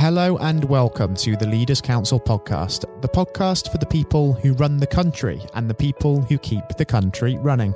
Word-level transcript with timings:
Hello 0.00 0.36
and 0.36 0.62
welcome 0.62 1.16
to 1.16 1.36
the 1.36 1.48
Leaders 1.48 1.80
Council 1.80 2.20
podcast, 2.20 2.84
the 3.02 3.08
podcast 3.08 3.72
for 3.72 3.78
the 3.78 3.86
people 3.86 4.32
who 4.32 4.52
run 4.52 4.76
the 4.76 4.86
country 4.86 5.42
and 5.54 5.68
the 5.68 5.74
people 5.74 6.22
who 6.22 6.38
keep 6.38 6.62
the 6.78 6.84
country 6.84 7.36
running. 7.38 7.74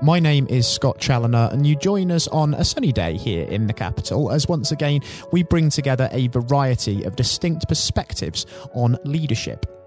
My 0.00 0.18
name 0.18 0.46
is 0.48 0.66
Scott 0.66 0.98
Challoner, 0.98 1.50
and 1.52 1.66
you 1.66 1.76
join 1.76 2.10
us 2.10 2.26
on 2.28 2.54
a 2.54 2.64
sunny 2.64 2.90
day 2.90 3.18
here 3.18 3.46
in 3.46 3.66
the 3.66 3.74
capital 3.74 4.32
as 4.32 4.48
once 4.48 4.72
again 4.72 5.02
we 5.30 5.42
bring 5.42 5.68
together 5.68 6.08
a 6.10 6.28
variety 6.28 7.02
of 7.04 7.16
distinct 7.16 7.68
perspectives 7.68 8.46
on 8.72 8.96
leadership. 9.04 9.77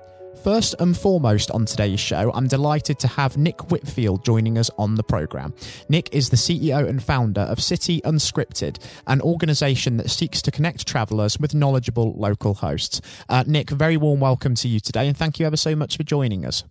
First 0.43 0.73
and 0.79 0.97
foremost 0.97 1.51
on 1.51 1.65
today's 1.65 1.99
show, 1.99 2.31
I'm 2.33 2.47
delighted 2.47 2.97
to 2.99 3.07
have 3.07 3.37
Nick 3.37 3.69
Whitfield 3.69 4.25
joining 4.25 4.57
us 4.57 4.71
on 4.79 4.95
the 4.95 5.03
programme. 5.03 5.53
Nick 5.87 6.09
is 6.15 6.29
the 6.29 6.35
CEO 6.35 6.89
and 6.89 7.01
founder 7.01 7.41
of 7.41 7.61
City 7.61 8.01
Unscripted, 8.01 8.83
an 9.05 9.21
organisation 9.21 9.97
that 9.97 10.09
seeks 10.09 10.41
to 10.41 10.49
connect 10.49 10.87
travellers 10.87 11.39
with 11.39 11.53
knowledgeable 11.53 12.13
local 12.13 12.55
hosts. 12.55 13.01
Uh, 13.29 13.43
Nick, 13.45 13.69
very 13.69 13.97
warm 13.97 14.19
welcome 14.19 14.55
to 14.55 14.67
you 14.67 14.79
today, 14.79 15.07
and 15.07 15.15
thank 15.15 15.39
you 15.39 15.45
ever 15.45 15.57
so 15.57 15.75
much 15.75 15.95
for 15.95 16.03
joining 16.03 16.43
us. 16.43 16.63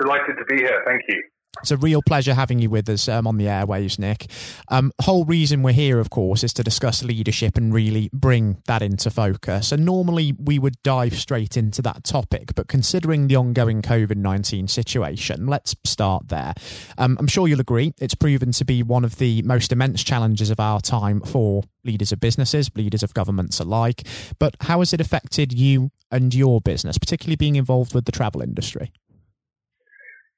Delighted 0.00 0.36
to 0.38 0.44
be 0.48 0.58
here. 0.58 0.84
Thank 0.86 1.02
you. 1.08 1.31
It's 1.60 1.70
a 1.70 1.76
real 1.76 2.02
pleasure 2.02 2.34
having 2.34 2.58
you 2.58 2.70
with 2.70 2.88
us 2.88 3.08
um, 3.08 3.26
on 3.26 3.36
the 3.36 3.44
airwaves, 3.44 3.98
Nick. 3.98 4.26
Um, 4.68 4.90
whole 5.02 5.24
reason 5.24 5.62
we're 5.62 5.72
here, 5.72 6.00
of 6.00 6.10
course, 6.10 6.42
is 6.42 6.52
to 6.54 6.64
discuss 6.64 7.04
leadership 7.04 7.56
and 7.56 7.72
really 7.72 8.10
bring 8.12 8.62
that 8.66 8.82
into 8.82 9.10
focus. 9.10 9.70
And 9.70 9.84
normally 9.84 10.32
we 10.38 10.58
would 10.58 10.82
dive 10.82 11.14
straight 11.14 11.56
into 11.56 11.82
that 11.82 12.04
topic, 12.04 12.54
but 12.56 12.68
considering 12.68 13.28
the 13.28 13.36
ongoing 13.36 13.82
COVID 13.82 14.16
19 14.16 14.66
situation, 14.66 15.46
let's 15.46 15.76
start 15.84 16.28
there. 16.28 16.54
Um, 16.98 17.16
I'm 17.20 17.28
sure 17.28 17.46
you'll 17.46 17.60
agree 17.60 17.92
it's 18.00 18.14
proven 18.14 18.52
to 18.52 18.64
be 18.64 18.82
one 18.82 19.04
of 19.04 19.18
the 19.18 19.42
most 19.42 19.72
immense 19.72 20.02
challenges 20.02 20.50
of 20.50 20.58
our 20.58 20.80
time 20.80 21.20
for 21.20 21.62
leaders 21.84 22.12
of 22.12 22.18
businesses, 22.18 22.70
leaders 22.74 23.02
of 23.02 23.14
governments 23.14 23.60
alike. 23.60 24.06
But 24.38 24.56
how 24.60 24.80
has 24.80 24.92
it 24.92 25.00
affected 25.00 25.52
you 25.52 25.90
and 26.10 26.34
your 26.34 26.60
business, 26.60 26.98
particularly 26.98 27.36
being 27.36 27.56
involved 27.56 27.94
with 27.94 28.06
the 28.06 28.12
travel 28.12 28.40
industry? 28.42 28.90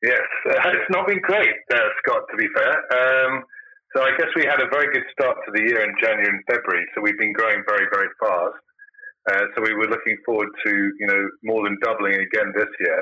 Yes, 0.04 0.28
uh, 0.52 0.68
it's 0.76 0.90
not 0.92 1.08
been 1.08 1.20
great, 1.24 1.56
uh, 1.72 1.88
Scott, 2.04 2.28
to 2.28 2.36
be 2.36 2.48
fair. 2.52 2.76
Um, 2.92 3.44
so 3.96 4.04
I 4.04 4.12
guess 4.20 4.28
we 4.36 4.44
had 4.44 4.60
a 4.60 4.68
very 4.68 4.92
good 4.92 5.08
start 5.16 5.38
to 5.46 5.50
the 5.56 5.64
year 5.64 5.80
in 5.80 5.96
January 5.96 6.28
and 6.28 6.44
February. 6.44 6.84
So 6.92 7.00
we've 7.00 7.16
been 7.16 7.32
growing 7.32 7.64
very, 7.64 7.88
very 7.88 8.12
fast. 8.20 8.60
Uh, 9.32 9.44
so 9.54 9.64
we 9.64 9.72
were 9.72 9.88
looking 9.88 10.18
forward 10.26 10.52
to, 10.66 10.72
you 11.00 11.06
know, 11.08 11.22
more 11.42 11.64
than 11.64 11.78
doubling 11.80 12.20
again 12.20 12.52
this 12.52 12.68
year. 12.84 13.00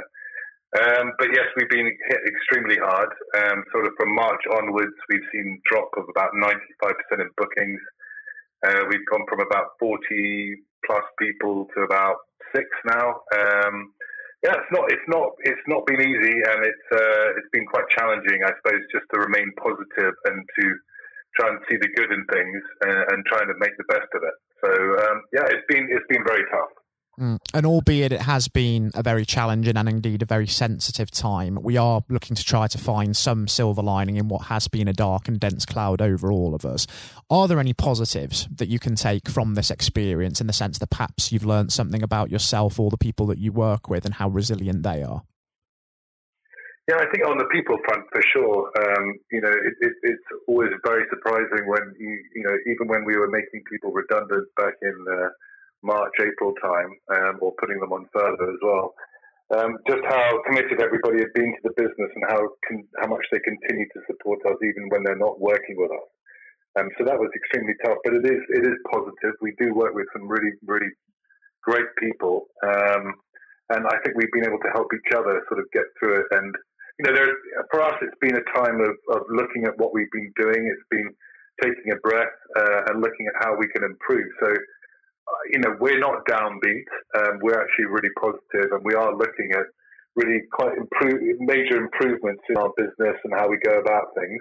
Um, 0.78 1.10
but 1.18 1.28
yes, 1.34 1.50
we've 1.56 1.68
been 1.68 1.90
hit 1.90 2.20
extremely 2.22 2.78
hard. 2.78 3.10
Um, 3.34 3.64
sort 3.72 3.86
of 3.86 3.92
from 3.98 4.14
March 4.14 4.40
onwards, 4.54 4.94
we've 5.10 5.26
seen 5.32 5.60
drop 5.66 5.90
of 5.98 6.04
about 6.08 6.30
95% 6.38 6.54
in 7.18 7.28
bookings. 7.36 7.80
Uh, 8.62 8.86
we've 8.88 9.04
gone 9.10 9.26
from 9.28 9.40
about 9.40 9.74
40 9.80 9.98
plus 10.86 11.02
people 11.18 11.66
to 11.74 11.82
about 11.82 12.16
six 12.54 12.68
now. 12.86 13.26
Um, 13.34 13.90
yeah, 14.42 14.58
it's 14.58 14.72
not, 14.72 14.90
it's 14.90 15.08
not, 15.08 15.28
it's 15.46 15.66
not 15.68 15.86
been 15.86 16.02
easy, 16.02 16.36
and 16.42 16.58
it's 16.66 16.88
uh, 16.90 17.38
it's 17.38 17.50
been 17.52 17.66
quite 17.66 17.88
challenging, 17.90 18.42
I 18.42 18.50
suppose, 18.58 18.82
just 18.90 19.06
to 19.14 19.20
remain 19.20 19.52
positive 19.58 20.14
and 20.26 20.42
to 20.42 20.64
try 21.38 21.48
and 21.48 21.58
see 21.70 21.76
the 21.78 21.88
good 21.96 22.10
in 22.12 22.26
things 22.26 22.62
and, 22.82 22.98
uh, 22.98 23.12
and 23.14 23.24
trying 23.26 23.48
to 23.48 23.56
make 23.58 23.76
the 23.78 23.88
best 23.88 24.10
of 24.14 24.22
it. 24.22 24.36
So 24.64 24.70
um, 24.70 25.22
yeah, 25.32 25.46
it's 25.46 25.66
been 25.68 25.88
it's 25.90 26.06
been 26.08 26.24
very 26.26 26.44
tough. 26.50 26.70
Mm. 27.20 27.38
And 27.52 27.66
albeit 27.66 28.12
it 28.12 28.22
has 28.22 28.48
been 28.48 28.90
a 28.94 29.02
very 29.02 29.26
challenging 29.26 29.76
and 29.76 29.88
indeed 29.88 30.22
a 30.22 30.26
very 30.26 30.46
sensitive 30.46 31.10
time, 31.10 31.58
we 31.62 31.76
are 31.76 32.02
looking 32.08 32.34
to 32.34 32.44
try 32.44 32.66
to 32.68 32.78
find 32.78 33.16
some 33.16 33.46
silver 33.48 33.82
lining 33.82 34.16
in 34.16 34.28
what 34.28 34.46
has 34.46 34.66
been 34.68 34.88
a 34.88 34.94
dark 34.94 35.28
and 35.28 35.38
dense 35.38 35.66
cloud 35.66 36.00
over 36.00 36.32
all 36.32 36.54
of 36.54 36.64
us. 36.64 36.86
Are 37.28 37.46
there 37.48 37.60
any 37.60 37.74
positives 37.74 38.48
that 38.54 38.68
you 38.68 38.78
can 38.78 38.94
take 38.94 39.28
from 39.28 39.54
this 39.54 39.70
experience 39.70 40.40
in 40.40 40.46
the 40.46 40.52
sense 40.54 40.78
that 40.78 40.90
perhaps 40.90 41.30
you've 41.30 41.44
learned 41.44 41.72
something 41.72 42.02
about 42.02 42.30
yourself 42.30 42.80
or 42.80 42.90
the 42.90 42.96
people 42.96 43.26
that 43.26 43.38
you 43.38 43.52
work 43.52 43.90
with 43.90 44.06
and 44.06 44.14
how 44.14 44.28
resilient 44.28 44.82
they 44.82 45.02
are? 45.02 45.22
Yeah, 46.88 46.96
I 46.96 47.06
think 47.12 47.28
on 47.28 47.38
the 47.38 47.46
people 47.52 47.78
front 47.84 48.06
for 48.10 48.22
sure. 48.32 48.72
Um, 48.76 49.14
you 49.30 49.40
know, 49.40 49.50
it, 49.50 49.74
it, 49.80 49.92
it's 50.02 50.24
always 50.48 50.70
very 50.84 51.04
surprising 51.10 51.68
when 51.68 51.94
you, 51.98 52.18
you 52.34 52.42
know, 52.42 52.56
even 52.66 52.88
when 52.88 53.04
we 53.04 53.16
were 53.16 53.28
making 53.28 53.62
people 53.70 53.92
redundant 53.92 54.48
back 54.56 54.74
in. 54.80 55.04
Uh, 55.08 55.28
March, 55.82 56.14
April 56.20 56.54
time, 56.62 56.90
um, 57.14 57.38
or 57.40 57.52
putting 57.58 57.80
them 57.80 57.92
on 57.92 58.06
furlough 58.12 58.52
as 58.52 58.60
well. 58.62 58.94
Um, 59.52 59.76
just 59.86 60.00
how 60.08 60.40
committed 60.46 60.80
everybody 60.80 61.18
had 61.20 61.34
been 61.34 61.52
to 61.52 61.62
the 61.64 61.76
business 61.76 62.10
and 62.14 62.24
how 62.28 62.40
con- 62.68 62.88
how 63.00 63.08
much 63.08 63.24
they 63.30 63.40
continue 63.40 63.84
to 63.84 64.00
support 64.06 64.40
us 64.46 64.56
even 64.64 64.88
when 64.88 65.04
they're 65.04 65.20
not 65.20 65.40
working 65.40 65.76
with 65.76 65.92
us. 65.92 66.08
Um, 66.80 66.88
so 66.96 67.04
that 67.04 67.20
was 67.20 67.28
extremely 67.36 67.74
tough, 67.84 67.98
but 68.04 68.14
it 68.14 68.24
is 68.24 68.40
it 68.48 68.64
is 68.64 68.78
positive. 68.90 69.36
We 69.42 69.52
do 69.60 69.74
work 69.74 69.94
with 69.94 70.06
some 70.14 70.26
really 70.26 70.52
really 70.64 70.88
great 71.62 71.90
people, 72.00 72.48
um, 72.64 73.12
and 73.76 73.84
I 73.86 73.96
think 74.00 74.16
we've 74.16 74.32
been 74.32 74.48
able 74.48 74.62
to 74.64 74.72
help 74.72 74.88
each 74.94 75.12
other 75.12 75.44
sort 75.48 75.60
of 75.60 75.66
get 75.72 75.84
through 76.00 76.24
it. 76.24 76.26
And 76.32 76.54
you 76.98 77.04
know, 77.04 77.14
there, 77.14 77.28
for 77.70 77.82
us, 77.82 77.94
it's 78.00 78.16
been 78.20 78.36
a 78.36 78.46
time 78.56 78.80
of, 78.80 78.96
of 79.12 79.22
looking 79.28 79.64
at 79.64 79.76
what 79.76 79.92
we've 79.92 80.10
been 80.12 80.32
doing. 80.40 80.64
It's 80.64 80.88
been 80.90 81.12
taking 81.60 81.92
a 81.92 81.96
breath 81.96 82.32
uh, 82.56 82.88
and 82.88 83.02
looking 83.02 83.26
at 83.28 83.36
how 83.44 83.56
we 83.56 83.68
can 83.68 83.84
improve. 83.84 84.28
So 84.40 84.48
you 85.52 85.60
know, 85.60 85.76
we're 85.80 86.00
not 86.00 86.24
downbeat. 86.26 86.88
Um, 87.16 87.38
we're 87.42 87.60
actually 87.60 87.86
really 87.86 88.12
positive, 88.20 88.72
and 88.72 88.84
we 88.84 88.94
are 88.94 89.14
looking 89.14 89.50
at 89.54 89.66
really 90.16 90.40
quite 90.52 90.76
improve, 90.76 91.20
major 91.40 91.76
improvements 91.76 92.42
in 92.48 92.56
our 92.56 92.70
business 92.76 93.16
and 93.24 93.32
how 93.34 93.48
we 93.48 93.58
go 93.64 93.78
about 93.80 94.12
things, 94.14 94.40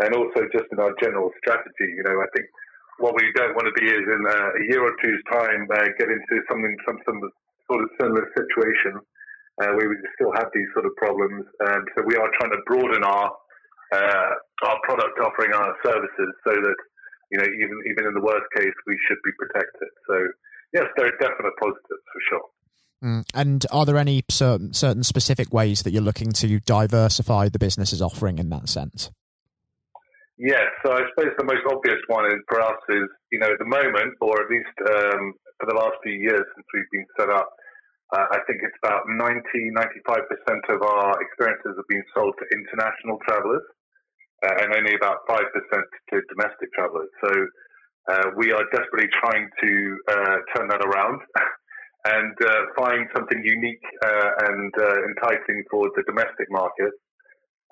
and 0.00 0.14
also 0.14 0.48
just 0.52 0.66
in 0.72 0.80
our 0.80 0.94
general 1.02 1.30
strategy. 1.38 1.88
You 1.96 2.02
know, 2.04 2.20
I 2.20 2.28
think 2.34 2.46
what 2.98 3.14
we 3.14 3.30
don't 3.34 3.54
want 3.54 3.66
to 3.66 3.76
be 3.80 3.90
is 3.90 4.04
in 4.06 4.22
a, 4.26 4.38
a 4.58 4.62
year 4.70 4.82
or 4.82 4.94
two's 5.02 5.22
time 5.30 5.66
uh, 5.72 5.84
get 5.98 6.08
into 6.08 6.34
something, 6.48 6.76
some, 6.86 6.98
some 7.04 7.20
sort 7.70 7.82
of 7.82 7.88
similar 8.00 8.26
situation 8.36 9.00
uh, 9.62 9.70
where 9.74 9.88
we 9.88 9.96
still 10.14 10.32
have 10.34 10.48
these 10.54 10.68
sort 10.72 10.86
of 10.86 10.94
problems. 10.96 11.44
And 11.60 11.82
so 11.94 12.02
we 12.06 12.16
are 12.16 12.30
trying 12.38 12.52
to 12.52 12.62
broaden 12.66 13.04
our 13.04 13.30
uh, 13.92 14.30
our 14.66 14.78
product 14.82 15.20
offering, 15.20 15.52
our 15.52 15.76
services, 15.84 16.32
so 16.42 16.50
that 16.50 16.76
you 17.34 17.38
know, 17.42 17.50
even 17.50 17.82
even 17.90 18.06
in 18.06 18.14
the 18.14 18.22
worst 18.22 18.46
case, 18.56 18.74
we 18.86 18.96
should 19.08 19.18
be 19.24 19.32
protected. 19.34 19.90
So 20.06 20.14
yes, 20.72 20.86
there 20.96 21.06
are 21.06 21.16
definite 21.18 21.54
positives 21.58 22.06
for 22.06 22.20
sure. 22.30 22.46
Mm. 23.02 23.24
And 23.34 23.66
are 23.72 23.84
there 23.84 23.98
any 23.98 24.22
certain 24.30 24.72
certain 24.72 25.02
specific 25.02 25.52
ways 25.52 25.82
that 25.82 25.90
you're 25.90 26.02
looking 26.02 26.30
to 26.44 26.60
diversify 26.60 27.48
the 27.48 27.58
business's 27.58 28.00
offering 28.00 28.38
in 28.38 28.50
that 28.50 28.68
sense? 28.68 29.10
Yes, 30.38 30.66
so 30.84 30.92
I 30.92 31.02
suppose 31.10 31.34
the 31.38 31.44
most 31.44 31.62
obvious 31.70 31.98
one 32.06 32.26
is 32.26 32.38
for 32.48 32.60
us 32.62 32.78
is 32.88 33.10
you 33.32 33.38
know 33.38 33.50
at 33.50 33.58
the 33.58 33.66
moment, 33.66 34.14
or 34.20 34.38
at 34.38 34.48
least 34.48 34.74
um, 34.86 35.34
for 35.58 35.66
the 35.66 35.74
last 35.74 35.98
few 36.02 36.14
years 36.14 36.46
since 36.54 36.66
we've 36.72 36.90
been 36.90 37.06
set 37.18 37.30
up, 37.30 37.50
uh, 38.14 38.26
I 38.30 38.38
think 38.46 38.62
it's 38.62 38.78
about 38.82 39.02
90 39.10 39.42
95 39.74 40.30
percent 40.30 40.62
of 40.70 40.82
our 40.82 41.18
experiences 41.18 41.74
have 41.74 41.88
been 41.88 42.04
sold 42.14 42.34
to 42.38 42.44
international 42.54 43.18
travellers 43.26 43.66
uh, 44.44 44.54
and 44.60 44.74
only 44.74 44.94
about 44.94 45.24
5% 45.28 45.40
to 45.40 46.20
domestic 46.28 46.72
travellers. 46.74 47.08
So 47.24 47.32
uh, 48.10 48.30
we 48.36 48.52
are 48.52 48.64
desperately 48.72 49.08
trying 49.12 49.48
to 49.62 49.96
uh, 50.08 50.36
turn 50.54 50.68
that 50.68 50.84
around 50.84 51.20
and 52.04 52.34
uh, 52.44 52.60
find 52.76 53.08
something 53.16 53.40
unique 53.42 53.84
uh, 54.04 54.30
and 54.50 54.72
uh, 54.76 54.96
enticing 55.08 55.64
for 55.70 55.88
the 55.96 56.02
domestic 56.06 56.50
market. 56.50 56.92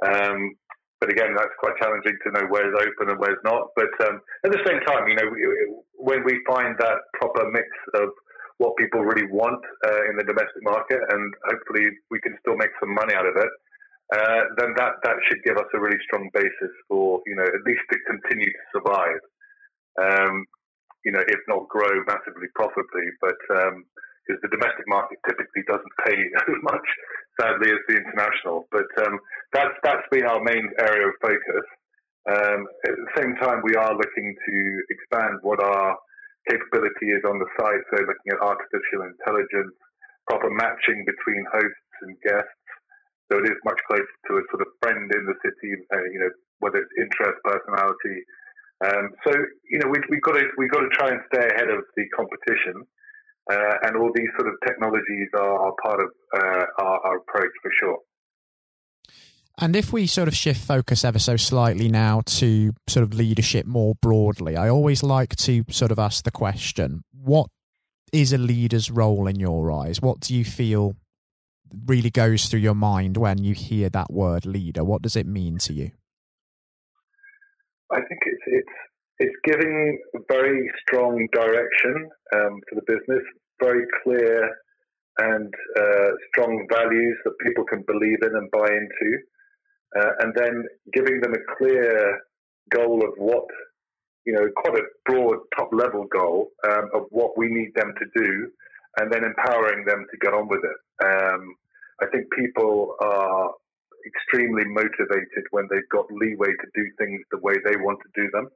Um, 0.00 0.56
but 1.00 1.10
again, 1.10 1.34
that's 1.36 1.52
quite 1.58 1.76
challenging 1.82 2.16
to 2.24 2.32
know 2.32 2.46
where's 2.48 2.72
open 2.72 3.10
and 3.10 3.18
where's 3.18 3.42
not. 3.44 3.68
But 3.76 3.92
um, 4.06 4.20
at 4.44 4.52
the 4.52 4.62
same 4.64 4.80
time, 4.86 5.08
you 5.08 5.16
know, 5.16 5.28
when 5.98 6.24
we 6.24 6.40
find 6.46 6.76
that 6.78 6.98
proper 7.20 7.50
mix 7.50 7.66
of 7.94 8.08
what 8.58 8.76
people 8.78 9.02
really 9.02 9.26
want 9.26 9.60
in 10.08 10.16
the 10.16 10.22
domestic 10.22 10.62
market, 10.62 11.00
and 11.10 11.34
hopefully 11.50 11.90
we 12.10 12.20
can 12.20 12.38
still 12.38 12.56
make 12.56 12.70
some 12.78 12.94
money 12.94 13.14
out 13.14 13.26
of 13.26 13.34
it, 13.36 13.50
uh, 14.10 14.42
then 14.58 14.74
that, 14.76 15.00
that 15.04 15.16
should 15.28 15.42
give 15.44 15.56
us 15.56 15.68
a 15.74 15.80
really 15.80 16.00
strong 16.04 16.28
basis 16.34 16.72
for, 16.88 17.20
you 17.26 17.36
know, 17.36 17.46
at 17.46 17.62
least 17.64 17.84
to 17.90 17.96
continue 18.04 18.50
to 18.50 18.64
survive. 18.74 19.22
Um, 20.00 20.44
you 21.04 21.12
know, 21.12 21.22
if 21.26 21.40
not 21.48 21.68
grow 21.68 21.90
massively 22.06 22.48
profitably, 22.54 23.10
but 23.20 23.34
because 23.48 24.38
um, 24.38 24.42
the 24.42 24.52
domestic 24.54 24.86
market 24.86 25.18
typically 25.26 25.62
doesn't 25.66 25.96
pay 26.06 26.14
as 26.40 26.56
much, 26.62 26.86
sadly, 27.40 27.70
as 27.72 27.82
the 27.88 27.98
international. 27.98 28.68
But 28.70 28.90
um, 29.06 29.18
that's 29.52 29.74
that's 29.82 30.06
been 30.10 30.24
our 30.24 30.42
main 30.42 30.70
area 30.78 31.08
of 31.08 31.14
focus. 31.20 31.66
Um, 32.22 32.70
at 32.86 32.94
the 32.94 33.12
same 33.18 33.34
time, 33.42 33.66
we 33.66 33.74
are 33.74 33.98
looking 33.98 34.30
to 34.30 34.56
expand 34.94 35.42
what 35.42 35.58
our 35.58 35.98
capability 36.48 37.10
is 37.10 37.22
on 37.26 37.42
the 37.42 37.50
site. 37.58 37.82
So, 37.90 37.98
looking 37.98 38.30
at 38.30 38.38
artificial 38.38 39.10
intelligence, 39.10 39.74
proper 40.30 40.50
matching 40.50 41.02
between 41.02 41.42
hosts 41.50 41.96
and 42.02 42.14
guests, 42.22 42.61
so 43.32 43.38
it 43.38 43.48
is 43.48 43.56
much 43.64 43.80
closer 43.88 44.04
to 44.28 44.32
a 44.36 44.42
sort 44.52 44.60
of 44.60 44.68
friend 44.82 45.08
in 45.08 45.24
the 45.24 45.36
city, 45.40 45.72
uh, 45.88 46.04
you 46.12 46.20
know, 46.20 46.28
whether 46.60 46.76
it's 46.76 46.92
interest, 47.00 47.40
personality. 47.40 48.20
Um, 48.84 49.08
so 49.24 49.32
you 49.70 49.78
know, 49.78 49.88
we, 49.88 49.98
we've 50.10 50.22
got 50.22 50.36
to 50.36 50.44
we've 50.58 50.70
got 50.70 50.80
to 50.80 50.92
try 50.92 51.08
and 51.08 51.20
stay 51.32 51.48
ahead 51.48 51.70
of 51.70 51.84
the 51.96 52.04
competition, 52.14 52.84
uh, 53.50 53.88
and 53.88 53.96
all 53.96 54.10
these 54.14 54.28
sort 54.36 54.52
of 54.52 54.54
technologies 54.66 55.28
are, 55.34 55.58
are 55.66 55.72
part 55.82 56.00
of 56.02 56.10
uh, 56.36 56.64
our, 56.78 56.98
our 57.06 57.16
approach 57.18 57.52
for 57.62 57.70
sure. 57.80 57.98
And 59.58 59.76
if 59.76 59.92
we 59.92 60.06
sort 60.06 60.28
of 60.28 60.34
shift 60.34 60.60
focus 60.60 61.04
ever 61.04 61.18
so 61.18 61.36
slightly 61.36 61.88
now 61.88 62.22
to 62.26 62.72
sort 62.88 63.04
of 63.04 63.14
leadership 63.14 63.66
more 63.66 63.94
broadly, 63.94 64.56
I 64.56 64.68
always 64.68 65.02
like 65.02 65.36
to 65.36 65.64
sort 65.70 65.92
of 65.92 65.98
ask 65.98 66.24
the 66.24 66.30
question 66.30 67.02
what 67.12 67.48
is 68.12 68.32
a 68.32 68.38
leader's 68.38 68.90
role 68.90 69.26
in 69.26 69.38
your 69.38 69.70
eyes? 69.70 70.02
What 70.02 70.20
do 70.20 70.34
you 70.34 70.44
feel 70.44 70.96
really 71.86 72.10
goes 72.10 72.46
through 72.46 72.60
your 72.60 72.74
mind 72.74 73.16
when 73.16 73.42
you 73.42 73.54
hear 73.54 73.88
that 73.90 74.12
word 74.12 74.46
leader? 74.46 74.84
What 74.84 75.02
does 75.02 75.16
it 75.16 75.26
mean 75.26 75.58
to 75.58 75.72
you? 75.72 75.90
I 77.90 77.96
think 77.96 78.20
it's 78.26 78.42
it's 78.46 78.76
it's 79.18 79.36
giving 79.44 79.98
very 80.30 80.70
strong 80.86 81.26
direction 81.32 82.10
um, 82.34 82.60
for 82.68 82.74
the 82.74 82.82
business, 82.86 83.22
very 83.60 83.84
clear 84.02 84.50
and 85.18 85.52
uh, 85.78 86.10
strong 86.30 86.66
values 86.72 87.18
that 87.24 87.34
people 87.44 87.64
can 87.64 87.84
believe 87.86 88.18
in 88.22 88.34
and 88.34 88.50
buy 88.50 88.66
into, 88.66 89.18
uh, 90.00 90.12
and 90.20 90.34
then 90.34 90.64
giving 90.94 91.20
them 91.20 91.34
a 91.34 91.56
clear 91.58 92.18
goal 92.70 93.04
of 93.04 93.12
what 93.18 93.44
you 94.24 94.32
know, 94.32 94.46
quite 94.56 94.78
a 94.78 94.82
broad 95.04 95.38
top 95.56 95.70
level 95.72 96.06
goal 96.12 96.48
um, 96.68 96.88
of 96.94 97.02
what 97.10 97.36
we 97.36 97.48
need 97.48 97.72
them 97.74 97.92
to 97.98 98.22
do, 98.22 98.48
and 98.98 99.12
then 99.12 99.24
empowering 99.24 99.84
them 99.84 100.06
to 100.10 100.16
get 100.18 100.32
on 100.32 100.48
with 100.48 100.60
it. 100.62 101.04
Um, 101.04 101.54
I 102.00 102.06
think 102.06 102.32
people 102.32 102.96
are 103.00 103.52
extremely 104.06 104.64
motivated 104.64 105.44
when 105.50 105.68
they've 105.70 105.88
got 105.92 106.10
leeway 106.10 106.50
to 106.50 106.68
do 106.74 106.84
things 106.98 107.20
the 107.30 107.38
way 107.38 107.54
they 107.64 107.76
want 107.76 107.98
to 108.02 108.10
do 108.14 108.30
them. 108.32 108.48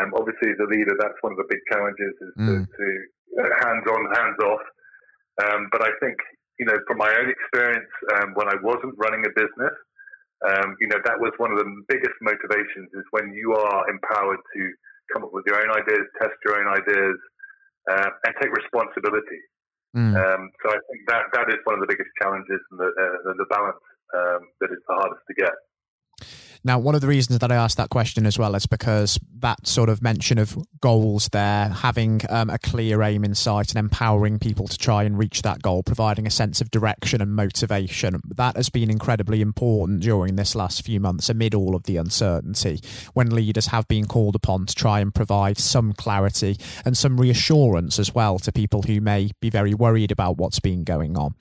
Um, 0.00 0.10
obviously, 0.18 0.50
as 0.50 0.58
a 0.58 0.66
leader, 0.66 0.96
that's 0.98 1.18
one 1.22 1.32
of 1.32 1.38
the 1.38 1.46
big 1.48 1.62
challenges 1.70 2.14
is 2.20 2.32
mm. 2.34 2.46
to, 2.46 2.54
to 2.66 2.86
uh, 3.38 3.50
hands 3.62 3.86
on, 3.86 4.00
hands 4.10 4.38
off. 4.42 4.64
Um, 5.42 5.68
but 5.70 5.82
I 5.82 5.90
think, 6.02 6.18
you 6.58 6.66
know, 6.66 6.78
from 6.86 6.98
my 6.98 7.10
own 7.14 7.30
experience, 7.30 7.90
um, 8.18 8.34
when 8.34 8.48
I 8.48 8.58
wasn't 8.62 8.94
running 8.98 9.22
a 9.26 9.32
business, 9.38 9.74
um, 10.44 10.76
you 10.80 10.88
know, 10.88 10.98
that 11.04 11.18
was 11.18 11.32
one 11.38 11.52
of 11.52 11.58
the 11.58 11.68
biggest 11.88 12.14
motivations 12.20 12.90
is 12.92 13.06
when 13.10 13.32
you 13.32 13.54
are 13.54 13.88
empowered 13.88 14.42
to 14.42 14.62
come 15.12 15.24
up 15.24 15.32
with 15.32 15.46
your 15.46 15.56
own 15.62 15.70
ideas, 15.70 16.04
test 16.20 16.34
your 16.44 16.58
own 16.58 16.68
ideas, 16.68 17.16
uh, 17.90 18.10
and 18.26 18.34
take 18.42 18.50
responsibility. 18.50 19.40
Mm. 19.94 20.14
Um, 20.18 20.50
so 20.62 20.74
I 20.74 20.78
think 20.90 21.06
that 21.06 21.30
that 21.32 21.48
is 21.54 21.62
one 21.64 21.78
of 21.78 21.80
the 21.80 21.86
biggest 21.86 22.10
challenges 22.20 22.58
and 22.70 22.80
the, 22.80 22.90
uh, 22.90 23.32
the 23.38 23.46
balance 23.46 23.78
um, 24.14 24.42
that 24.60 24.74
is 24.74 24.82
the 24.88 24.94
hardest 24.94 25.22
to 25.30 25.34
get. 25.34 25.54
Now, 26.66 26.78
one 26.78 26.94
of 26.94 27.02
the 27.02 27.06
reasons 27.06 27.40
that 27.40 27.52
I 27.52 27.56
asked 27.56 27.76
that 27.76 27.90
question 27.90 28.24
as 28.24 28.38
well 28.38 28.54
is 28.54 28.64
because 28.64 29.20
that 29.40 29.66
sort 29.66 29.90
of 29.90 30.00
mention 30.02 30.38
of 30.38 30.56
goals 30.80 31.28
there, 31.30 31.68
having 31.68 32.22
um, 32.30 32.48
a 32.48 32.58
clear 32.58 33.02
aim 33.02 33.22
in 33.22 33.34
sight 33.34 33.68
and 33.68 33.78
empowering 33.78 34.38
people 34.38 34.66
to 34.68 34.78
try 34.78 35.02
and 35.02 35.18
reach 35.18 35.42
that 35.42 35.60
goal, 35.60 35.82
providing 35.82 36.26
a 36.26 36.30
sense 36.30 36.62
of 36.62 36.70
direction 36.70 37.20
and 37.20 37.36
motivation, 37.36 38.18
that 38.36 38.56
has 38.56 38.70
been 38.70 38.90
incredibly 38.90 39.42
important 39.42 40.00
during 40.00 40.36
this 40.36 40.54
last 40.54 40.82
few 40.86 41.00
months 41.00 41.28
amid 41.28 41.54
all 41.54 41.76
of 41.76 41.82
the 41.82 41.98
uncertainty 41.98 42.80
when 43.12 43.28
leaders 43.28 43.66
have 43.66 43.86
been 43.86 44.06
called 44.06 44.34
upon 44.34 44.64
to 44.64 44.74
try 44.74 45.00
and 45.00 45.14
provide 45.14 45.58
some 45.58 45.92
clarity 45.92 46.56
and 46.86 46.96
some 46.96 47.20
reassurance 47.20 47.98
as 47.98 48.14
well 48.14 48.38
to 48.38 48.50
people 48.50 48.80
who 48.82 49.02
may 49.02 49.30
be 49.40 49.50
very 49.50 49.74
worried 49.74 50.10
about 50.10 50.38
what's 50.38 50.60
been 50.60 50.82
going 50.82 51.18
on. 51.18 51.34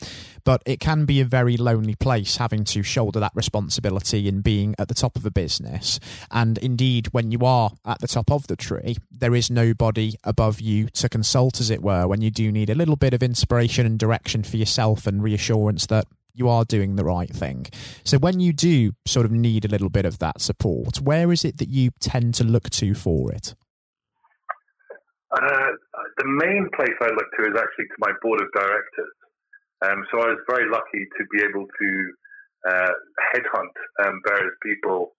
But 0.45 0.61
it 0.65 0.79
can 0.79 1.05
be 1.05 1.21
a 1.21 1.25
very 1.25 1.55
lonely 1.57 1.95
place 1.95 2.37
having 2.37 2.63
to 2.65 2.83
shoulder 2.83 3.19
that 3.19 3.31
responsibility 3.33 4.27
in 4.27 4.41
being 4.41 4.75
at 4.77 4.87
the 4.89 4.93
top 4.93 5.15
of 5.15 5.25
a 5.25 5.31
business. 5.31 5.99
And 6.31 6.57
indeed, 6.57 7.07
when 7.11 7.31
you 7.31 7.39
are 7.45 7.71
at 7.85 7.99
the 7.99 8.07
top 8.07 8.31
of 8.31 8.47
the 8.47 8.55
tree, 8.55 8.97
there 9.11 9.35
is 9.35 9.49
nobody 9.49 10.15
above 10.23 10.59
you 10.59 10.87
to 10.89 11.07
consult, 11.07 11.61
as 11.61 11.69
it 11.69 11.81
were, 11.81 12.07
when 12.07 12.21
you 12.21 12.31
do 12.31 12.51
need 12.51 12.69
a 12.69 12.75
little 12.75 12.97
bit 12.97 13.13
of 13.13 13.23
inspiration 13.23 13.85
and 13.85 13.97
direction 13.97 14.43
for 14.43 14.57
yourself 14.57 15.07
and 15.07 15.23
reassurance 15.23 15.85
that 15.87 16.07
you 16.33 16.49
are 16.49 16.65
doing 16.65 16.95
the 16.95 17.05
right 17.05 17.29
thing. 17.29 17.67
So 18.03 18.17
when 18.17 18.39
you 18.39 18.53
do 18.53 18.93
sort 19.05 19.25
of 19.25 19.31
need 19.31 19.65
a 19.65 19.67
little 19.67 19.89
bit 19.89 20.05
of 20.05 20.19
that 20.19 20.41
support, 20.41 20.99
where 20.99 21.31
is 21.31 21.45
it 21.45 21.57
that 21.59 21.69
you 21.69 21.91
tend 21.99 22.33
to 22.35 22.43
look 22.43 22.69
to 22.71 22.93
for 22.95 23.31
it? 23.31 23.55
Uh, 25.31 25.71
the 26.17 26.25
main 26.25 26.69
place 26.75 26.95
I 27.01 27.05
look 27.05 27.29
to 27.37 27.43
is 27.43 27.57
actually 27.57 27.85
to 27.85 27.95
my 27.99 28.11
board 28.21 28.41
of 28.41 28.47
directors. 28.53 29.13
Um, 29.83 30.05
so 30.11 30.21
I 30.21 30.27
was 30.31 30.39
very 30.49 30.69
lucky 30.69 31.05
to 31.17 31.23
be 31.31 31.43
able 31.43 31.65
to 31.67 31.89
uh, 32.69 32.93
headhunt 33.35 33.75
um, 34.05 34.21
various 34.25 34.55
people 34.63 35.13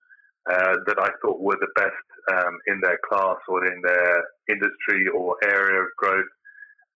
uh, 0.51 0.77
that 0.87 0.99
I 0.99 1.11
thought 1.21 1.41
were 1.41 1.59
the 1.61 1.73
best 1.77 2.07
um, 2.33 2.59
in 2.67 2.81
their 2.81 2.99
class 3.09 3.37
or 3.49 3.67
in 3.67 3.81
their 3.83 4.25
industry 4.49 5.07
or 5.09 5.37
area 5.45 5.83
of 5.83 5.89
growth. 5.99 6.33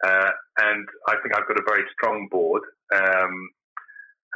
Uh, 0.05 0.31
and 0.61 0.87
I 1.09 1.15
think 1.20 1.35
I've 1.35 1.49
got 1.49 1.59
a 1.59 1.69
very 1.69 1.85
strong 1.93 2.29
board, 2.31 2.62
um, 2.94 3.35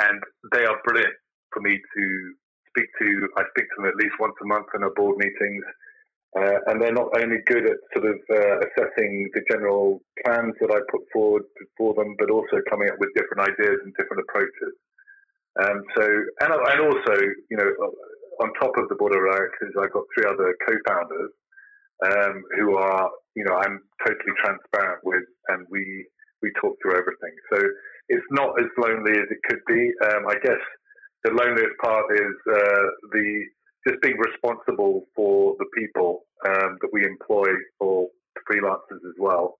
and 0.01 0.21
they 0.53 0.65
are 0.65 0.81
brilliant 0.85 1.15
for 1.53 1.61
me 1.61 1.79
to 1.79 2.35
speak 2.69 2.89
to. 3.01 3.29
I 3.37 3.43
speak 3.55 3.69
to 3.71 3.83
them 3.83 3.87
at 3.87 3.97
least 3.97 4.15
once 4.19 4.35
a 4.43 4.47
month 4.47 4.67
in 4.75 4.83
our 4.83 4.93
board 4.97 5.19
meetings. 5.19 5.65
Uh, 6.33 6.59
and 6.67 6.81
they're 6.81 6.97
not 6.97 7.13
only 7.21 7.37
good 7.45 7.67
at 7.67 7.77
sort 7.93 8.09
of 8.09 8.17
uh, 8.33 8.57
assessing 8.65 9.29
the 9.35 9.43
general 9.51 10.01
plans 10.25 10.55
that 10.61 10.73
I 10.73 10.81
put 10.91 11.03
forward 11.13 11.43
for 11.77 11.93
them, 11.93 12.17
but 12.19 12.31
also 12.31 12.57
coming 12.71 12.89
up 12.89 12.97
with 12.99 13.13
different 13.15 13.53
ideas 13.53 13.79
and 13.85 13.93
different 13.99 14.25
approaches. 14.25 14.73
Um, 15.61 15.85
so, 15.95 16.05
and, 16.41 16.53
and 16.57 16.81
also, 16.89 17.15
you 17.51 17.57
know, 17.59 17.69
on 18.41 18.49
top 18.55 18.73
of 18.79 18.89
the 18.89 18.95
board 18.95 19.13
of 19.13 19.21
directors, 19.21 19.75
I've 19.77 19.93
got 19.93 20.05
three 20.17 20.25
other 20.25 20.57
co-founders 20.67 21.33
um, 22.07 22.43
who 22.57 22.77
are, 22.77 23.11
you 23.37 23.45
know, 23.45 23.57
I'm 23.57 23.81
totally 24.01 24.33
transparent 24.43 25.01
with, 25.05 25.25
and 25.49 25.67
we 25.71 26.07
we 26.41 26.51
talk 26.61 26.75
through 26.83 26.97
everything. 26.99 27.35
So 27.53 27.61
it's 28.09 28.27
not 28.31 28.59
as 28.59 28.67
lonely 28.77 29.13
as 29.13 29.29
it 29.31 29.39
could 29.49 29.61
be. 29.69 29.93
Um, 30.09 30.27
I 30.27 30.35
guess 30.43 30.59
the 31.25 31.31
loneliest 31.31 31.77
part 31.85 32.07
is 32.15 32.35
uh, 32.51 32.85
the 33.13 33.45
just 33.87 34.01
being 34.03 34.19
responsible 34.19 35.07
for 35.15 35.57
the 35.59 35.67
people 35.77 36.25
um, 36.47 36.79
that 36.81 36.91
we 36.93 37.05
employ 37.05 37.49
for 37.79 38.09
freelancers 38.49 39.03
as 39.07 39.17
well. 39.19 39.59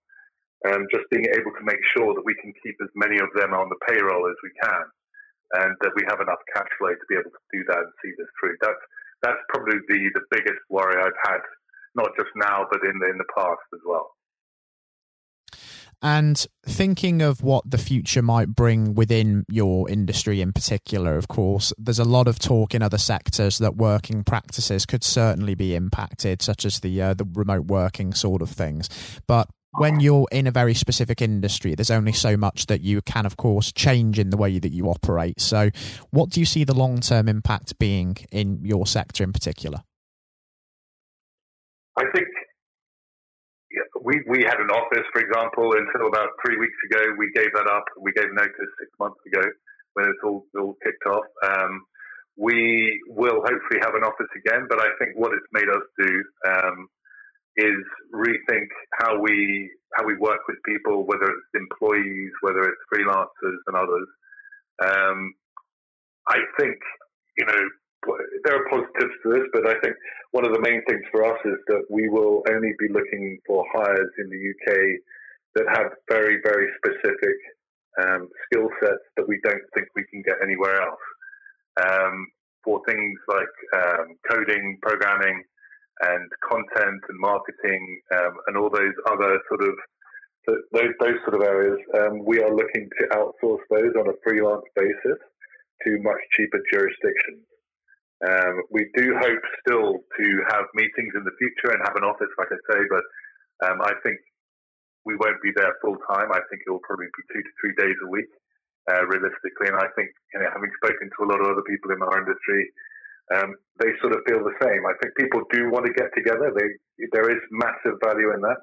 And 0.63 0.87
just 0.95 1.03
being 1.11 1.27
able 1.27 1.51
to 1.51 1.63
make 1.67 1.83
sure 1.91 2.15
that 2.15 2.23
we 2.23 2.35
can 2.39 2.53
keep 2.63 2.79
as 2.81 2.87
many 2.95 3.19
of 3.19 3.27
them 3.35 3.51
on 3.51 3.67
the 3.67 3.79
payroll 3.83 4.31
as 4.31 4.39
we 4.43 4.51
can, 4.63 4.85
and 5.59 5.75
that 5.83 5.91
we 5.95 6.07
have 6.07 6.23
enough 6.23 6.39
cash 6.55 6.71
flow 6.79 6.95
to 6.95 7.09
be 7.11 7.19
able 7.19 7.35
to 7.35 7.45
do 7.51 7.67
that 7.67 7.83
and 7.83 7.91
see 7.99 8.15
this 8.15 8.31
through. 8.39 8.55
That's 8.61 8.83
that's 9.23 9.43
probably 9.49 9.79
the, 9.87 9.99
the 10.15 10.23
biggest 10.31 10.59
worry 10.69 10.99
I've 10.99 11.19
had, 11.27 11.43
not 11.95 12.11
just 12.19 12.31
now, 12.35 12.67
but 12.71 12.83
in 12.83 12.99
the, 12.99 13.07
in 13.07 13.17
the 13.17 13.31
past 13.35 13.63
as 13.73 13.79
well. 13.87 14.11
And 16.03 16.45
thinking 16.65 17.21
of 17.21 17.41
what 17.41 17.71
the 17.71 17.77
future 17.77 18.21
might 18.21 18.49
bring 18.49 18.93
within 18.93 19.45
your 19.49 19.89
industry 19.89 20.41
in 20.41 20.51
particular, 20.51 21.15
of 21.15 21.29
course, 21.29 21.71
there's 21.77 21.97
a 21.97 22.03
lot 22.03 22.27
of 22.27 22.39
talk 22.39 22.75
in 22.75 22.81
other 22.81 22.97
sectors 22.97 23.57
that 23.59 23.77
working 23.77 24.25
practices 24.25 24.85
could 24.85 25.01
certainly 25.01 25.55
be 25.55 25.75
impacted, 25.75 26.41
such 26.41 26.65
as 26.65 26.81
the 26.81 27.01
uh, 27.01 27.13
the 27.13 27.25
remote 27.33 27.67
working 27.67 28.13
sort 28.13 28.41
of 28.41 28.49
things. 28.49 28.89
But 29.27 29.47
when 29.71 30.01
you're 30.01 30.27
in 30.29 30.45
a 30.45 30.51
very 30.51 30.73
specific 30.73 31.21
industry, 31.21 31.73
there's 31.73 31.89
only 31.89 32.11
so 32.11 32.35
much 32.35 32.65
that 32.65 32.81
you 32.81 33.01
can, 33.01 33.25
of 33.25 33.37
course, 33.37 33.71
change 33.71 34.19
in 34.19 34.29
the 34.29 34.37
way 34.37 34.59
that 34.59 34.73
you 34.73 34.87
operate. 34.87 35.39
So, 35.39 35.69
what 36.11 36.29
do 36.29 36.41
you 36.41 36.45
see 36.45 36.65
the 36.65 36.75
long 36.75 36.99
term 36.99 37.29
impact 37.29 37.79
being 37.79 38.17
in 38.29 38.59
your 38.65 38.85
sector 38.85 39.23
in 39.23 39.31
particular? 39.31 39.83
I 41.97 42.03
think 42.13 42.27
we, 44.01 44.21
we 44.27 44.43
had 44.43 44.59
an 44.59 44.69
office, 44.69 45.05
for 45.13 45.21
example, 45.21 45.73
until 45.73 46.07
about 46.07 46.29
three 46.45 46.57
weeks 46.57 46.77
ago. 46.91 47.13
We 47.17 47.31
gave 47.33 47.51
that 47.53 47.67
up. 47.67 47.85
We 47.99 48.11
gave 48.13 48.31
notice 48.33 48.71
six 48.79 48.89
months 48.99 49.19
ago 49.25 49.41
when 49.93 50.05
it's 50.09 50.19
all, 50.23 50.45
all 50.59 50.75
kicked 50.83 51.05
off. 51.07 51.25
Um, 51.43 51.81
we 52.37 53.01
will 53.07 53.41
hopefully 53.45 53.79
have 53.81 53.95
an 53.95 54.03
office 54.03 54.29
again, 54.35 54.65
but 54.69 54.79
I 54.79 54.89
think 54.99 55.15
what 55.15 55.33
it's 55.33 55.45
made 55.53 55.69
us 55.69 55.85
do 55.97 56.23
um, 56.49 56.87
is 57.57 57.85
rethink 58.13 58.67
how 58.99 59.19
we 59.19 59.69
how 59.95 60.05
we 60.05 60.17
work 60.17 60.39
with 60.47 60.57
people, 60.65 61.05
whether 61.05 61.25
it's 61.25 61.53
employees, 61.53 62.31
whether 62.41 62.63
it's 62.63 62.81
freelancers 62.91 63.57
and 63.67 63.75
others. 63.77 64.07
Um, 64.81 65.33
I 66.27 66.39
think 66.59 66.77
you 67.37 67.45
know 67.45 67.69
there 68.43 68.55
are 68.55 68.69
positives 68.69 69.15
to 69.23 69.29
this, 69.33 69.47
but 69.53 69.67
I 69.67 69.79
think 69.81 69.95
one 70.31 70.45
of 70.45 70.53
the 70.53 70.61
main 70.61 70.81
things 70.87 71.03
for 71.11 71.23
us 71.25 71.39
is 71.45 71.59
that 71.67 71.83
we 71.89 72.09
will 72.09 72.43
only 72.49 72.73
be 72.79 72.87
looking 72.89 73.39
for 73.47 73.65
hires 73.73 74.11
in 74.17 74.29
the 74.29 74.41
UK 74.51 74.99
that 75.55 75.65
have 75.69 75.91
very, 76.09 76.39
very 76.43 76.67
specific 76.77 77.37
um, 78.01 78.29
skill 78.45 78.69
sets 78.81 79.05
that 79.17 79.27
we 79.27 79.39
don't 79.43 79.61
think 79.73 79.87
we 79.95 80.05
can 80.09 80.21
get 80.23 80.37
anywhere 80.43 80.81
else. 80.81 81.05
Um, 81.81 82.27
for 82.63 82.81
things 82.87 83.19
like 83.27 83.55
um, 83.75 84.15
coding, 84.29 84.79
programming, 84.81 85.43
and 86.01 86.29
content 86.49 87.01
and 87.09 87.19
marketing, 87.19 88.01
um, 88.15 88.33
and 88.47 88.57
all 88.57 88.69
those 88.69 88.93
other 89.11 89.39
sort 89.49 89.61
of 89.61 89.75
those 90.47 90.91
those 90.99 91.19
sort 91.23 91.35
of 91.35 91.41
areas, 91.41 91.79
um, 91.99 92.25
we 92.25 92.41
are 92.41 92.53
looking 92.53 92.89
to 92.99 93.07
outsource 93.15 93.63
those 93.69 93.93
on 93.99 94.07
a 94.07 94.17
freelance 94.23 94.65
basis 94.75 95.19
to 95.83 95.99
much 96.01 96.19
cheaper 96.35 96.59
jurisdictions. 96.71 97.45
Um, 98.23 98.63
we 98.71 98.87
do 98.95 99.19
hope 99.19 99.43
still 99.67 99.99
to 99.99 100.25
have 100.55 100.65
meetings 100.75 101.11
in 101.11 101.27
the 101.27 101.35
future 101.35 101.75
and 101.75 101.83
have 101.83 101.99
an 101.99 102.07
office, 102.07 102.31
like 102.39 102.47
I 102.55 102.59
say, 102.71 102.79
but 102.87 103.03
um, 103.67 103.83
I 103.83 103.91
think 104.03 104.15
we 105.03 105.19
won't 105.19 105.43
be 105.43 105.51
there 105.55 105.75
full 105.83 105.99
time. 106.07 106.31
I 106.31 106.39
think 106.47 106.63
it 106.63 106.71
will 106.71 106.83
probably 106.87 107.11
be 107.11 107.23
two 107.35 107.43
to 107.43 107.51
three 107.59 107.75
days 107.75 107.97
a 107.99 108.09
week, 108.09 108.31
uh, 108.87 109.03
realistically. 109.11 109.67
And 109.67 109.75
I 109.75 109.91
think, 109.99 110.07
you 110.31 110.39
know, 110.39 110.47
having 110.55 110.71
spoken 110.79 111.11
to 111.11 111.19
a 111.23 111.29
lot 111.29 111.43
of 111.43 111.51
other 111.51 111.67
people 111.67 111.91
in 111.91 111.99
our 111.99 112.15
industry, 112.23 112.71
um, 113.35 113.55
they 113.79 113.91
sort 113.99 114.15
of 114.15 114.23
feel 114.27 114.39
the 114.43 114.55
same. 114.63 114.83
I 114.87 114.95
think 115.03 115.15
people 115.19 115.43
do 115.51 115.71
want 115.71 115.83
to 115.87 115.93
get 115.95 116.11
together. 116.15 116.51
They, 116.55 117.07
there 117.11 117.27
is 117.27 117.43
massive 117.51 117.99
value 118.03 118.31
in 118.31 118.39
that. 118.47 118.59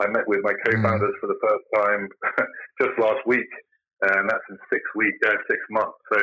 I 0.00 0.06
met 0.08 0.28
with 0.28 0.40
my 0.44 0.54
co-founders 0.64 1.16
mm. 1.16 1.20
for 1.20 1.28
the 1.28 1.40
first 1.42 1.64
time 1.74 2.08
just 2.80 2.94
last 3.00 3.24
week, 3.26 3.50
and 4.02 4.30
that's 4.30 4.46
in 4.48 4.56
six 4.72 4.84
weeks, 4.94 5.18
uh, 5.26 5.40
six 5.50 5.60
months. 5.70 5.98
So, 6.12 6.20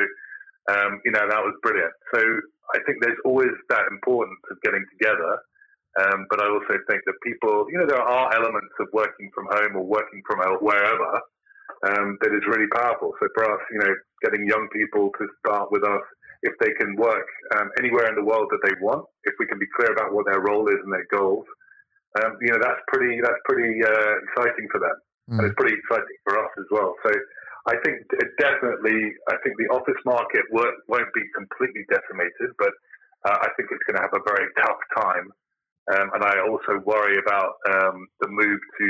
um, 0.72 1.02
you 1.04 1.12
know, 1.12 1.26
that 1.28 1.42
was 1.44 1.54
brilliant. 1.62 1.92
So 2.14 2.20
I 2.74 2.78
think 2.84 2.98
there's 3.00 3.20
always 3.24 3.52
that 3.70 3.86
importance 3.90 4.40
of 4.50 4.60
getting 4.62 4.84
together. 4.98 5.38
Um, 5.96 6.26
but 6.28 6.42
I 6.42 6.46
also 6.52 6.76
think 6.88 7.00
that 7.08 7.16
people, 7.24 7.64
you 7.72 7.78
know, 7.78 7.86
there 7.88 8.02
are 8.02 8.34
elements 8.34 8.74
of 8.80 8.88
working 8.92 9.30
from 9.34 9.48
home 9.48 9.76
or 9.76 9.84
working 9.84 10.20
from 10.28 10.44
wherever 10.60 11.20
um, 11.88 12.18
that 12.20 12.36
is 12.36 12.44
really 12.46 12.68
powerful. 12.68 13.12
So 13.20 13.28
for 13.34 13.44
us, 13.48 13.60
you 13.72 13.80
know, 13.80 13.94
getting 14.22 14.46
young 14.46 14.68
people 14.72 15.10
to 15.18 15.24
start 15.40 15.72
with 15.72 15.84
us, 15.84 16.04
if 16.42 16.52
they 16.60 16.72
can 16.78 16.96
work 16.96 17.26
um, 17.56 17.70
anywhere 17.78 18.08
in 18.08 18.14
the 18.14 18.24
world 18.24 18.48
that 18.50 18.60
they 18.62 18.76
want, 18.80 19.06
if 19.24 19.34
we 19.40 19.46
can 19.46 19.58
be 19.58 19.66
clear 19.76 19.92
about 19.92 20.12
what 20.12 20.26
their 20.26 20.40
role 20.40 20.68
is 20.68 20.76
and 20.84 20.92
their 20.92 21.06
goals, 21.10 21.46
um, 22.22 22.36
you 22.40 22.48
know, 22.48 22.58
that's 22.60 22.80
pretty 22.88 23.20
that's 23.20 23.40
pretty 23.44 23.82
uh, 23.84 24.12
exciting 24.24 24.68
for 24.72 24.80
them, 24.80 24.96
mm. 25.28 25.38
and 25.38 25.46
it's 25.46 25.56
pretty 25.58 25.76
exciting 25.76 26.16
for 26.24 26.38
us 26.38 26.50
as 26.58 26.64
well. 26.70 26.94
So 27.04 27.12
I 27.66 27.74
think 27.82 28.06
definitely, 28.38 29.14
I 29.28 29.36
think 29.42 29.58
the 29.58 29.74
office 29.74 29.98
market 30.06 30.46
won't, 30.50 30.78
be 31.14 31.24
completely 31.34 31.82
decimated, 31.90 32.54
but 32.58 32.72
uh, 33.26 33.38
I 33.42 33.48
think 33.56 33.70
it's 33.72 33.82
going 33.88 33.98
to 33.98 34.06
have 34.06 34.14
a 34.14 34.22
very 34.22 34.46
tough 34.62 34.78
time. 34.94 35.32
Um, 35.90 36.10
and 36.14 36.22
I 36.22 36.38
also 36.46 36.82
worry 36.84 37.18
about 37.18 37.58
um, 37.70 38.06
the 38.20 38.28
move 38.28 38.60
to 38.78 38.88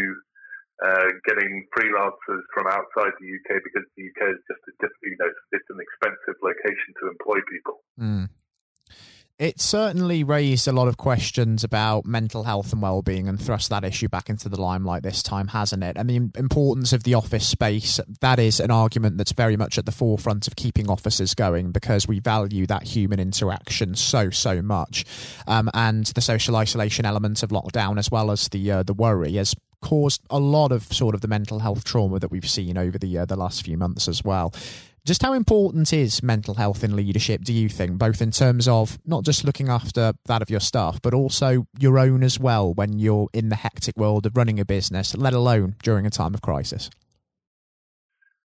uh, 0.85 1.09
getting 1.25 1.65
freelancers 1.73 2.45
from 2.53 2.67
outside 2.69 3.13
the 3.21 3.29
UK 3.33 3.65
because 3.65 3.85
the 3.97 4.05
UK 4.13 4.37
is 4.37 4.41
just 4.45 4.61
a 4.69 4.89
you 5.03 5.17
know 5.17 5.29
it's 5.53 5.71
an 5.73 5.81
expensive 5.81 6.37
location 6.43 6.93
to 7.01 7.09
employ 7.09 7.41
people. 7.49 7.81
Mm. 8.01 8.29
It 9.39 9.61
certainly 9.61 10.25
raised 10.25 10.67
a 10.67 10.73
lot 10.73 10.89
of 10.89 10.97
questions 10.97 11.63
about 11.63 12.07
mental 12.07 12.45
health 12.45 12.73
and 12.73 12.81
well-being 12.81 13.29
and 13.29 13.39
thrust 13.39 13.69
that 13.69 13.85
issue 13.85 14.09
back 14.09 14.31
into 14.31 14.49
the 14.49 14.59
limelight 14.59 15.03
this 15.03 15.23
time, 15.23 15.49
hasn't 15.49 15.85
it? 15.85 15.99
And 15.99 16.09
the 16.09 16.17
importance 16.39 16.95
of 16.95 17.03
the 17.03 17.13
office 17.13 17.47
space, 17.47 18.01
that 18.23 18.39
is 18.39 18.61
an 18.61 18.71
argument 18.71 19.19
that's 19.19 19.33
very 19.33 19.59
much 19.59 19.77
at 19.77 19.85
the 19.85 19.93
forefront 19.93 20.47
of 20.47 20.57
keeping 20.57 20.89
offices 20.89 21.35
going 21.35 21.71
because 21.71 22.09
we 22.09 22.19
value 22.19 22.67
that 22.69 22.85
human 22.85 23.21
interaction 23.21 23.95
so, 23.95 24.31
so 24.31 24.63
much. 24.63 25.05
Um, 25.47 25.69
and 25.75 26.07
the 26.07 26.23
social 26.23 26.57
isolation 26.57 27.05
element 27.05 27.43
of 27.43 27.51
lockdown 27.51 27.99
as 27.99 28.11
well 28.11 28.31
as 28.31 28.49
the 28.49 28.71
uh, 28.71 28.83
the 28.85 28.95
worry 28.95 29.35
has 29.35 29.55
caused 29.83 30.23
a 30.31 30.39
lot 30.39 30.73
of 30.73 30.85
sort 30.85 31.15
of 31.15 31.21
the 31.21 31.29
mental 31.29 31.59
health 31.59 31.85
trauma 31.85 32.19
that 32.19 32.31
we've 32.31 32.49
seen 32.49 32.79
over 32.79 32.99
the 32.99 33.19
uh, 33.19 33.25
the 33.27 33.37
last 33.37 33.65
few 33.65 33.77
months 33.77 34.09
as 34.09 34.25
well. 34.25 34.55
Just 35.07 35.23
how 35.23 35.35
important 35.35 35.93
is 35.93 36.21
mental 36.21 36.55
health 36.55 36.83
in 36.83 36.97
leadership, 36.97 37.45
do 37.45 37.53
you 37.53 37.69
think, 37.69 37.97
both 37.97 38.21
in 38.21 38.33
terms 38.33 38.67
of 38.67 38.99
not 39.07 39.23
just 39.23 39.45
looking 39.45 39.69
after 39.69 40.15
that 40.25 40.43
of 40.43 40.51
your 40.51 40.59
staff, 40.59 41.01
but 41.01 41.15
also 41.15 41.65
your 41.79 41.97
own 42.01 42.25
as 42.25 42.41
well 42.41 42.75
when 42.75 42.99
you're 42.99 43.29
in 43.33 43.49
the 43.49 43.55
hectic 43.55 43.97
world 43.97 44.27
of 44.27 44.37
running 44.37 44.59
a 44.59 44.65
business, 44.65 45.17
let 45.17 45.33
alone 45.33 45.77
during 45.85 46.07
a 46.07 46.11
time 46.11 46.35
of 46.35 46.43
crisis? 46.43 46.91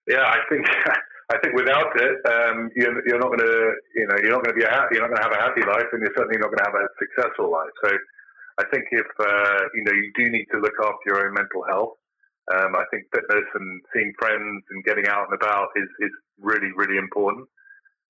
Yeah, 0.06 0.20
I 0.20 0.40
think 0.50 0.66
I 1.32 1.38
think 1.42 1.54
without 1.54 1.96
it, 1.96 2.16
um, 2.28 2.68
you're, 2.76 3.08
you're, 3.08 3.18
not 3.18 3.28
going 3.28 3.38
to, 3.38 3.72
you 3.94 4.06
know, 4.06 4.16
you're 4.20 4.32
not 4.32 4.44
going 4.44 4.52
to 4.52 4.60
be 4.60 4.64
a 4.64 4.68
happy, 4.68 4.96
you're 4.96 5.08
not 5.08 5.16
going 5.16 5.22
to 5.22 5.28
have 5.30 5.32
a 5.32 5.40
happy 5.40 5.62
life, 5.64 5.88
and 5.92 6.02
you're 6.02 6.12
certainly 6.12 6.36
not 6.36 6.52
going 6.52 6.58
to 6.58 6.68
have 6.68 6.74
a 6.74 6.88
successful 7.00 7.50
life. 7.50 7.72
So 7.84 7.96
I 8.58 8.64
think 8.68 8.84
if 8.90 9.06
uh, 9.18 9.60
you 9.72 9.84
know 9.84 9.92
you 9.92 10.12
do 10.14 10.28
need 10.28 10.44
to 10.52 10.58
look 10.58 10.76
after 10.76 11.04
your 11.06 11.26
own 11.26 11.32
mental 11.32 11.64
health. 11.64 11.99
Um, 12.50 12.74
I 12.74 12.84
think 12.90 13.06
fitness 13.14 13.46
and 13.54 13.82
seeing 13.94 14.12
friends 14.18 14.64
and 14.70 14.84
getting 14.84 15.06
out 15.06 15.30
and 15.30 15.34
about 15.34 15.68
is, 15.76 15.88
is 16.00 16.10
really 16.40 16.70
really 16.76 16.98
important. 16.98 17.46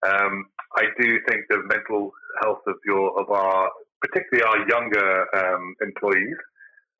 Um, 0.06 0.46
I 0.76 0.84
do 0.98 1.18
think 1.28 1.44
the 1.48 1.62
mental 1.68 2.12
health 2.42 2.64
of 2.66 2.76
your 2.84 3.20
of 3.20 3.30
our 3.30 3.70
particularly 4.00 4.44
our 4.48 4.68
younger 4.68 5.26
um, 5.36 5.74
employees 5.82 6.40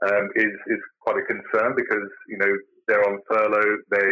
um, 0.06 0.28
is 0.36 0.52
is 0.68 0.80
quite 1.00 1.16
a 1.16 1.24
concern 1.24 1.74
because 1.76 2.08
you 2.28 2.38
know 2.38 2.52
they're 2.88 3.06
on 3.08 3.20
furlough. 3.28 3.78
They 3.90 4.10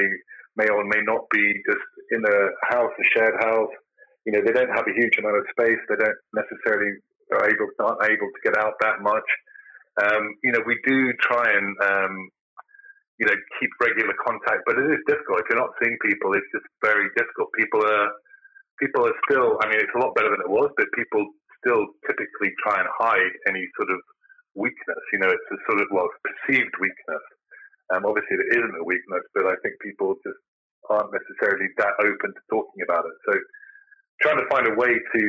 may 0.56 0.68
or 0.68 0.84
may 0.84 1.02
not 1.02 1.28
be 1.30 1.54
just 1.66 1.84
in 2.10 2.24
a 2.24 2.38
house, 2.74 2.92
a 2.98 3.06
shared 3.14 3.36
house. 3.40 3.70
You 4.24 4.32
know, 4.32 4.40
they 4.44 4.52
don't 4.52 4.74
have 4.74 4.86
a 4.86 4.94
huge 4.94 5.16
amount 5.18 5.36
of 5.36 5.44
space. 5.50 5.78
They 5.88 5.96
don't 5.96 6.20
necessarily 6.34 6.92
are 7.32 7.48
able 7.48 7.68
aren't 7.80 8.02
able 8.04 8.28
to 8.28 8.40
get 8.44 8.56
out 8.56 8.74
that 8.80 9.00
much. 9.02 9.28
Um, 10.02 10.34
you 10.42 10.52
know, 10.52 10.60
we 10.66 10.78
do 10.86 11.12
try 11.20 11.44
and 11.52 11.76
um, 11.82 12.30
you 13.18 13.26
know 13.26 13.36
keep 13.58 13.70
regular 13.82 14.14
contact, 14.22 14.62
but 14.66 14.78
it 14.78 14.86
is 14.90 15.02
difficult. 15.06 15.42
If 15.42 15.50
you're 15.50 15.62
not 15.62 15.74
seeing 15.82 15.98
people, 16.02 16.34
it's 16.34 16.50
just 16.54 16.66
very 16.82 17.10
difficult. 17.18 17.50
People 17.58 17.82
are 17.84 18.08
people 18.78 19.06
are 19.06 19.16
still. 19.28 19.58
I 19.62 19.68
mean, 19.68 19.82
it's 19.82 19.94
a 19.94 20.02
lot 20.02 20.14
better 20.14 20.30
than 20.30 20.42
it 20.42 20.50
was, 20.50 20.70
but 20.78 20.86
people 20.94 21.26
still 21.60 21.86
typically 22.06 22.54
try 22.62 22.78
and 22.78 22.88
hide 22.98 23.34
any 23.50 23.66
sort 23.76 23.90
of 23.90 23.98
weakness. 24.54 25.02
You 25.12 25.20
know, 25.20 25.30
it's 25.30 25.50
a 25.50 25.58
sort 25.66 25.82
of 25.82 25.88
well 25.90 26.08
perceived 26.22 26.74
weakness. 26.80 27.24
Um, 27.94 28.04
obviously, 28.06 28.38
it 28.38 28.58
isn't 28.58 28.78
a 28.78 28.84
weakness, 28.84 29.24
but 29.34 29.46
I 29.46 29.56
think 29.64 29.80
people 29.82 30.14
just 30.22 30.38
aren't 30.90 31.12
necessarily 31.12 31.68
that 31.78 31.94
open 32.00 32.30
to 32.32 32.42
talking 32.50 32.80
about 32.86 33.04
it. 33.06 33.16
So, 33.28 33.32
trying 34.22 34.38
to 34.38 34.48
find 34.48 34.68
a 34.68 34.76
way 34.76 34.92
to 34.94 35.22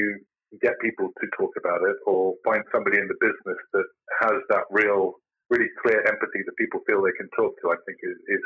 get 0.61 0.73
people 0.81 1.09
to 1.21 1.25
talk 1.37 1.53
about 1.61 1.81
it 1.85 1.95
or 2.07 2.33
find 2.43 2.63
somebody 2.73 2.97
in 2.97 3.07
the 3.07 3.19
business 3.21 3.59
that 3.73 3.85
has 4.21 4.37
that 4.49 4.65
real, 4.71 5.13
really 5.49 5.69
clear 5.81 5.99
empathy 6.05 6.41
that 6.45 6.55
people 6.57 6.81
feel 6.85 7.01
they 7.01 7.15
can 7.17 7.29
talk 7.35 7.53
to, 7.61 7.69
I 7.69 7.77
think 7.85 7.97
is, 8.03 8.17
is 8.27 8.43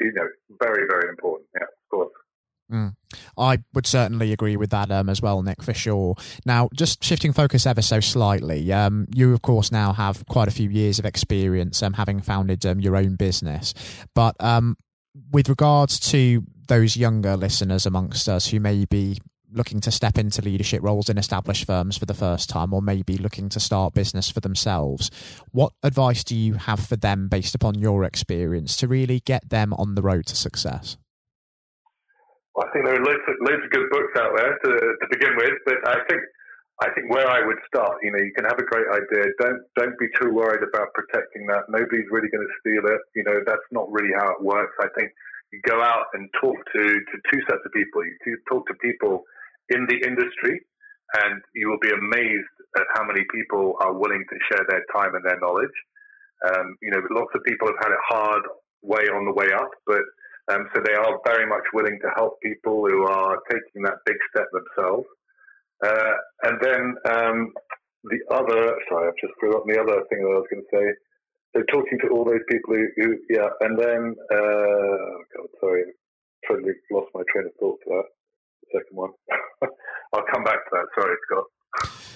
you 0.00 0.12
know, 0.12 0.28
very, 0.62 0.86
very 0.86 1.08
important. 1.08 1.48
Yeah, 1.54 1.64
of 1.64 1.90
course. 1.90 2.12
Mm. 2.70 2.94
I 3.38 3.58
would 3.74 3.86
certainly 3.86 4.32
agree 4.32 4.56
with 4.56 4.70
that 4.70 4.90
um, 4.90 5.08
as 5.08 5.22
well, 5.22 5.42
Nick, 5.42 5.62
for 5.62 5.72
sure. 5.72 6.16
Now, 6.44 6.68
just 6.74 7.02
shifting 7.02 7.32
focus 7.32 7.64
ever 7.64 7.82
so 7.82 8.00
slightly, 8.00 8.72
um, 8.72 9.06
you, 9.14 9.32
of 9.32 9.42
course, 9.42 9.70
now 9.70 9.92
have 9.92 10.26
quite 10.26 10.48
a 10.48 10.52
few 10.52 10.68
years 10.68 10.98
of 10.98 11.04
experience 11.04 11.82
um, 11.82 11.92
having 11.92 12.20
founded 12.20 12.66
um, 12.66 12.80
your 12.80 12.96
own 12.96 13.14
business. 13.14 13.72
But 14.14 14.34
um, 14.40 14.76
with 15.30 15.48
regards 15.48 16.00
to 16.10 16.42
those 16.68 16.96
younger 16.96 17.36
listeners 17.36 17.86
amongst 17.86 18.28
us 18.28 18.48
who 18.48 18.58
may 18.58 18.84
be 18.84 19.18
looking 19.56 19.80
to 19.80 19.90
step 19.90 20.18
into 20.18 20.42
leadership 20.42 20.82
roles 20.82 21.08
in 21.08 21.18
established 21.18 21.66
firms 21.66 21.96
for 21.96 22.06
the 22.06 22.14
first 22.14 22.48
time 22.48 22.72
or 22.72 22.82
maybe 22.82 23.16
looking 23.16 23.48
to 23.48 23.60
start 23.60 23.94
business 23.94 24.30
for 24.30 24.40
themselves 24.40 25.10
what 25.52 25.72
advice 25.82 26.22
do 26.22 26.36
you 26.36 26.54
have 26.54 26.80
for 26.80 26.96
them 26.96 27.28
based 27.28 27.54
upon 27.54 27.74
your 27.74 28.04
experience 28.04 28.76
to 28.76 28.86
really 28.86 29.20
get 29.20 29.48
them 29.48 29.72
on 29.74 29.94
the 29.94 30.02
road 30.02 30.26
to 30.26 30.36
success 30.36 30.96
well, 32.56 32.64
I 32.64 32.72
think 32.72 32.88
there 32.88 32.96
are 32.96 33.04
loads 33.04 33.20
of, 33.28 33.36
loads 33.44 33.64
of 33.64 33.70
good 33.70 33.84
books 33.92 34.16
out 34.16 34.32
there 34.32 34.56
to, 34.56 34.70
to 34.72 35.06
begin 35.12 35.36
with, 35.36 35.60
but 35.68 35.76
I 35.84 36.00
think 36.08 36.24
I 36.80 36.92
think 36.92 37.08
where 37.08 37.28
I 37.28 37.40
would 37.40 37.56
start, 37.68 38.00
you 38.02 38.12
know, 38.12 38.20
you 38.20 38.32
can 38.36 38.44
have 38.44 38.58
a 38.58 38.64
great 38.64 38.88
idea. 38.88 39.32
Don't 39.40 39.60
don't 39.76 39.96
be 39.98 40.08
too 40.20 40.32
worried 40.32 40.64
about 40.64 40.92
protecting 40.92 41.46
that. 41.48 41.68
Nobody's 41.68 42.08
really 42.10 42.28
going 42.28 42.44
to 42.48 42.54
steal 42.60 42.84
it. 42.88 43.00
You 43.14 43.24
know, 43.24 43.40
that's 43.46 43.68
not 43.72 43.92
really 43.92 44.12
how 44.16 44.32
it 44.32 44.40
works. 44.44 44.72
I 44.80 44.88
think 44.96 45.12
you 45.52 45.60
go 45.68 45.80
out 45.80 46.12
and 46.12 46.28
talk 46.40 46.56
to, 46.56 46.82
to 46.82 47.14
two 47.32 47.40
sets 47.48 47.64
of 47.64 47.72
people. 47.72 48.04
You 48.04 48.36
talk 48.48 48.66
to 48.68 48.74
people 48.74 49.24
in 49.70 49.86
the 49.88 49.98
industry, 50.06 50.60
and 51.22 51.40
you 51.54 51.68
will 51.68 51.80
be 51.80 51.90
amazed 51.90 52.54
at 52.76 52.86
how 52.94 53.04
many 53.04 53.24
people 53.32 53.76
are 53.80 53.92
willing 53.92 54.24
to 54.28 54.36
share 54.50 54.64
their 54.68 54.84
time 54.94 55.14
and 55.14 55.24
their 55.24 55.40
knowledge. 55.40 55.76
Um, 56.46 56.76
you 56.82 56.90
know, 56.90 57.00
lots 57.10 57.32
of 57.34 57.42
people 57.44 57.68
have 57.68 57.80
had 57.80 57.92
it 57.92 58.08
hard 58.08 58.42
way 58.82 59.08
on 59.08 59.24
the 59.24 59.32
way 59.32 59.48
up, 59.52 59.70
but 59.86 60.02
um, 60.52 60.68
so 60.74 60.82
they 60.84 60.94
are 60.94 61.18
very 61.26 61.46
much 61.46 61.64
willing 61.72 61.98
to 62.02 62.10
help 62.14 62.40
people 62.42 62.86
who 62.86 63.04
are 63.04 63.38
taking 63.50 63.82
that 63.82 63.98
big 64.04 64.16
step 64.30 64.46
themselves. 64.52 65.06
Uh, 65.84 66.14
and 66.44 66.58
then 66.60 66.94
um, 67.10 67.52
the 68.04 68.20
other, 68.30 68.76
sorry, 68.88 69.08
I've 69.08 69.20
just 69.20 69.34
forgotten 69.40 69.72
the 69.72 69.80
other 69.80 70.04
thing 70.08 70.22
that 70.22 70.30
I 70.30 70.38
was 70.38 70.46
going 70.50 70.62
to 70.62 70.76
say. 70.76 70.86
So 71.56 71.62
talking 71.72 71.98
to 72.00 72.08
all 72.08 72.24
those 72.24 72.44
people 72.50 72.74
who, 72.74 72.86
who 72.96 73.16
yeah, 73.30 73.48
and 73.60 73.78
then, 73.78 74.14
uh, 74.30 75.12
God, 75.34 75.48
sorry, 75.60 75.84
totally 76.48 76.74
lost 76.92 77.08
my 77.14 77.22
train 77.32 77.46
of 77.46 77.52
thought 77.58 77.78
for 77.84 77.96
that 77.96 78.08
second 78.72 78.96
one. 78.96 79.12
I'll 80.14 80.26
come 80.32 80.44
back 80.44 80.58
to 80.64 80.70
that. 80.72 80.86
Sorry, 80.98 81.16
Scott. 81.28 81.44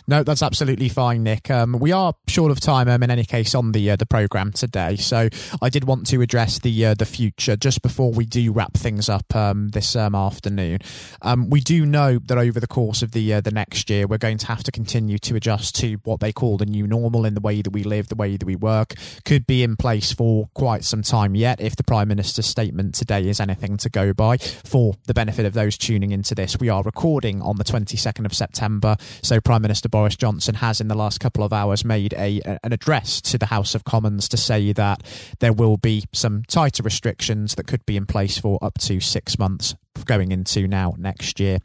No, 0.08 0.24
that's 0.24 0.42
absolutely 0.42 0.88
fine, 0.88 1.22
Nick. 1.22 1.50
Um, 1.50 1.78
we 1.78 1.92
are 1.92 2.14
short 2.26 2.50
of 2.50 2.58
time 2.58 2.88
um, 2.88 3.02
in 3.02 3.10
any 3.10 3.24
case 3.24 3.54
on 3.54 3.72
the 3.72 3.90
uh, 3.90 3.96
the 3.96 4.06
program 4.06 4.50
today, 4.50 4.96
so 4.96 5.28
I 5.62 5.68
did 5.68 5.84
want 5.84 6.06
to 6.08 6.20
address 6.22 6.58
the 6.58 6.86
uh, 6.86 6.94
the 6.94 7.04
future 7.04 7.54
just 7.54 7.82
before 7.82 8.10
we 8.10 8.24
do 8.24 8.50
wrap 8.50 8.72
things 8.72 9.08
up 9.08 9.36
um, 9.36 9.68
this 9.68 9.94
um, 9.94 10.14
afternoon. 10.14 10.78
Um, 11.22 11.50
we 11.50 11.60
do 11.60 11.86
know 11.86 12.18
that 12.26 12.38
over 12.38 12.58
the 12.58 12.66
course 12.66 13.02
of 13.02 13.12
the 13.12 13.34
uh, 13.34 13.40
the 13.40 13.52
next 13.52 13.88
year, 13.90 14.06
we're 14.06 14.18
going 14.18 14.38
to 14.38 14.46
have 14.46 14.64
to 14.64 14.72
continue 14.72 15.18
to 15.18 15.36
adjust 15.36 15.76
to 15.76 15.98
what 16.04 16.20
they 16.20 16.32
call 16.32 16.56
the 16.56 16.66
new 16.66 16.86
normal 16.86 17.24
in 17.24 17.34
the 17.34 17.40
way 17.40 17.62
that 17.62 17.70
we 17.70 17.84
live, 17.84 18.08
the 18.08 18.16
way 18.16 18.36
that 18.36 18.46
we 18.46 18.56
work. 18.56 18.94
Could 19.24 19.46
be 19.46 19.62
in 19.62 19.76
place 19.76 20.12
for 20.12 20.48
quite 20.54 20.82
some 20.82 21.02
time 21.02 21.36
yet, 21.36 21.60
if 21.60 21.76
the 21.76 21.84
Prime 21.84 22.08
Minister's 22.08 22.46
statement 22.46 22.94
today 22.94 23.28
is 23.28 23.38
anything 23.38 23.76
to 23.76 23.90
go 23.90 24.12
by. 24.12 24.38
For 24.38 24.94
the 25.06 25.14
benefit 25.14 25.44
of 25.44 25.52
those 25.52 25.78
tuning 25.78 26.10
into 26.10 26.34
this, 26.34 26.58
we 26.58 26.68
are 26.68 26.82
recording 26.82 27.42
on 27.42 27.58
the 27.58 27.64
twenty 27.64 27.98
second 27.98 28.26
of 28.26 28.34
September, 28.34 28.96
so 29.22 29.39
Prime 29.40 29.62
Minister 29.62 29.88
Boris 29.88 30.16
Johnson 30.16 30.56
has 30.56 30.80
in 30.80 30.88
the 30.88 30.94
last 30.94 31.20
couple 31.20 31.44
of 31.44 31.52
hours 31.52 31.84
made 31.84 32.14
a 32.14 32.40
an 32.62 32.72
address 32.72 33.20
to 33.22 33.38
the 33.38 33.46
House 33.46 33.74
of 33.74 33.84
Commons 33.84 34.28
to 34.28 34.36
say 34.36 34.72
that 34.72 35.02
there 35.40 35.52
will 35.52 35.76
be 35.76 36.04
some 36.12 36.42
tighter 36.48 36.82
restrictions 36.82 37.54
that 37.54 37.66
could 37.66 37.84
be 37.86 37.96
in 37.96 38.06
place 38.06 38.38
for 38.38 38.58
up 38.62 38.78
to 38.78 39.00
six 39.00 39.38
months 39.38 39.74
going 40.04 40.32
into 40.32 40.66
now 40.66 40.94
next 40.98 41.40
year. 41.40 41.58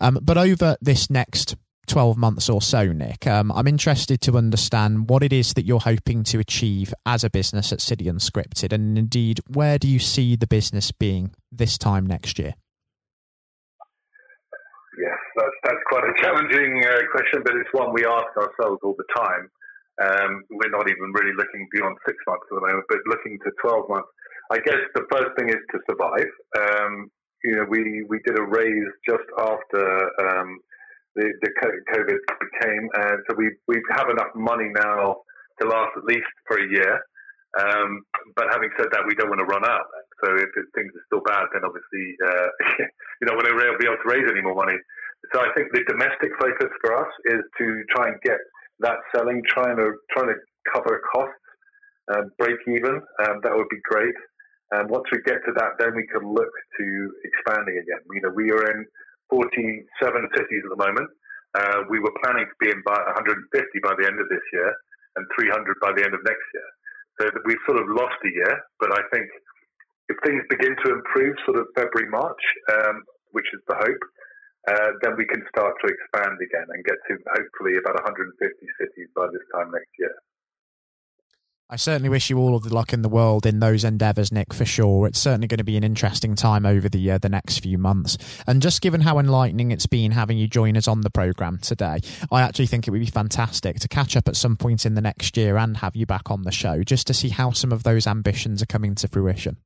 Um, 0.00 0.18
but 0.22 0.38
over 0.38 0.76
this 0.80 1.10
next 1.10 1.56
12 1.86 2.16
months 2.16 2.48
or 2.48 2.60
so, 2.60 2.92
Nick. 2.92 3.26
Um, 3.26 3.52
I'm 3.52 3.68
interested 3.68 4.20
to 4.22 4.36
understand 4.36 5.08
what 5.08 5.22
it 5.22 5.32
is 5.32 5.54
that 5.54 5.64
you're 5.64 5.80
hoping 5.80 6.24
to 6.24 6.38
achieve 6.38 6.92
as 7.04 7.24
a 7.24 7.30
business 7.30 7.72
at 7.72 7.80
City 7.80 8.06
Unscripted, 8.06 8.72
and 8.72 8.98
indeed, 8.98 9.40
where 9.46 9.78
do 9.78 9.88
you 9.88 9.98
see 9.98 10.36
the 10.36 10.46
business 10.46 10.92
being 10.92 11.32
this 11.52 11.78
time 11.78 12.06
next 12.06 12.38
year? 12.38 12.54
Yes, 14.98 15.18
that's, 15.36 15.56
that's 15.64 15.84
quite 15.96 16.12
a 16.12 16.20
challenging 16.20 16.84
uh, 16.84 17.08
question, 17.08 17.40
but 17.40 17.56
it's 17.56 17.72
one 17.72 17.88
we 17.94 18.04
ask 18.04 18.28
ourselves 18.36 18.80
all 18.84 18.94
the 19.00 19.08
time. 19.16 19.48
Um, 19.96 20.44
we're 20.52 20.68
not 20.68 20.84
even 20.92 21.08
really 21.16 21.32
looking 21.32 21.64
beyond 21.72 21.96
six 22.04 22.20
months 22.28 22.44
at 22.52 22.54
the 22.60 22.60
moment, 22.60 22.84
but 22.92 23.00
looking 23.08 23.40
to 23.40 23.50
12 23.64 23.88
months. 23.88 24.12
I 24.52 24.60
guess 24.60 24.76
the 24.92 25.08
first 25.08 25.32
thing 25.40 25.48
is 25.48 25.62
to 25.72 25.78
survive. 25.88 26.28
Um, 26.60 27.08
you 27.44 27.56
know, 27.56 27.64
we, 27.64 28.04
we 28.12 28.20
did 28.28 28.36
a 28.36 28.44
raise 28.44 28.92
just 29.08 29.24
after 29.40 29.80
um, 30.20 30.60
the, 31.16 31.32
the 31.40 31.50
COVID 31.64 32.20
became, 32.44 32.84
and 32.92 33.24
so 33.24 33.32
we 33.40 33.56
we 33.66 33.80
have 33.96 34.12
enough 34.12 34.36
money 34.36 34.68
now 34.76 35.24
to 35.60 35.68
last 35.68 35.96
at 35.96 36.04
least 36.04 36.28
for 36.46 36.60
a 36.60 36.68
year. 36.68 37.00
Um, 37.56 38.04
but 38.36 38.52
having 38.52 38.68
said 38.76 38.92
that, 38.92 39.08
we 39.08 39.14
don't 39.16 39.32
want 39.32 39.40
to 39.40 39.48
run 39.48 39.64
out. 39.64 39.88
So 40.20 40.36
if 40.36 40.52
things 40.76 40.92
are 40.92 41.06
still 41.08 41.24
bad, 41.24 41.48
then 41.56 41.64
obviously 41.64 42.04
uh, 42.20 42.48
you 42.84 43.24
know 43.24 43.32
we're 43.32 43.48
not 43.48 43.80
be 43.80 43.88
able 43.88 43.96
to 43.96 44.12
raise 44.12 44.28
any 44.28 44.44
more 44.44 44.54
money. 44.54 44.76
So 45.32 45.40
I 45.40 45.48
think 45.54 45.72
the 45.72 45.84
domestic 45.88 46.30
focus 46.38 46.70
for 46.80 46.96
us 46.96 47.10
is 47.26 47.42
to 47.58 47.66
try 47.94 48.08
and 48.08 48.16
get 48.22 48.38
that 48.80 48.98
selling, 49.14 49.42
trying 49.48 49.76
to 49.76 49.92
trying 50.12 50.28
to 50.28 50.38
cover 50.72 51.00
costs, 51.12 51.46
um, 52.12 52.30
break 52.38 52.58
even. 52.68 53.00
Um, 53.24 53.40
that 53.42 53.54
would 53.54 53.68
be 53.70 53.80
great. 53.84 54.14
And 54.72 54.90
once 54.90 55.04
we 55.12 55.18
get 55.22 55.38
to 55.46 55.52
that, 55.56 55.78
then 55.78 55.94
we 55.94 56.06
can 56.10 56.26
look 56.26 56.50
to 56.78 56.86
expanding 57.24 57.78
again. 57.78 58.02
You 58.10 58.22
know, 58.22 58.34
we 58.34 58.50
are 58.50 58.66
in 58.70 58.84
47 59.30 59.86
cities 60.34 60.62
at 60.66 60.70
the 60.70 60.82
moment. 60.82 61.08
Uh, 61.54 61.86
we 61.88 62.00
were 62.00 62.12
planning 62.22 62.46
to 62.46 62.56
be 62.58 62.70
in 62.70 62.82
by 62.84 62.98
150 63.14 63.46
by 63.82 63.94
the 63.98 64.06
end 64.06 64.18
of 64.18 64.28
this 64.28 64.42
year 64.52 64.74
and 65.16 65.24
300 65.38 65.76
by 65.80 65.92
the 65.94 66.04
end 66.04 66.14
of 66.14 66.20
next 66.26 66.46
year. 66.52 66.68
So 67.18 67.30
we've 67.46 67.62
sort 67.64 67.80
of 67.80 67.88
lost 67.88 68.18
a 68.26 68.28
year, 68.28 68.60
but 68.78 68.92
I 68.92 69.00
think 69.14 69.30
if 70.08 70.16
things 70.22 70.42
begin 70.50 70.76
to 70.84 70.92
improve 70.92 71.34
sort 71.46 71.58
of 71.58 71.66
February, 71.74 72.10
March, 72.10 72.42
um, 72.74 73.02
which 73.32 73.46
is 73.54 73.60
the 73.68 73.76
hope, 73.78 74.02
uh, 74.66 74.90
then 75.02 75.16
we 75.16 75.24
can 75.26 75.42
start 75.48 75.74
to 75.80 75.86
expand 75.86 76.38
again 76.42 76.66
and 76.70 76.84
get 76.84 76.98
to 77.08 77.14
hopefully 77.30 77.78
about 77.78 77.94
150 78.02 78.34
cities 78.80 79.08
by 79.14 79.26
this 79.32 79.42
time 79.54 79.70
next 79.70 79.90
year. 79.98 80.14
I 81.68 81.74
certainly 81.74 82.08
wish 82.08 82.30
you 82.30 82.38
all 82.38 82.54
of 82.54 82.62
the 82.62 82.72
luck 82.72 82.92
in 82.92 83.02
the 83.02 83.08
world 83.08 83.44
in 83.44 83.58
those 83.58 83.82
endeavours, 83.82 84.30
Nick, 84.30 84.54
for 84.54 84.64
sure. 84.64 85.08
It's 85.08 85.18
certainly 85.18 85.48
going 85.48 85.58
to 85.58 85.64
be 85.64 85.76
an 85.76 85.82
interesting 85.82 86.36
time 86.36 86.64
over 86.64 86.88
the 86.88 87.10
uh, 87.10 87.18
the 87.18 87.28
next 87.28 87.58
few 87.58 87.76
months. 87.76 88.16
And 88.46 88.62
just 88.62 88.80
given 88.80 89.00
how 89.00 89.18
enlightening 89.18 89.72
it's 89.72 89.86
been 89.86 90.12
having 90.12 90.38
you 90.38 90.46
join 90.46 90.76
us 90.76 90.86
on 90.86 91.00
the 91.00 91.10
programme 91.10 91.58
today, 91.58 91.98
I 92.30 92.42
actually 92.42 92.66
think 92.66 92.86
it 92.86 92.92
would 92.92 93.00
be 93.00 93.06
fantastic 93.06 93.80
to 93.80 93.88
catch 93.88 94.16
up 94.16 94.28
at 94.28 94.36
some 94.36 94.56
point 94.56 94.86
in 94.86 94.94
the 94.94 95.00
next 95.00 95.36
year 95.36 95.56
and 95.56 95.78
have 95.78 95.96
you 95.96 96.06
back 96.06 96.30
on 96.30 96.42
the 96.42 96.52
show 96.52 96.84
just 96.84 97.08
to 97.08 97.14
see 97.14 97.30
how 97.30 97.50
some 97.50 97.72
of 97.72 97.82
those 97.82 98.06
ambitions 98.06 98.62
are 98.62 98.66
coming 98.66 98.94
to 98.96 99.08
fruition. 99.08 99.56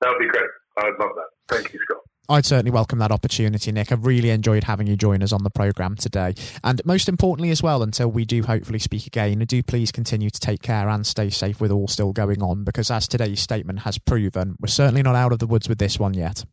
That 0.00 0.08
would 0.08 0.20
be 0.20 0.28
great. 0.28 0.50
I'd 0.78 0.98
love 0.98 1.10
that. 1.16 1.54
Thank 1.54 1.74
you, 1.74 1.80
Scott. 1.82 2.00
I'd 2.28 2.46
certainly 2.46 2.70
welcome 2.70 3.00
that 3.00 3.10
opportunity, 3.10 3.72
Nick. 3.72 3.90
I've 3.90 4.06
really 4.06 4.30
enjoyed 4.30 4.64
having 4.64 4.86
you 4.86 4.96
join 4.96 5.22
us 5.22 5.32
on 5.32 5.42
the 5.42 5.50
programme 5.50 5.96
today. 5.96 6.34
And 6.62 6.80
most 6.84 7.08
importantly, 7.08 7.50
as 7.50 7.62
well, 7.62 7.82
until 7.82 8.10
we 8.10 8.24
do 8.24 8.42
hopefully 8.44 8.78
speak 8.78 9.06
again, 9.06 9.40
do 9.40 9.62
please 9.62 9.90
continue 9.90 10.30
to 10.30 10.40
take 10.40 10.62
care 10.62 10.88
and 10.88 11.06
stay 11.06 11.30
safe 11.30 11.60
with 11.60 11.72
all 11.72 11.88
still 11.88 12.12
going 12.12 12.42
on, 12.42 12.64
because 12.64 12.90
as 12.90 13.08
today's 13.08 13.40
statement 13.40 13.80
has 13.80 13.98
proven, 13.98 14.56
we're 14.60 14.68
certainly 14.68 15.02
not 15.02 15.16
out 15.16 15.32
of 15.32 15.40
the 15.40 15.46
woods 15.46 15.68
with 15.68 15.78
this 15.78 15.98
one 15.98 16.14
yet. 16.14 16.44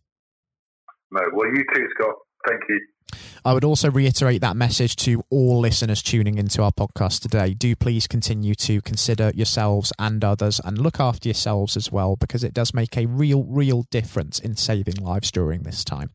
No, 1.11 1.21
well, 1.33 1.47
you 1.47 1.63
too, 1.73 1.87
Scott. 1.95 2.15
Thank 2.47 2.61
you. 2.67 2.81
I 3.45 3.53
would 3.53 3.63
also 3.63 3.89
reiterate 3.89 4.41
that 4.41 4.55
message 4.55 4.95
to 4.97 5.23
all 5.29 5.59
listeners 5.59 6.03
tuning 6.03 6.37
into 6.37 6.61
our 6.61 6.71
podcast 6.71 7.21
today. 7.21 7.53
Do 7.53 7.75
please 7.75 8.07
continue 8.07 8.53
to 8.55 8.81
consider 8.81 9.31
yourselves 9.33 9.93
and 9.97 10.23
others 10.23 10.59
and 10.63 10.77
look 10.77 10.99
after 10.99 11.29
yourselves 11.29 11.77
as 11.77 11.91
well 11.91 12.15
because 12.15 12.43
it 12.43 12.53
does 12.53 12.73
make 12.73 12.97
a 12.97 13.05
real, 13.05 13.43
real 13.45 13.83
difference 13.83 14.39
in 14.39 14.55
saving 14.55 14.95
lives 14.95 15.31
during 15.31 15.63
this 15.63 15.83
time. 15.83 16.11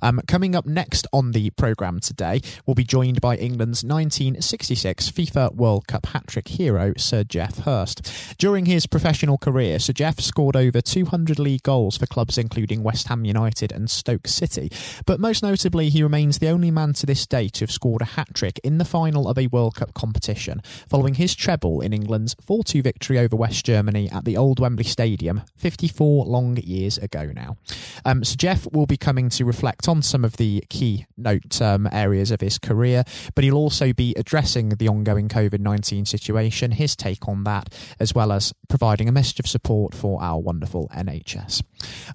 Um, 0.00 0.20
coming 0.26 0.54
up 0.54 0.66
next 0.66 1.06
on 1.12 1.32
the 1.32 1.50
programme 1.50 2.00
today, 2.00 2.40
we'll 2.64 2.74
be 2.74 2.84
joined 2.84 3.20
by 3.20 3.36
England's 3.36 3.84
1966 3.84 5.10
FIFA 5.10 5.54
World 5.54 5.86
Cup 5.86 6.06
hat 6.06 6.26
trick 6.28 6.48
hero, 6.48 6.92
Sir 6.96 7.24
Geoff 7.24 7.58
Hurst. 7.58 8.36
During 8.38 8.66
his 8.66 8.86
professional 8.86 9.38
career, 9.38 9.78
Sir 9.78 9.92
Geoff 9.92 10.20
scored 10.20 10.56
over 10.56 10.80
200 10.80 11.38
league 11.38 11.62
goals 11.62 11.96
for 11.96 12.06
clubs 12.06 12.38
including 12.38 12.82
West 12.82 13.08
Ham 13.08 13.24
United 13.24 13.72
and 13.72 13.90
Stoke 13.90 14.28
City, 14.28 14.70
but 15.06 15.20
most 15.20 15.42
notably, 15.42 15.88
he 15.88 16.02
remains 16.02 16.37
the 16.38 16.48
only 16.48 16.70
man 16.70 16.92
to 16.94 17.06
this 17.06 17.26
day 17.26 17.48
to 17.48 17.60
have 17.60 17.70
scored 17.70 18.02
a 18.02 18.06
hat 18.06 18.28
trick 18.34 18.60
in 18.64 18.78
the 18.78 18.84
final 18.84 19.28
of 19.28 19.38
a 19.38 19.46
World 19.48 19.76
Cup 19.76 19.94
competition, 19.94 20.62
following 20.88 21.14
his 21.14 21.34
treble 21.34 21.80
in 21.80 21.92
England's 21.92 22.34
4 22.40 22.64
2 22.64 22.82
victory 22.82 23.18
over 23.18 23.36
West 23.36 23.64
Germany 23.64 24.10
at 24.10 24.24
the 24.24 24.36
old 24.36 24.60
Wembley 24.60 24.84
Stadium 24.84 25.42
54 25.56 26.26
long 26.26 26.56
years 26.56 26.98
ago 26.98 27.30
now. 27.34 27.56
Um, 28.04 28.24
so, 28.24 28.36
Geoff 28.36 28.66
will 28.72 28.86
be 28.86 28.96
coming 28.96 29.28
to 29.30 29.44
reflect 29.44 29.88
on 29.88 30.02
some 30.02 30.24
of 30.24 30.36
the 30.36 30.64
key 30.68 31.06
note 31.16 31.60
um, 31.60 31.88
areas 31.92 32.30
of 32.30 32.40
his 32.40 32.58
career, 32.58 33.04
but 33.34 33.44
he'll 33.44 33.56
also 33.56 33.92
be 33.92 34.14
addressing 34.16 34.70
the 34.70 34.88
ongoing 34.88 35.28
COVID 35.28 35.60
19 35.60 36.06
situation, 36.06 36.72
his 36.72 36.96
take 36.96 37.28
on 37.28 37.44
that, 37.44 37.72
as 37.98 38.14
well 38.14 38.32
as 38.32 38.52
providing 38.68 39.08
a 39.08 39.12
message 39.12 39.40
of 39.40 39.46
support 39.46 39.94
for 39.94 40.22
our 40.22 40.38
wonderful 40.40 40.88
NHS. 40.94 41.62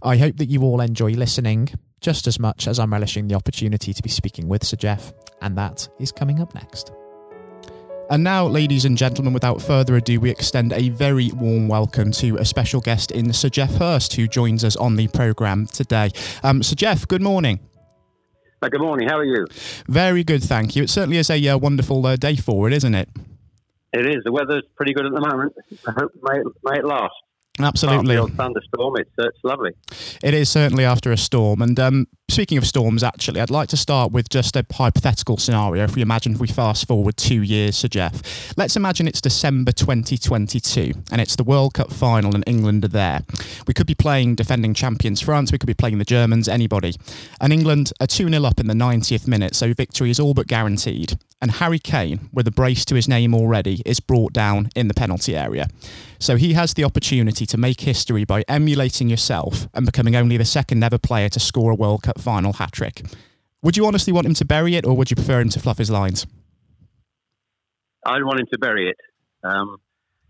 I 0.01 0.17
hope 0.17 0.37
that 0.37 0.49
you 0.49 0.63
all 0.63 0.81
enjoy 0.81 1.11
listening 1.11 1.69
just 2.03 2.27
as 2.27 2.37
much 2.37 2.67
as 2.67 2.77
I'm 2.77 2.93
relishing 2.93 3.27
the 3.27 3.35
opportunity 3.35 3.93
to 3.93 4.03
be 4.03 4.09
speaking 4.09 4.47
with 4.47 4.63
Sir 4.63 4.77
Geoff, 4.77 5.13
and 5.41 5.57
that 5.57 5.87
is 5.99 6.11
coming 6.11 6.41
up 6.41 6.53
next. 6.53 6.91
And 8.09 8.23
now, 8.23 8.45
ladies 8.45 8.83
and 8.83 8.97
gentlemen, 8.97 9.33
without 9.33 9.61
further 9.61 9.95
ado, 9.95 10.19
we 10.19 10.29
extend 10.29 10.73
a 10.73 10.89
very 10.89 11.31
warm 11.31 11.69
welcome 11.69 12.11
to 12.11 12.35
a 12.35 12.45
special 12.45 12.81
guest 12.81 13.11
in 13.11 13.31
Sir 13.31 13.47
Geoff 13.47 13.73
Hurst, 13.75 14.13
who 14.13 14.27
joins 14.27 14.65
us 14.65 14.75
on 14.75 14.97
the 14.97 15.07
programme 15.07 15.65
today. 15.65 16.11
Um, 16.43 16.61
Sir 16.61 16.75
Geoff, 16.75 17.07
good 17.07 17.21
morning. 17.21 17.61
Uh, 18.61 18.67
good 18.67 18.81
morning. 18.81 19.07
How 19.07 19.17
are 19.17 19.25
you? 19.25 19.47
Very 19.87 20.25
good, 20.25 20.43
thank 20.43 20.75
you. 20.75 20.83
It 20.83 20.89
certainly 20.89 21.17
is 21.17 21.29
a 21.29 21.47
uh, 21.47 21.57
wonderful 21.57 22.05
uh, 22.05 22.17
day 22.17 22.35
for 22.35 22.67
it, 22.67 22.73
isn't 22.73 22.93
it? 22.93 23.09
It 23.93 24.05
is. 24.05 24.23
The 24.25 24.31
weather's 24.31 24.63
pretty 24.75 24.93
good 24.93 25.05
at 25.05 25.13
the 25.13 25.21
moment. 25.21 25.53
I 25.87 25.91
hope 25.91 26.11
may 26.21 26.39
it, 26.39 26.47
may 26.63 26.79
it 26.79 26.85
last. 26.85 27.13
Absolutely. 27.59 28.17
After 28.17 28.33
a 28.33 28.35
thunderstorm, 28.35 28.97
it's, 28.97 29.11
uh, 29.19 29.27
it's 29.27 29.43
lovely. 29.43 29.71
It 30.23 30.33
is 30.33 30.49
certainly 30.49 30.85
after 30.85 31.11
a 31.11 31.17
storm. 31.17 31.61
And 31.61 31.79
um, 31.79 32.07
speaking 32.33 32.57
of 32.57 32.65
storms, 32.65 33.03
actually, 33.03 33.39
I'd 33.39 33.51
like 33.51 33.69
to 33.69 33.77
start 33.77 34.11
with 34.11 34.27
just 34.27 34.55
a 34.55 34.65
hypothetical 34.73 35.37
scenario. 35.37 35.83
If 35.83 35.95
we 35.95 36.01
imagine 36.01 36.33
if 36.33 36.39
we 36.39 36.47
fast 36.47 36.87
forward 36.87 37.15
two 37.15 37.43
years, 37.43 37.77
Sir 37.77 37.87
Geoff, 37.87 38.57
let's 38.57 38.75
imagine 38.75 39.07
it's 39.07 39.21
December 39.21 39.71
2022 39.71 40.93
and 41.11 41.21
it's 41.21 41.35
the 41.35 41.43
World 41.43 41.75
Cup 41.75 41.93
final 41.93 42.33
and 42.33 42.43
England 42.47 42.85
are 42.85 42.87
there. 42.87 43.21
We 43.67 43.75
could 43.75 43.85
be 43.85 43.93
playing 43.93 44.33
defending 44.33 44.73
champions 44.73 45.21
France, 45.21 45.51
we 45.51 45.59
could 45.59 45.67
be 45.67 45.75
playing 45.75 45.99
the 45.99 46.05
Germans, 46.05 46.47
anybody. 46.47 46.95
And 47.39 47.53
England 47.53 47.93
are 48.01 48.07
2 48.07 48.27
0 48.29 48.43
up 48.43 48.59
in 48.59 48.65
the 48.65 48.73
90th 48.73 49.27
minute, 49.27 49.53
so 49.53 49.71
victory 49.71 50.09
is 50.09 50.19
all 50.19 50.33
but 50.33 50.47
guaranteed 50.47 51.15
and 51.43 51.51
Harry 51.51 51.77
Kane, 51.77 52.29
with 52.31 52.47
a 52.47 52.51
brace 52.51 52.85
to 52.85 52.95
his 52.95 53.09
name 53.09 53.35
already, 53.35 53.81
is 53.85 53.99
brought 53.99 54.31
down 54.31 54.69
in 54.77 54.87
the 54.87 54.93
penalty 54.93 55.35
area. 55.35 55.67
So 56.17 56.37
he 56.37 56.53
has 56.53 56.73
the 56.73 56.85
opportunity 56.85 57.45
to 57.45 57.57
make 57.57 57.81
history 57.81 58.23
by 58.23 58.45
emulating 58.47 59.09
yourself 59.09 59.67
and 59.73 59.85
becoming 59.85 60.15
only 60.15 60.37
the 60.37 60.45
second 60.45 60.81
ever 60.85 60.97
player 60.97 61.27
to 61.27 61.41
score 61.41 61.71
a 61.71 61.75
World 61.75 62.03
Cup 62.03 62.17
final 62.23 62.53
hat 62.53 62.71
trick. 62.71 63.03
Would 63.61 63.77
you 63.77 63.85
honestly 63.85 64.11
want 64.11 64.25
him 64.25 64.33
to 64.35 64.45
bury 64.45 64.75
it, 64.75 64.85
or 64.85 64.95
would 64.95 65.09
you 65.09 65.15
prefer 65.15 65.39
him 65.39 65.49
to 65.49 65.59
fluff 65.59 65.77
his 65.77 65.89
lines? 65.89 66.25
I'd 68.05 68.23
want 68.23 68.39
him 68.39 68.47
to 68.51 68.59
bury 68.59 68.89
it. 68.89 68.97
Um, 69.43 69.77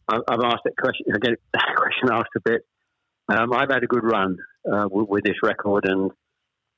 I've 0.08 0.44
asked 0.44 0.64
that 0.66 0.78
question 0.78 1.08
again. 1.16 1.36
question 1.76 2.10
asked 2.12 2.36
a 2.36 2.42
bit. 2.44 2.62
Um, 3.30 3.54
I've 3.54 3.70
had 3.70 3.84
a 3.84 3.88
good 3.88 4.04
run 4.04 4.38
uh, 4.72 4.88
with, 4.92 5.08
with, 5.10 5.24
this 5.24 5.38
record, 5.42 5.86
and 5.88 6.12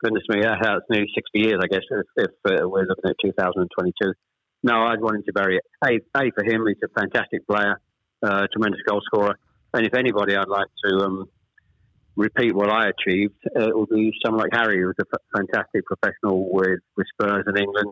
goodness 0.01 0.23
me, 0.29 0.41
that's 0.41 0.85
nearly 0.89 1.07
60 1.13 1.39
years, 1.39 1.59
I 1.61 1.67
guess, 1.67 1.81
if, 1.89 2.05
if 2.15 2.31
uh, 2.45 2.69
we're 2.69 2.85
looking 2.85 3.09
at 3.09 3.15
2022. 3.23 4.13
No, 4.63 4.83
I'd 4.83 5.01
want 5.01 5.17
him 5.17 5.23
to 5.25 5.33
bury 5.33 5.57
it. 5.57 5.63
A, 5.83 6.19
a 6.19 6.31
for 6.31 6.43
him, 6.45 6.65
he's 6.67 6.77
a 6.83 6.99
fantastic 6.99 7.47
player, 7.47 7.79
uh, 8.23 8.47
tremendous 8.53 8.81
goal 8.87 9.01
scorer. 9.05 9.37
And 9.73 9.85
if 9.85 9.93
anybody 9.93 10.35
I'd 10.35 10.47
like 10.47 10.67
to 10.85 10.95
um, 11.03 11.29
repeat 12.15 12.55
what 12.55 12.69
I 12.69 12.89
achieved, 12.89 13.35
uh, 13.55 13.67
it 13.67 13.77
would 13.77 13.89
be 13.89 14.11
someone 14.23 14.43
like 14.43 14.53
Harry, 14.53 14.79
who 14.79 14.87
was 14.87 14.95
a 14.99 15.37
fantastic 15.37 15.85
professional 15.85 16.51
with, 16.51 16.79
with 16.95 17.07
Spurs 17.13 17.45
in 17.47 17.57
England. 17.57 17.91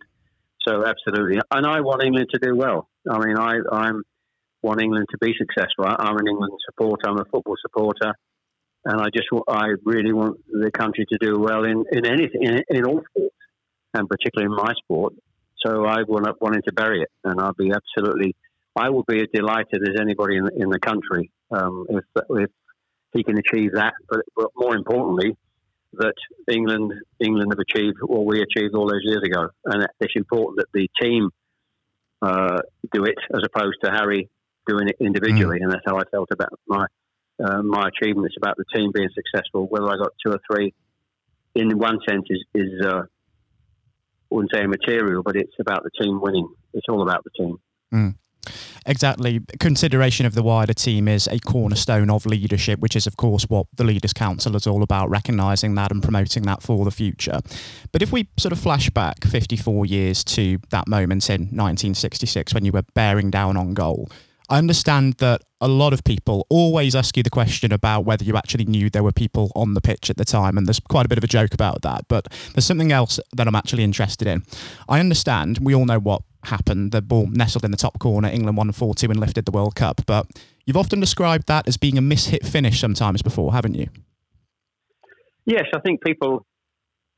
So 0.68 0.86
absolutely, 0.86 1.40
and 1.52 1.66
I 1.66 1.82
want 1.82 2.04
England 2.04 2.30
to 2.32 2.40
do 2.40 2.56
well. 2.56 2.88
I 3.10 3.20
mean, 3.20 3.38
I 3.38 3.56
I'm 3.72 4.04
want 4.62 4.82
England 4.82 5.08
to 5.12 5.18
be 5.20 5.34
successful. 5.38 5.86
I, 5.86 5.96
I'm 6.00 6.18
an 6.18 6.28
England 6.28 6.54
supporter. 6.66 7.10
I'm 7.10 7.20
a 7.20 7.26
football 7.26 7.56
supporter 7.62 8.14
and 8.86 9.02
I 9.02 9.06
just 9.14 9.28
I 9.48 9.68
really 9.84 10.14
want 10.14 10.40
the 10.48 10.72
country 10.72 11.06
to 11.10 11.18
do 11.18 11.40
well 11.40 11.64
in 11.64 11.84
in 11.92 12.06
anything 12.06 12.44
in, 12.44 12.62
in 12.70 12.86
all 12.86 13.02
sports, 13.10 13.36
and 13.94 14.08
particularly 14.10 14.52
in 14.52 14.56
my 14.56 14.74
sport. 14.84 15.14
So 15.66 15.86
I 15.86 16.04
will 16.08 16.20
not 16.20 16.42
wanting 16.42 16.62
to 16.68 16.74
bury 16.74 17.02
it, 17.02 17.10
and 17.24 17.40
I'll 17.40 17.54
be 17.54 17.72
absolutely. 17.72 18.36
I 18.76 18.90
will 18.90 19.04
be 19.04 19.22
as 19.22 19.28
delighted 19.34 19.88
as 19.88 20.02
anybody 20.02 20.38
in, 20.38 20.50
in 20.58 20.70
the 20.70 20.80
country 20.80 21.32
um, 21.52 21.86
if 21.90 22.04
if 22.32 22.50
he 23.13 23.23
can 23.23 23.38
achieve 23.38 23.71
that. 23.73 23.93
But, 24.10 24.21
but 24.36 24.49
more 24.56 24.76
importantly, 24.76 25.38
that 25.93 26.15
England 26.52 26.93
England 27.19 27.52
have 27.52 27.60
achieved 27.60 27.97
what 28.02 28.26
we 28.26 28.41
achieved 28.41 28.73
all 28.76 28.88
those 28.88 29.04
years 29.04 29.21
ago, 29.23 29.49
and 29.65 29.88
it's 29.99 30.13
important 30.15 30.58
that 30.58 30.67
the 30.73 30.89
team 31.02 31.30
uh, 32.21 32.60
do 32.91 33.04
it 33.04 33.15
as 33.34 33.43
opposed 33.45 33.78
to 33.84 33.91
Harry 33.91 34.30
doing 34.67 34.88
it 34.88 34.95
individually, 34.99 35.60
mm. 35.60 35.63
and 35.63 35.71
that's 35.71 35.84
how 35.86 35.97
I 35.97 36.04
felt 36.12 36.30
about 36.32 36.60
my 36.67 36.86
uh, 37.43 37.62
my 37.62 37.89
achievements 37.89 38.36
about 38.38 38.58
the 38.58 38.65
team 38.73 38.91
being 38.93 39.10
successful. 39.13 39.67
Whether 39.67 39.88
I 39.88 39.97
got 39.97 40.13
two 40.26 40.32
or 40.32 40.39
three, 40.49 40.73
in 41.56 41.78
one 41.78 41.99
sense, 42.08 42.26
is, 42.30 42.43
is 42.56 42.86
uh, 42.86 43.02
I 43.02 44.36
wouldn't 44.36 44.52
say 44.54 44.63
immaterial, 44.63 45.21
but 45.23 45.36
it's 45.36 45.56
about 45.60 45.84
the 45.84 45.91
team 46.02 46.19
winning. 46.21 46.47
It's 46.73 46.88
all 46.89 47.04
about 47.04 47.23
the 47.23 47.32
team. 47.38 47.58
Mm. 47.93 48.15
Exactly. 48.86 49.39
Consideration 49.60 50.25
of 50.25 50.36
the 50.36 50.43
wider 50.43 50.73
team 50.73 51.08
is 51.08 51.27
a 51.27 51.39
cornerstone 51.39 52.10
of 52.10 52.25
leadership, 52.25 52.79
which 52.79 52.95
is, 52.95 53.08
of 53.08 53.17
course, 53.17 53.43
what 53.49 53.67
the 53.75 53.84
Leaders 53.84 54.13
Council 54.13 54.56
is 54.56 54.67
all 54.67 54.84
about, 54.84 55.10
recognising 55.10 55.75
that 55.75 55.91
and 55.91 56.03
promoting 56.03 56.43
that 56.43 56.62
for 56.62 56.84
the 56.84 56.91
future. 56.91 57.39
But 57.91 58.01
if 58.01 58.12
we 58.12 58.27
sort 58.38 58.51
of 58.51 58.60
flash 58.60 58.89
back 58.89 59.23
54 59.23 59.86
years 59.86 60.23
to 60.25 60.60
that 60.71 60.88
moment 60.88 61.29
in 61.29 61.41
1966 61.41 62.53
when 62.53 62.65
you 62.65 62.71
were 62.71 62.84
bearing 62.93 63.29
down 63.29 63.56
on 63.56 63.73
goal, 63.73 64.10
I 64.49 64.58
understand 64.58 65.15
that 65.15 65.41
a 65.62 65.67
lot 65.67 65.93
of 65.93 66.03
people 66.03 66.45
always 66.49 66.95
ask 66.95 67.15
you 67.15 67.23
the 67.23 67.29
question 67.29 67.71
about 67.71 68.03
whether 68.06 68.25
you 68.25 68.36
actually 68.36 68.65
knew 68.65 68.89
there 68.89 69.03
were 69.03 69.13
people 69.13 69.51
on 69.56 69.73
the 69.73 69.82
pitch 69.82 70.10
at 70.10 70.17
the 70.17 70.25
time, 70.25 70.58
and 70.58 70.67
there's 70.67 70.82
quite 70.82 71.06
a 71.06 71.10
bit 71.10 71.17
of 71.17 71.23
a 71.23 71.27
joke 71.27 71.53
about 71.53 71.82
that. 71.84 72.06
But 72.10 72.27
there's 72.53 72.65
something 72.65 72.91
else 72.91 73.19
that 73.32 73.47
I'm 73.47 73.56
actually 73.56 73.84
interested 73.84 74.27
in. 74.27 74.43
I 74.89 74.99
understand 74.99 75.60
we 75.62 75.73
all 75.73 75.86
know 75.86 75.99
what 75.99 76.21
happened. 76.47 76.91
The 76.91 77.01
ball 77.01 77.27
nestled 77.27 77.65
in 77.65 77.71
the 77.71 77.77
top 77.77 77.99
corner. 77.99 78.27
England 78.27 78.58
won 78.58 78.71
4 78.71 78.95
2 78.95 79.12
and 79.12 79.19
lifted 79.19 79.45
the 79.45 79.51
World 79.51 79.75
Cup. 79.75 80.01
But 80.06 80.27
you've 80.65 80.77
often 80.77 80.99
described 80.99 81.47
that 81.47 81.67
as 81.67 81.77
being 81.77 81.97
a 81.97 82.01
mishit 82.01 82.45
finish 82.45 82.79
sometimes 82.79 83.21
before, 83.21 83.53
haven't 83.53 83.75
you? 83.75 83.88
Yes, 85.45 85.65
I 85.75 85.79
think 85.79 86.03
people. 86.03 86.45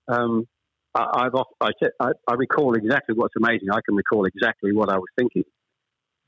Um, 0.08 0.48
I, 0.94 1.24
have 1.24 1.36
I, 1.60 2.12
I, 2.28 2.34
recall 2.36 2.74
exactly 2.76 3.16
what's 3.16 3.34
amazing. 3.36 3.70
I 3.70 3.80
can 3.86 3.96
recall 3.96 4.26
exactly 4.26 4.72
what 4.72 4.90
I 4.90 4.96
was 4.96 5.10
thinking 5.18 5.44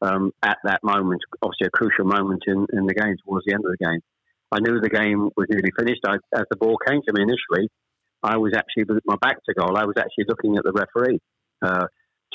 um, 0.02 0.32
at 0.44 0.58
that 0.64 0.84
moment, 0.84 1.22
obviously 1.42 1.68
a 1.68 1.70
crucial 1.70 2.06
moment 2.06 2.44
in, 2.48 2.66
in 2.74 2.86
the 2.86 2.94
game 2.94 3.16
towards 3.26 3.46
the 3.46 3.54
end 3.54 3.64
of 3.66 3.72
the 3.72 3.86
game. 3.86 4.00
I 4.52 4.60
knew 4.60 4.80
the 4.80 4.90
game 4.90 5.30
was 5.36 5.48
nearly 5.50 5.72
finished. 5.78 6.02
I, 6.06 6.16
as 6.36 6.46
the 6.50 6.58
ball 6.58 6.78
came 6.88 7.02
to 7.02 7.14
me 7.14 7.24
initially, 7.24 7.70
I 8.24 8.38
was 8.38 8.54
actually 8.56 8.86
with 8.86 9.04
my 9.06 9.16
back 9.22 9.38
to 9.46 9.54
goal. 9.54 9.78
I 9.78 9.86
was 9.86 9.96
actually 9.98 10.26
looking 10.28 10.58
at 10.58 10.64
the 10.64 10.72
referee, 10.72 11.20
uh, 11.62 11.88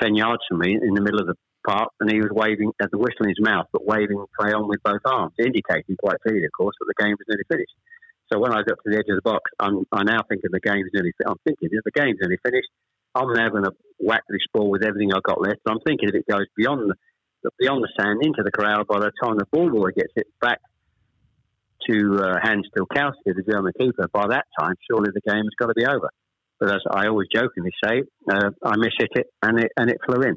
ten 0.03 0.15
yards 0.15 0.43
from 0.49 0.59
me, 0.59 0.75
in 0.75 0.95
the 0.95 1.01
middle 1.01 1.21
of 1.21 1.27
the 1.27 1.39
park, 1.67 1.91
and 2.01 2.11
he 2.11 2.19
was 2.19 2.31
waving 2.33 2.73
at 2.83 2.91
the 2.91 2.99
whistle 2.99 3.23
in 3.23 3.31
his 3.31 3.41
mouth, 3.41 3.67
but 3.73 3.87
waving 3.87 4.19
play 4.39 4.53
on 4.53 4.69
with 4.69 4.83
both 4.83 5.01
arms, 5.07 5.33
indicating 5.39 5.97
quite 5.97 6.19
clearly, 6.27 6.45
of 6.45 6.53
course, 6.53 6.75
that 6.81 6.91
the 6.91 7.03
game 7.03 7.15
was 7.15 7.27
nearly 7.29 7.47
finished. 7.49 7.75
So 8.33 8.41
when 8.41 8.53
I 8.53 8.67
got 8.67 8.81
to 8.83 8.89
the 8.91 8.99
edge 8.99 9.11
of 9.11 9.17
the 9.17 9.23
box, 9.23 9.51
I'm 9.61 9.85
I 9.93 10.03
now 10.03 10.25
thinking 10.29 10.51
the 10.51 10.61
game's 10.61 10.91
nearly. 10.93 11.13
I'm 11.27 11.39
thinking 11.45 11.69
if 11.71 11.85
the 11.85 11.95
game's 11.95 12.19
nearly 12.21 12.39
finished, 12.43 12.69
I'm 13.15 13.33
now 13.33 13.49
going 13.51 13.65
to 13.65 13.73
whack 13.99 14.25
this 14.29 14.43
ball 14.53 14.71
with 14.71 14.83
everything 14.83 15.13
I've 15.13 15.23
got 15.23 15.41
left. 15.41 15.61
I'm 15.69 15.81
thinking 15.87 16.09
if 16.09 16.15
it 16.15 16.27
goes 16.27 16.47
beyond 16.57 16.91
the 16.91 17.51
beyond 17.59 17.83
the 17.83 17.93
sand 17.99 18.21
into 18.23 18.43
the 18.43 18.53
crowd 18.53 18.87
by 18.87 19.01
the 19.01 19.11
time 19.23 19.37
the 19.37 19.47
ball 19.51 19.69
boy 19.69 19.91
gets 19.91 20.13
it 20.17 20.29
back 20.41 20.61
to 21.91 22.17
uh, 22.23 22.39
Hans 22.41 22.69
Tilkowski, 22.77 23.35
the 23.35 23.43
German 23.43 23.73
keeper. 23.79 24.09
By 24.13 24.29
that 24.29 24.47
time, 24.59 24.75
surely 24.89 25.11
the 25.13 25.21
game 25.21 25.43
has 25.45 25.55
got 25.59 25.67
to 25.67 25.75
be 25.75 25.85
over. 25.85 26.09
But 26.63 26.77
as 26.77 26.83
I 26.95 27.09
always 27.09 27.27
jokingly 27.35 27.73
say, 27.83 28.05
uh, 28.31 28.51
I 28.65 28.77
mishit 28.77 29.11
it 29.17 29.27
and 29.43 29.59
it 29.59 29.73
and 29.77 29.91
it 29.91 29.99
flew 30.07 30.23
in. 30.23 30.37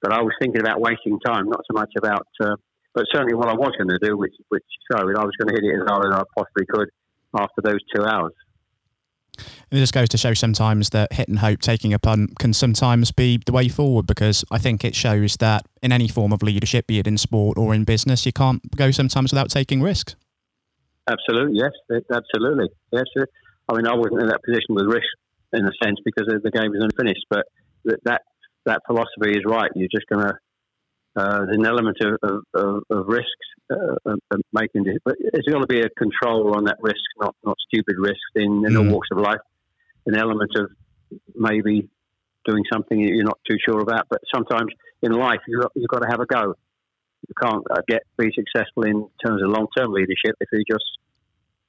But 0.00 0.12
I 0.12 0.22
was 0.22 0.32
thinking 0.40 0.60
about 0.60 0.80
wasting 0.80 1.18
time, 1.26 1.48
not 1.48 1.62
so 1.68 1.74
much 1.74 1.90
about. 1.98 2.28
Uh, 2.40 2.54
but 2.94 3.06
certainly, 3.12 3.34
what 3.34 3.48
I 3.48 3.54
was 3.54 3.72
going 3.76 3.88
to 3.88 3.98
do, 4.00 4.16
which 4.16 4.34
which 4.48 4.62
showed, 4.92 5.16
I 5.16 5.24
was 5.24 5.32
going 5.36 5.48
to 5.48 5.54
hit 5.54 5.64
it 5.64 5.82
as 5.82 5.88
hard 5.88 6.06
as 6.06 6.20
I 6.20 6.22
possibly 6.38 6.66
could 6.70 6.88
after 7.36 7.62
those 7.64 7.80
two 7.92 8.04
hours. 8.04 8.32
And 9.38 9.72
it 9.72 9.80
just 9.80 9.92
goes 9.92 10.08
to 10.10 10.16
show 10.16 10.34
sometimes 10.34 10.90
that 10.90 11.12
hit 11.12 11.26
and 11.26 11.40
hope, 11.40 11.58
taking 11.62 11.92
a 11.92 11.98
punt, 11.98 12.38
can 12.38 12.52
sometimes 12.52 13.10
be 13.10 13.40
the 13.44 13.50
way 13.50 13.68
forward 13.68 14.06
because 14.06 14.44
I 14.52 14.58
think 14.58 14.84
it 14.84 14.94
shows 14.94 15.36
that 15.38 15.66
in 15.82 15.90
any 15.90 16.06
form 16.06 16.32
of 16.32 16.44
leadership, 16.44 16.86
be 16.86 17.00
it 17.00 17.08
in 17.08 17.18
sport 17.18 17.58
or 17.58 17.74
in 17.74 17.82
business, 17.82 18.24
you 18.24 18.32
can't 18.32 18.62
go 18.76 18.92
sometimes 18.92 19.32
without 19.32 19.50
taking 19.50 19.82
risks. 19.82 20.14
Absolutely, 21.10 21.58
yes, 21.58 21.72
absolutely, 22.14 22.68
yes. 22.92 23.02
I 23.68 23.74
mean, 23.74 23.88
I 23.88 23.96
wasn't 23.96 24.22
in 24.22 24.28
that 24.28 24.44
position 24.44 24.76
with 24.76 24.86
risk 24.86 25.08
in 25.52 25.64
a 25.64 25.72
sense 25.82 25.98
because 26.04 26.26
the 26.26 26.50
game 26.50 26.74
is 26.74 26.82
unfinished, 26.82 27.26
but 27.30 27.46
that 28.04 28.22
that 28.64 28.82
philosophy 28.86 29.30
is 29.30 29.44
right. 29.46 29.70
You're 29.74 29.88
just 29.92 30.06
going 30.08 30.26
to 30.26 30.34
uh, 31.16 31.46
there's 31.46 31.56
an 31.56 31.66
element 31.66 31.96
of, 32.02 32.40
of, 32.54 32.82
of 32.90 33.06
risks 33.08 33.30
uh, 33.72 33.94
of 34.04 34.40
making 34.52 34.86
it, 34.86 35.00
but 35.04 35.16
there's 35.32 35.46
got 35.50 35.60
to 35.60 35.66
be 35.66 35.80
a 35.80 35.88
control 35.96 36.54
on 36.54 36.64
that 36.64 36.76
risk, 36.80 37.00
not 37.18 37.34
not 37.44 37.56
stupid 37.68 37.96
risks 37.98 38.30
in, 38.34 38.64
in 38.66 38.74
mm. 38.74 38.78
all 38.78 38.92
walks 38.92 39.08
of 39.10 39.18
life. 39.18 39.40
An 40.04 40.14
element 40.14 40.50
of 40.56 40.70
maybe 41.34 41.88
doing 42.44 42.62
something 42.72 43.00
you're 43.00 43.24
not 43.24 43.38
too 43.48 43.56
sure 43.66 43.80
about, 43.80 44.06
but 44.10 44.20
sometimes 44.32 44.70
in 45.02 45.12
life 45.12 45.40
you've 45.48 45.62
got, 45.62 45.72
you've 45.74 45.88
got 45.88 46.00
to 46.00 46.08
have 46.08 46.20
a 46.20 46.26
go. 46.26 46.54
You 47.26 47.34
can't 47.42 47.64
uh, 47.70 47.80
get 47.88 48.02
be 48.18 48.30
successful 48.34 48.84
in 48.84 49.08
terms 49.24 49.42
of 49.42 49.48
long 49.48 49.66
term 49.76 49.92
leadership 49.92 50.36
if 50.40 50.48
you're 50.52 50.62
just 50.68 50.84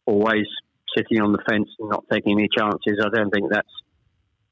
always 0.06 0.46
sitting 0.96 1.22
on 1.22 1.32
the 1.32 1.40
fence 1.50 1.70
and 1.80 1.90
not 1.90 2.04
taking 2.12 2.38
any 2.38 2.50
chances. 2.56 3.00
I 3.04 3.10
don't 3.16 3.30
think 3.32 3.50
that's 3.52 3.68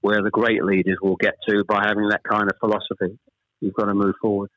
where 0.02 0.21
the 0.21 0.30
great 0.30 0.63
leaders 0.63 0.98
will 1.02 1.15
get 1.15 1.36
to 1.50 1.63
by 1.65 1.84
having 1.86 2.10
that 2.10 2.21
kind 2.24 2.43
of 2.43 2.58
philosophy. 2.60 3.17
You've 3.62 3.74
got 3.74 3.86
to 3.86 3.93
move 3.93 4.15
forward. 4.21 4.50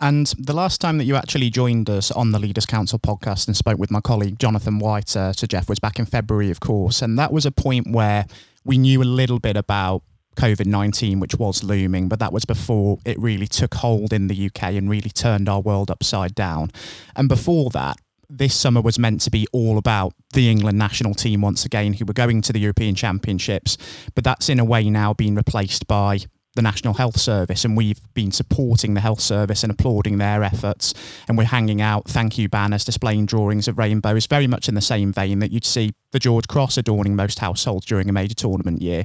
And 0.00 0.26
the 0.38 0.52
last 0.52 0.80
time 0.80 0.98
that 0.98 1.04
you 1.04 1.16
actually 1.16 1.50
joined 1.50 1.88
us 1.88 2.10
on 2.10 2.32
the 2.32 2.38
Leaders 2.38 2.66
Council 2.66 2.98
podcast 2.98 3.46
and 3.46 3.56
spoke 3.56 3.78
with 3.78 3.90
my 3.90 4.00
colleague 4.00 4.38
Jonathan 4.38 4.78
White, 4.78 5.16
uh, 5.16 5.32
Sir 5.32 5.46
Geoff, 5.46 5.68
was 5.68 5.78
back 5.78 5.98
in 5.98 6.04
February, 6.04 6.50
of 6.50 6.60
course. 6.60 7.00
And 7.00 7.18
that 7.18 7.32
was 7.32 7.46
a 7.46 7.52
point 7.52 7.90
where 7.90 8.26
we 8.64 8.76
knew 8.76 9.02
a 9.02 9.04
little 9.04 9.38
bit 9.38 9.56
about 9.56 10.02
COVID 10.36 10.66
19, 10.66 11.20
which 11.20 11.36
was 11.36 11.62
looming, 11.62 12.08
but 12.08 12.18
that 12.18 12.32
was 12.32 12.44
before 12.44 12.98
it 13.04 13.18
really 13.18 13.46
took 13.46 13.74
hold 13.74 14.12
in 14.12 14.26
the 14.26 14.46
UK 14.46 14.74
and 14.74 14.90
really 14.90 15.10
turned 15.10 15.48
our 15.48 15.60
world 15.60 15.90
upside 15.90 16.34
down. 16.34 16.70
And 17.14 17.28
before 17.28 17.70
that, 17.70 17.96
this 18.28 18.54
summer 18.54 18.80
was 18.80 18.98
meant 18.98 19.20
to 19.22 19.30
be 19.30 19.46
all 19.52 19.78
about 19.78 20.14
the 20.32 20.50
England 20.50 20.78
national 20.78 21.14
team 21.14 21.40
once 21.40 21.64
again, 21.64 21.94
who 21.94 22.04
were 22.04 22.12
going 22.12 22.42
to 22.42 22.52
the 22.52 22.60
European 22.60 22.94
Championships. 22.94 23.76
But 24.14 24.24
that's 24.24 24.48
in 24.48 24.58
a 24.58 24.64
way 24.64 24.90
now 24.90 25.14
been 25.14 25.34
replaced 25.34 25.86
by 25.86 26.18
the 26.54 26.62
National 26.62 26.94
Health 26.94 27.18
Service, 27.18 27.64
and 27.64 27.76
we've 27.76 28.00
been 28.14 28.30
supporting 28.30 28.94
the 28.94 29.00
health 29.00 29.20
service 29.20 29.64
and 29.64 29.72
applauding 29.72 30.18
their 30.18 30.42
efforts. 30.42 30.94
And 31.28 31.36
we're 31.36 31.44
hanging 31.44 31.82
out 31.82 32.08
thank 32.08 32.38
you 32.38 32.48
banners 32.48 32.84
displaying 32.84 33.26
drawings 33.26 33.68
of 33.68 33.78
rainbows, 33.78 34.26
very 34.26 34.46
much 34.46 34.68
in 34.68 34.74
the 34.74 34.80
same 34.80 35.12
vein 35.12 35.40
that 35.40 35.50
you'd 35.50 35.64
see 35.64 35.92
the 36.12 36.18
George 36.18 36.46
Cross 36.46 36.76
adorning 36.76 37.16
most 37.16 37.40
households 37.40 37.86
during 37.86 38.08
a 38.08 38.12
major 38.12 38.34
tournament 38.34 38.82
year. 38.82 39.04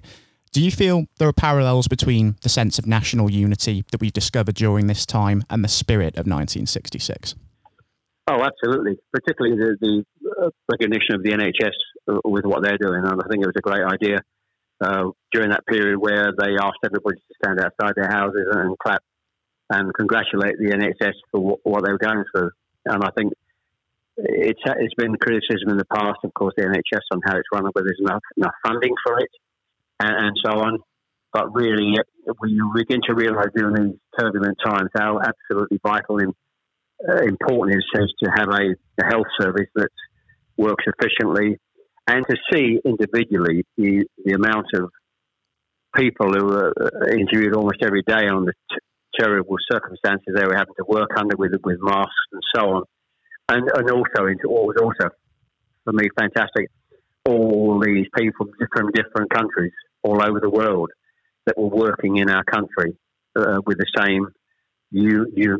Do 0.52 0.62
you 0.64 0.72
feel 0.72 1.06
there 1.18 1.28
are 1.28 1.34
parallels 1.34 1.88
between 1.88 2.36
the 2.42 2.50
sense 2.50 2.80
of 2.80 2.88
national 2.88 3.30
unity 3.30 3.84
that 3.92 4.02
we've 4.02 4.14
discovered 4.14 4.56
during 4.56 4.88
this 4.88 5.06
time 5.06 5.44
and 5.50 5.64
the 5.64 5.68
spirit 5.68 6.16
of 6.16 6.26
1966? 6.26 7.36
Oh, 8.30 8.46
absolutely. 8.46 8.98
Particularly 9.12 9.58
the, 9.58 9.78
the 9.82 10.06
uh, 10.46 10.50
recognition 10.70 11.16
of 11.16 11.24
the 11.24 11.32
NHS 11.32 11.74
uh, 12.08 12.20
with 12.26 12.46
what 12.46 12.62
they're 12.62 12.78
doing. 12.78 13.02
And 13.04 13.20
I 13.20 13.28
think 13.28 13.42
it 13.42 13.50
was 13.50 13.58
a 13.58 13.62
great 13.62 13.82
idea 13.82 14.20
uh, 14.82 15.10
during 15.34 15.50
that 15.50 15.66
period 15.66 15.98
where 15.98 16.32
they 16.38 16.54
asked 16.62 16.86
everybody 16.86 17.18
to 17.18 17.34
stand 17.44 17.60
outside 17.60 17.94
their 17.96 18.10
houses 18.10 18.46
and 18.52 18.78
clap 18.78 19.02
and 19.72 19.92
congratulate 19.96 20.58
the 20.60 20.78
NHS 20.78 21.14
for 21.32 21.42
what, 21.42 21.60
what 21.64 21.84
they 21.84 21.92
were 21.92 21.98
going 21.98 22.24
through. 22.32 22.52
And 22.86 23.04
I 23.04 23.10
think 23.18 23.34
it's 24.18 24.62
it's 24.66 24.94
been 24.96 25.16
criticism 25.18 25.70
in 25.70 25.78
the 25.78 25.86
past, 25.86 26.20
of 26.24 26.34
course, 26.34 26.54
the 26.56 26.64
NHS 26.64 27.06
on 27.12 27.22
how 27.26 27.36
it's 27.36 27.48
run, 27.52 27.64
whether 27.64 27.86
there's 27.86 28.00
enough 28.00 28.22
enough 28.38 28.54
funding 28.64 28.94
for 29.06 29.18
it, 29.20 29.30
and, 30.02 30.14
and 30.14 30.38
so 30.46 30.60
on. 30.60 30.80
But 31.34 31.54
really, 31.54 31.96
when 32.38 32.52
you 32.52 32.72
begin 32.76 33.00
to 33.08 33.16
realise 33.16 33.50
during 33.56 33.76
these 33.76 34.00
turbulent 34.20 34.58
times 34.64 34.90
how 34.96 35.20
absolutely 35.20 35.80
vital 35.84 36.20
and 36.20 36.34
important 37.28 37.78
it 37.78 38.00
is 38.02 38.14
to 38.24 38.32
have 38.36 38.50
a, 38.50 38.76
a 39.02 39.06
health 39.06 39.28
service 39.40 39.70
that 39.76 39.90
works 40.58 40.84
efficiently, 40.88 41.58
and 42.08 42.26
to 42.30 42.36
see 42.52 42.80
individually 42.84 43.64
the, 43.78 44.06
the 44.26 44.34
amount 44.34 44.68
of 44.74 44.90
people 45.96 46.32
who 46.34 46.46
were 46.46 46.74
uh, 46.80 47.12
interviewed 47.14 47.56
almost 47.56 47.78
every 47.82 48.04
day 48.04 48.28
on 48.28 48.46
the 48.46 48.54
t- 48.72 48.78
terrible 49.20 49.56
circumstances 49.72 50.34
they 50.36 50.46
were 50.46 50.56
having 50.56 50.76
to 50.78 50.86
work 50.88 51.10
under 51.18 51.36
with 51.36 51.52
with 51.64 51.78
masks 51.82 52.14
and 52.32 52.42
so 52.56 52.62
on, 52.70 52.84
and 53.50 53.70
and 53.74 53.92
also 53.92 54.28
into 54.28 54.48
what 54.48 54.66
was 54.66 54.78
also 54.82 55.10
for 55.84 55.94
me 55.94 56.08
fantastic, 56.18 56.70
all 57.26 57.82
these 57.84 58.06
people 58.16 58.48
from 58.74 58.92
different 58.92 59.32
countries 59.32 59.72
all 60.04 60.22
over 60.22 60.40
the 60.40 60.50
world 60.50 60.90
that 61.46 61.58
were 61.58 61.68
working 61.68 62.18
in 62.18 62.30
our 62.30 62.44
country 62.44 62.96
uh, 63.36 63.60
with 63.66 63.78
the 63.78 63.88
same 63.98 64.28
u- 64.92 65.32
u- 65.36 65.60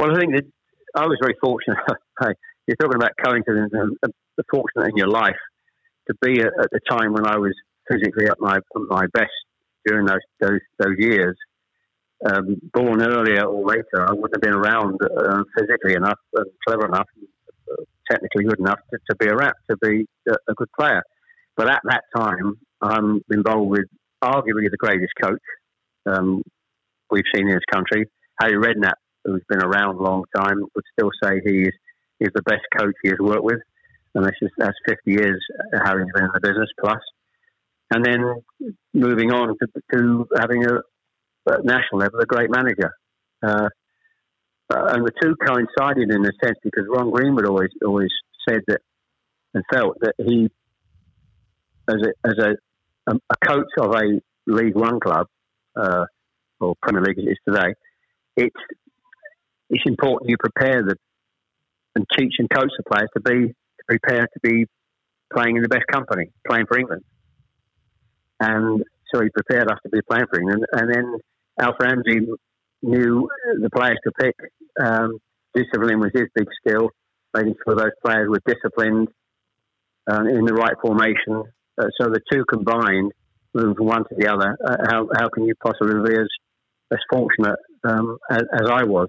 Well, 0.00 0.16
I 0.16 0.18
think 0.18 0.34
that 0.34 0.44
I 0.94 1.04
was 1.04 1.18
very 1.20 1.36
fortunate. 1.42 1.76
You're 2.66 2.76
talking 2.80 2.96
about 2.96 3.10
coincidence 3.22 3.70
and 3.74 4.14
fortunate 4.50 4.88
in 4.88 4.96
your 4.96 5.08
life 5.08 5.36
to 6.08 6.14
be 6.22 6.40
at, 6.40 6.70
the 6.72 6.80
time 6.88 7.12
when 7.12 7.26
I 7.26 7.36
was 7.36 7.52
physically 7.86 8.24
at 8.24 8.40
my 8.40 8.60
my 8.88 9.04
best 9.12 9.28
during 9.84 10.06
those 10.06 10.24
those, 10.40 10.60
those 10.78 10.96
years. 10.96 11.36
Um, 12.24 12.56
born 12.72 13.02
earlier 13.02 13.44
or 13.44 13.66
later, 13.66 14.08
I 14.08 14.12
wouldn't 14.12 14.36
have 14.36 14.40
been 14.40 14.54
around 14.54 15.00
uh, 15.02 15.42
physically 15.58 15.92
enough 15.94 16.18
and 16.34 16.46
clever 16.66 16.86
enough, 16.86 17.08
uh, 17.70 17.84
technically 18.10 18.44
good 18.44 18.58
enough 18.58 18.78
to, 18.90 18.98
to 19.10 19.16
be 19.16 19.26
a 19.26 19.36
rap, 19.36 19.56
to 19.68 19.76
be 19.76 20.06
a, 20.28 20.32
a, 20.48 20.54
good 20.54 20.68
player. 20.78 21.02
But 21.58 21.70
at 21.70 21.80
that 21.84 22.04
time, 22.16 22.58
I'm 22.80 23.22
involved 23.30 23.70
with 23.70 23.86
arguably 24.24 24.70
the 24.70 24.78
greatest 24.78 25.12
coach 25.22 25.40
um, 26.06 26.42
we've 27.10 27.24
seen 27.34 27.48
in 27.48 27.54
this 27.54 27.64
country, 27.70 28.06
Harry 28.40 28.56
Redknapp, 28.56 28.96
who's 29.24 29.42
been 29.48 29.62
around 29.62 29.96
a 29.96 30.02
long 30.02 30.24
time, 30.34 30.60
would 30.74 30.84
still 30.92 31.10
say 31.22 31.40
he 31.44 31.62
is, 31.62 31.74
is 32.20 32.30
the 32.34 32.42
best 32.42 32.62
coach 32.76 32.94
he 33.02 33.10
has 33.10 33.18
worked 33.18 33.44
with. 33.44 33.60
And 34.14 34.24
that's, 34.24 34.38
just, 34.40 34.54
that's 34.58 34.76
50 34.88 35.10
years 35.10 35.44
having 35.72 36.06
been 36.14 36.24
in 36.24 36.30
the 36.34 36.40
business 36.40 36.68
plus. 36.80 37.00
And 37.92 38.04
then 38.04 38.42
moving 38.94 39.32
on 39.32 39.56
to, 39.58 39.66
to 39.94 40.28
having 40.38 40.64
a, 40.64 40.78
at 41.50 41.64
national 41.64 42.00
level, 42.00 42.20
a 42.20 42.26
great 42.26 42.50
manager. 42.50 42.92
Uh, 43.42 43.68
uh, 44.72 44.86
and 44.94 45.04
the 45.04 45.12
two 45.20 45.34
coincided 45.44 46.10
in 46.10 46.24
a 46.24 46.30
sense 46.44 46.58
because 46.62 46.84
Ron 46.88 47.10
Greenwood 47.10 47.46
always 47.46 47.70
always 47.84 48.10
said 48.48 48.60
that 48.68 48.80
and 49.54 49.64
felt 49.72 49.98
that 50.00 50.14
he, 50.18 50.48
as 51.88 51.96
a 51.96 52.28
as 52.28 52.34
a, 52.38 53.14
a 53.14 53.46
coach 53.46 53.70
of 53.78 53.94
a 53.94 54.20
League 54.46 54.76
One 54.76 55.00
club 55.00 55.26
uh, 55.74 56.04
or 56.60 56.74
Premier 56.82 57.02
League 57.02 57.18
as 57.18 57.24
it 57.24 57.30
is 57.30 57.38
today, 57.48 57.74
it's 58.36 58.56
it's 59.70 59.84
important 59.86 60.30
you 60.30 60.36
prepare 60.38 60.82
them 60.84 60.96
and 61.94 62.06
teach 62.16 62.34
and 62.38 62.48
coach 62.50 62.70
the 62.76 62.84
players 62.84 63.08
to 63.16 63.20
be 63.20 63.48
to 63.48 63.84
prepare 63.88 64.26
to 64.26 64.40
be 64.42 64.66
playing 65.32 65.56
in 65.56 65.62
the 65.62 65.68
best 65.68 65.86
company, 65.90 66.30
playing 66.46 66.66
for 66.66 66.78
England. 66.78 67.02
And 68.40 68.82
so 69.12 69.22
he 69.22 69.28
prepared 69.30 69.70
us 69.70 69.78
to 69.84 69.90
be 69.90 70.00
playing 70.08 70.26
for 70.30 70.40
England. 70.40 70.64
And 70.72 70.92
then 70.92 71.18
Alf 71.60 71.76
Ramsey 71.80 72.26
knew 72.82 73.28
the 73.60 73.70
players 73.70 73.98
to 74.04 74.12
pick. 74.20 74.34
Um, 74.80 75.18
discipline 75.54 76.00
was 76.00 76.10
his 76.14 76.26
big 76.34 76.46
skill, 76.64 76.90
making 77.34 77.54
sure 77.64 77.76
those 77.76 77.90
players 78.04 78.28
were 78.28 78.40
disciplined 78.46 79.08
uh, 80.10 80.24
in 80.24 80.44
the 80.44 80.54
right 80.54 80.74
formation. 80.82 81.44
Uh, 81.78 81.86
so 82.00 82.08
the 82.08 82.20
two 82.32 82.44
combined, 82.44 83.12
moving 83.54 83.74
from 83.74 83.86
one 83.86 84.04
to 84.04 84.14
the 84.16 84.28
other, 84.28 84.56
uh, 84.66 84.76
how, 84.90 85.08
how 85.18 85.28
can 85.28 85.44
you 85.44 85.54
possibly 85.62 86.10
be 86.10 86.16
as, 86.16 86.28
as 86.92 86.98
fortunate 87.12 87.56
um, 87.84 88.16
as, 88.30 88.42
as 88.52 88.68
I 88.70 88.84
was? 88.84 89.08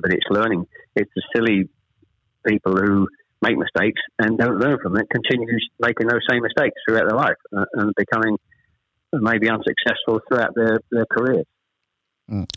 but 0.00 0.12
it's 0.12 0.26
learning. 0.30 0.66
It's 0.96 1.10
the 1.14 1.22
silly 1.34 1.68
people 2.46 2.76
who 2.76 3.08
make 3.42 3.56
mistakes 3.56 4.00
and 4.18 4.38
don't 4.38 4.58
learn 4.58 4.78
from 4.82 4.96
it, 4.96 5.06
continues 5.10 5.68
making 5.80 6.08
those 6.08 6.20
same 6.28 6.42
mistakes 6.42 6.76
throughout 6.86 7.08
their 7.08 7.16
life 7.16 7.36
uh, 7.56 7.64
and 7.74 7.92
becoming 7.96 8.36
maybe 9.12 9.48
unsuccessful 9.48 10.20
throughout 10.28 10.54
their, 10.54 10.78
their 10.90 11.06
careers. 11.10 11.46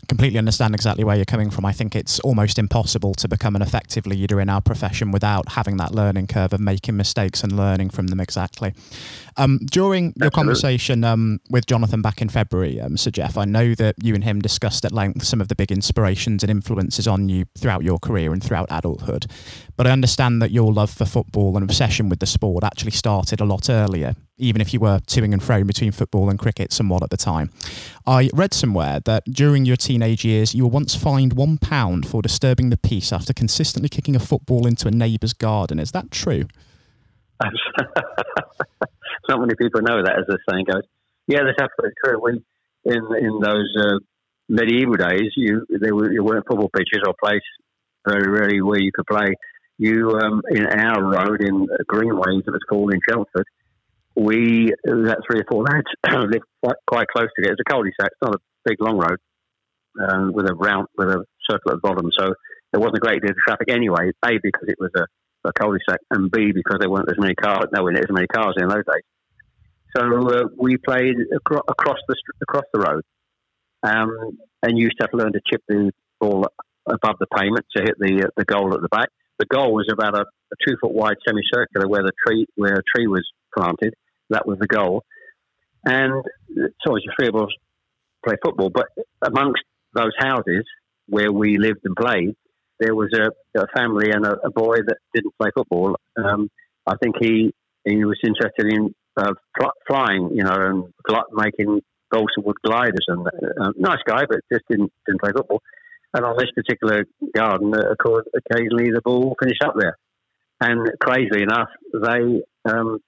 Completely 0.08 0.38
understand 0.38 0.74
exactly 0.74 1.04
where 1.04 1.14
you're 1.14 1.26
coming 1.26 1.50
from. 1.50 1.66
I 1.66 1.72
think 1.72 1.94
it's 1.94 2.18
almost 2.20 2.58
impossible 2.58 3.12
to 3.14 3.28
become 3.28 3.54
an 3.54 3.60
effective 3.60 4.06
leader 4.06 4.40
in 4.40 4.48
our 4.48 4.62
profession 4.62 5.10
without 5.10 5.50
having 5.50 5.76
that 5.76 5.94
learning 5.94 6.26
curve 6.26 6.54
of 6.54 6.60
making 6.60 6.96
mistakes 6.96 7.42
and 7.42 7.52
learning 7.52 7.90
from 7.90 8.06
them 8.06 8.18
exactly. 8.18 8.72
Um, 9.36 9.60
during 9.70 10.14
your 10.16 10.30
conversation 10.30 11.04
um, 11.04 11.40
with 11.50 11.66
Jonathan 11.66 12.00
back 12.00 12.22
in 12.22 12.30
February, 12.30 12.80
um, 12.80 12.96
Sir 12.96 13.10
Geoff, 13.10 13.36
I 13.36 13.44
know 13.44 13.74
that 13.74 13.96
you 14.02 14.14
and 14.14 14.24
him 14.24 14.40
discussed 14.40 14.86
at 14.86 14.92
length 14.92 15.24
some 15.24 15.40
of 15.40 15.48
the 15.48 15.54
big 15.54 15.70
inspirations 15.70 16.42
and 16.42 16.50
influences 16.50 17.06
on 17.06 17.28
you 17.28 17.44
throughout 17.58 17.82
your 17.82 17.98
career 17.98 18.32
and 18.32 18.42
throughout 18.42 18.68
adulthood. 18.70 19.26
But 19.76 19.86
I 19.86 19.90
understand 19.90 20.40
that 20.40 20.50
your 20.50 20.72
love 20.72 20.90
for 20.90 21.04
football 21.04 21.56
and 21.58 21.62
obsession 21.62 22.08
with 22.08 22.20
the 22.20 22.26
sport 22.26 22.64
actually 22.64 22.92
started 22.92 23.38
a 23.40 23.44
lot 23.44 23.68
earlier 23.68 24.16
even 24.38 24.60
if 24.60 24.72
you 24.72 24.80
were 24.80 24.98
toing 25.00 25.32
and 25.32 25.42
fro 25.42 25.64
between 25.64 25.92
football 25.92 26.30
and 26.30 26.38
cricket 26.38 26.72
somewhat 26.72 27.02
at 27.02 27.10
the 27.10 27.16
time. 27.16 27.50
I 28.06 28.30
read 28.32 28.54
somewhere 28.54 29.00
that 29.00 29.24
during 29.24 29.64
your 29.64 29.76
teenage 29.76 30.24
years, 30.24 30.54
you 30.54 30.64
were 30.64 30.70
once 30.70 30.94
fined 30.94 31.34
one 31.34 31.58
pound 31.58 32.06
for 32.06 32.22
disturbing 32.22 32.70
the 32.70 32.76
peace 32.76 33.12
after 33.12 33.32
consistently 33.32 33.88
kicking 33.88 34.16
a 34.16 34.20
football 34.20 34.66
into 34.66 34.88
a 34.88 34.90
neighbour's 34.90 35.32
garden. 35.32 35.78
Is 35.78 35.92
that 35.92 36.10
true? 36.10 36.44
Not 39.28 39.40
many 39.40 39.54
people 39.54 39.82
know 39.82 40.02
that, 40.02 40.18
as 40.18 40.26
the 40.26 40.38
saying 40.48 40.64
goes. 40.64 40.82
Yeah, 41.26 41.40
that's 41.44 41.60
absolutely 41.60 41.94
true. 42.02 42.20
We 42.22 42.42
in 42.84 43.04
in 43.20 43.40
those 43.40 43.76
uh, 43.78 43.98
medieval 44.48 44.94
days, 44.94 45.32
you 45.36 45.66
there 45.68 45.94
were 45.94 46.10
you 46.10 46.24
weren't 46.24 46.46
football 46.48 46.70
pitches 46.74 47.02
or 47.06 47.14
place 47.22 47.42
very 48.08 48.30
rarely 48.30 48.62
where 48.62 48.80
you 48.80 48.90
could 48.92 49.06
play. 49.06 49.34
You 49.76 50.18
um, 50.20 50.42
in 50.50 50.66
our 50.66 51.02
road 51.02 51.42
in 51.42 51.68
Greenways, 51.86 52.42
it 52.46 52.50
was 52.50 52.62
called 52.68 52.92
in 52.92 53.00
Chelmsford 53.08 53.46
we 54.18 54.72
that 54.84 55.22
three 55.26 55.40
or 55.40 55.46
four 55.50 55.62
lads 55.62 55.86
lived 56.30 56.44
quite, 56.62 56.76
quite 56.86 57.08
close 57.08 57.28
to 57.38 57.46
it. 57.46 57.52
It's 57.52 57.60
a 57.60 57.70
cul-de-sac. 57.70 58.10
It's 58.10 58.22
not 58.22 58.34
a 58.34 58.38
big 58.64 58.80
long 58.80 58.98
road 58.98 59.18
um, 60.00 60.32
with 60.32 60.50
a 60.50 60.54
round 60.54 60.88
with 60.96 61.08
a 61.08 61.24
circle 61.48 61.70
at 61.70 61.76
the 61.76 61.88
bottom, 61.88 62.10
so 62.18 62.34
there 62.72 62.80
wasn't 62.80 62.96
a 62.96 63.00
great 63.00 63.22
deal 63.22 63.30
of 63.30 63.36
traffic 63.46 63.70
anyway. 63.70 64.10
A 64.24 64.38
because 64.42 64.68
it 64.68 64.76
was 64.78 64.90
a, 64.96 65.06
a 65.48 65.52
cul-de-sac, 65.52 66.00
and 66.10 66.30
B 66.30 66.52
because 66.52 66.78
there 66.80 66.90
weren't 66.90 67.10
as 67.10 67.18
many 67.18 67.34
cars. 67.34 67.66
No, 67.72 67.84
there 67.86 68.02
as 68.02 68.10
many 68.10 68.26
cars 68.26 68.56
in 68.58 68.68
those 68.68 68.84
days. 68.84 69.04
So 69.96 70.02
uh, 70.02 70.48
we 70.56 70.76
played 70.76 71.16
acro- 71.34 71.62
across 71.68 71.98
the 72.08 72.16
across 72.42 72.64
the 72.74 72.80
road, 72.80 73.02
um, 73.84 74.38
and 74.62 74.76
used 74.76 74.96
to 74.98 75.04
have 75.04 75.10
to 75.12 75.16
learn 75.16 75.32
to 75.32 75.40
chip 75.50 75.62
the 75.68 75.92
ball 76.20 76.46
above 76.88 77.16
the 77.20 77.26
pavement 77.26 77.66
to 77.76 77.82
hit 77.82 77.94
the 77.98 78.24
uh, 78.26 78.30
the 78.36 78.44
goal 78.44 78.74
at 78.74 78.82
the 78.82 78.88
back. 78.88 79.08
The 79.38 79.46
goal 79.46 79.72
was 79.72 79.88
about 79.90 80.16
a, 80.16 80.22
a 80.22 80.56
two 80.66 80.76
foot 80.80 80.92
wide 80.92 81.16
semicircular 81.26 81.86
where 81.88 82.02
the 82.02 82.12
tree 82.26 82.46
where 82.56 82.74
a 82.74 82.82
tree 82.94 83.06
was 83.06 83.24
planted, 83.56 83.94
that 84.30 84.46
was 84.46 84.58
the 84.58 84.66
goal. 84.66 85.04
And 85.84 86.24
so 86.84 86.96
as 86.96 87.02
three 87.18 87.28
of 87.28 87.36
us 87.36 87.50
play 88.24 88.36
football, 88.44 88.70
but 88.70 88.86
amongst 89.22 89.62
those 89.94 90.12
houses 90.18 90.64
where 91.08 91.32
we 91.32 91.58
lived 91.58 91.80
and 91.84 91.96
played, 91.96 92.36
there 92.80 92.94
was 92.94 93.10
a, 93.14 93.60
a 93.60 93.66
family 93.76 94.10
and 94.10 94.24
a, 94.24 94.36
a, 94.44 94.50
boy 94.50 94.76
that 94.86 94.98
didn't 95.14 95.34
play 95.38 95.50
football. 95.54 95.96
Um, 96.16 96.48
I 96.86 96.94
think 97.02 97.16
he 97.20 97.52
he 97.84 98.04
was 98.04 98.18
interested 98.24 98.66
in 98.66 98.94
uh, 99.16 99.32
flying, 99.88 100.30
you 100.34 100.44
know, 100.44 100.54
and 100.54 101.24
making 101.32 101.80
balsa 102.10 102.40
wood 102.44 102.56
gliders. 102.64 103.06
And 103.08 103.26
uh, 103.26 103.72
nice 103.76 104.02
guy, 104.06 104.24
but 104.28 104.40
just 104.52 104.64
didn't 104.70 104.92
didn't 105.06 105.20
play 105.20 105.32
football. 105.34 105.62
And 106.14 106.24
on 106.24 106.36
this 106.38 106.50
particular 106.54 107.04
garden, 107.34 107.74
uh, 107.74 107.90
of 107.90 107.98
course, 107.98 108.26
occasionally 108.34 108.90
the 108.90 109.02
ball 109.02 109.36
finished 109.40 109.62
up 109.62 109.74
there. 109.78 109.96
And 110.60 110.88
crazily 111.00 111.42
enough, 111.42 111.68
they 111.92 112.42
um, 112.70 113.00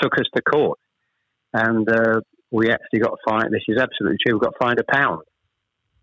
took 0.00 0.14
us 0.14 0.26
to 0.34 0.42
court, 0.42 0.78
and 1.52 1.88
uh, 1.88 2.20
we 2.50 2.70
actually 2.70 3.00
got 3.00 3.18
fined. 3.26 3.52
This 3.52 3.62
is 3.68 3.78
absolutely 3.80 4.18
true. 4.24 4.38
We 4.38 4.44
got 4.44 4.54
fined 4.60 4.78
a 4.78 4.84
pound 4.90 5.22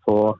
for 0.04 0.36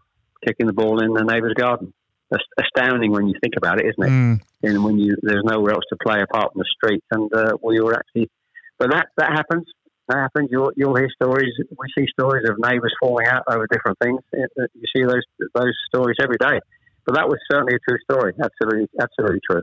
kicking 0.46 0.66
the 0.66 0.72
ball 0.72 1.02
in 1.02 1.12
the 1.12 1.24
neighbour's 1.24 1.54
garden. 1.54 1.92
That's 2.30 2.44
astounding 2.58 3.12
when 3.12 3.28
you 3.28 3.34
think 3.40 3.54
about 3.56 3.80
it, 3.80 3.86
isn't 3.86 4.04
it? 4.04 4.10
Mm. 4.10 4.40
And 4.62 4.84
when 4.84 4.98
you 4.98 5.16
there's 5.22 5.44
nowhere 5.44 5.72
else 5.72 5.84
to 5.90 5.96
play 6.02 6.20
apart 6.20 6.52
from 6.52 6.60
the 6.60 6.70
street, 6.76 7.02
and 7.10 7.32
uh, 7.32 7.56
we 7.62 7.80
were 7.80 7.94
actually, 7.94 8.30
but 8.78 8.90
that 8.90 9.06
that 9.16 9.32
happens. 9.32 9.64
That 10.08 10.18
happens. 10.18 10.48
You'll 10.50 10.72
you'll 10.76 10.96
hear 10.96 11.08
stories. 11.14 11.52
We 11.70 11.86
see 11.96 12.06
stories 12.10 12.48
of 12.48 12.56
neighbours 12.58 12.94
falling 13.00 13.26
out 13.26 13.44
over 13.48 13.66
different 13.70 13.98
things. 14.02 14.20
You 14.32 14.86
see 14.94 15.04
those 15.04 15.22
those 15.54 15.74
stories 15.88 16.16
every 16.20 16.38
day. 16.38 16.60
But 17.06 17.14
that 17.14 17.28
was 17.28 17.38
certainly 17.50 17.74
a 17.74 17.78
true 17.88 17.98
story. 18.10 18.32
Absolutely, 18.42 18.88
absolutely 19.00 19.40
true. 19.48 19.62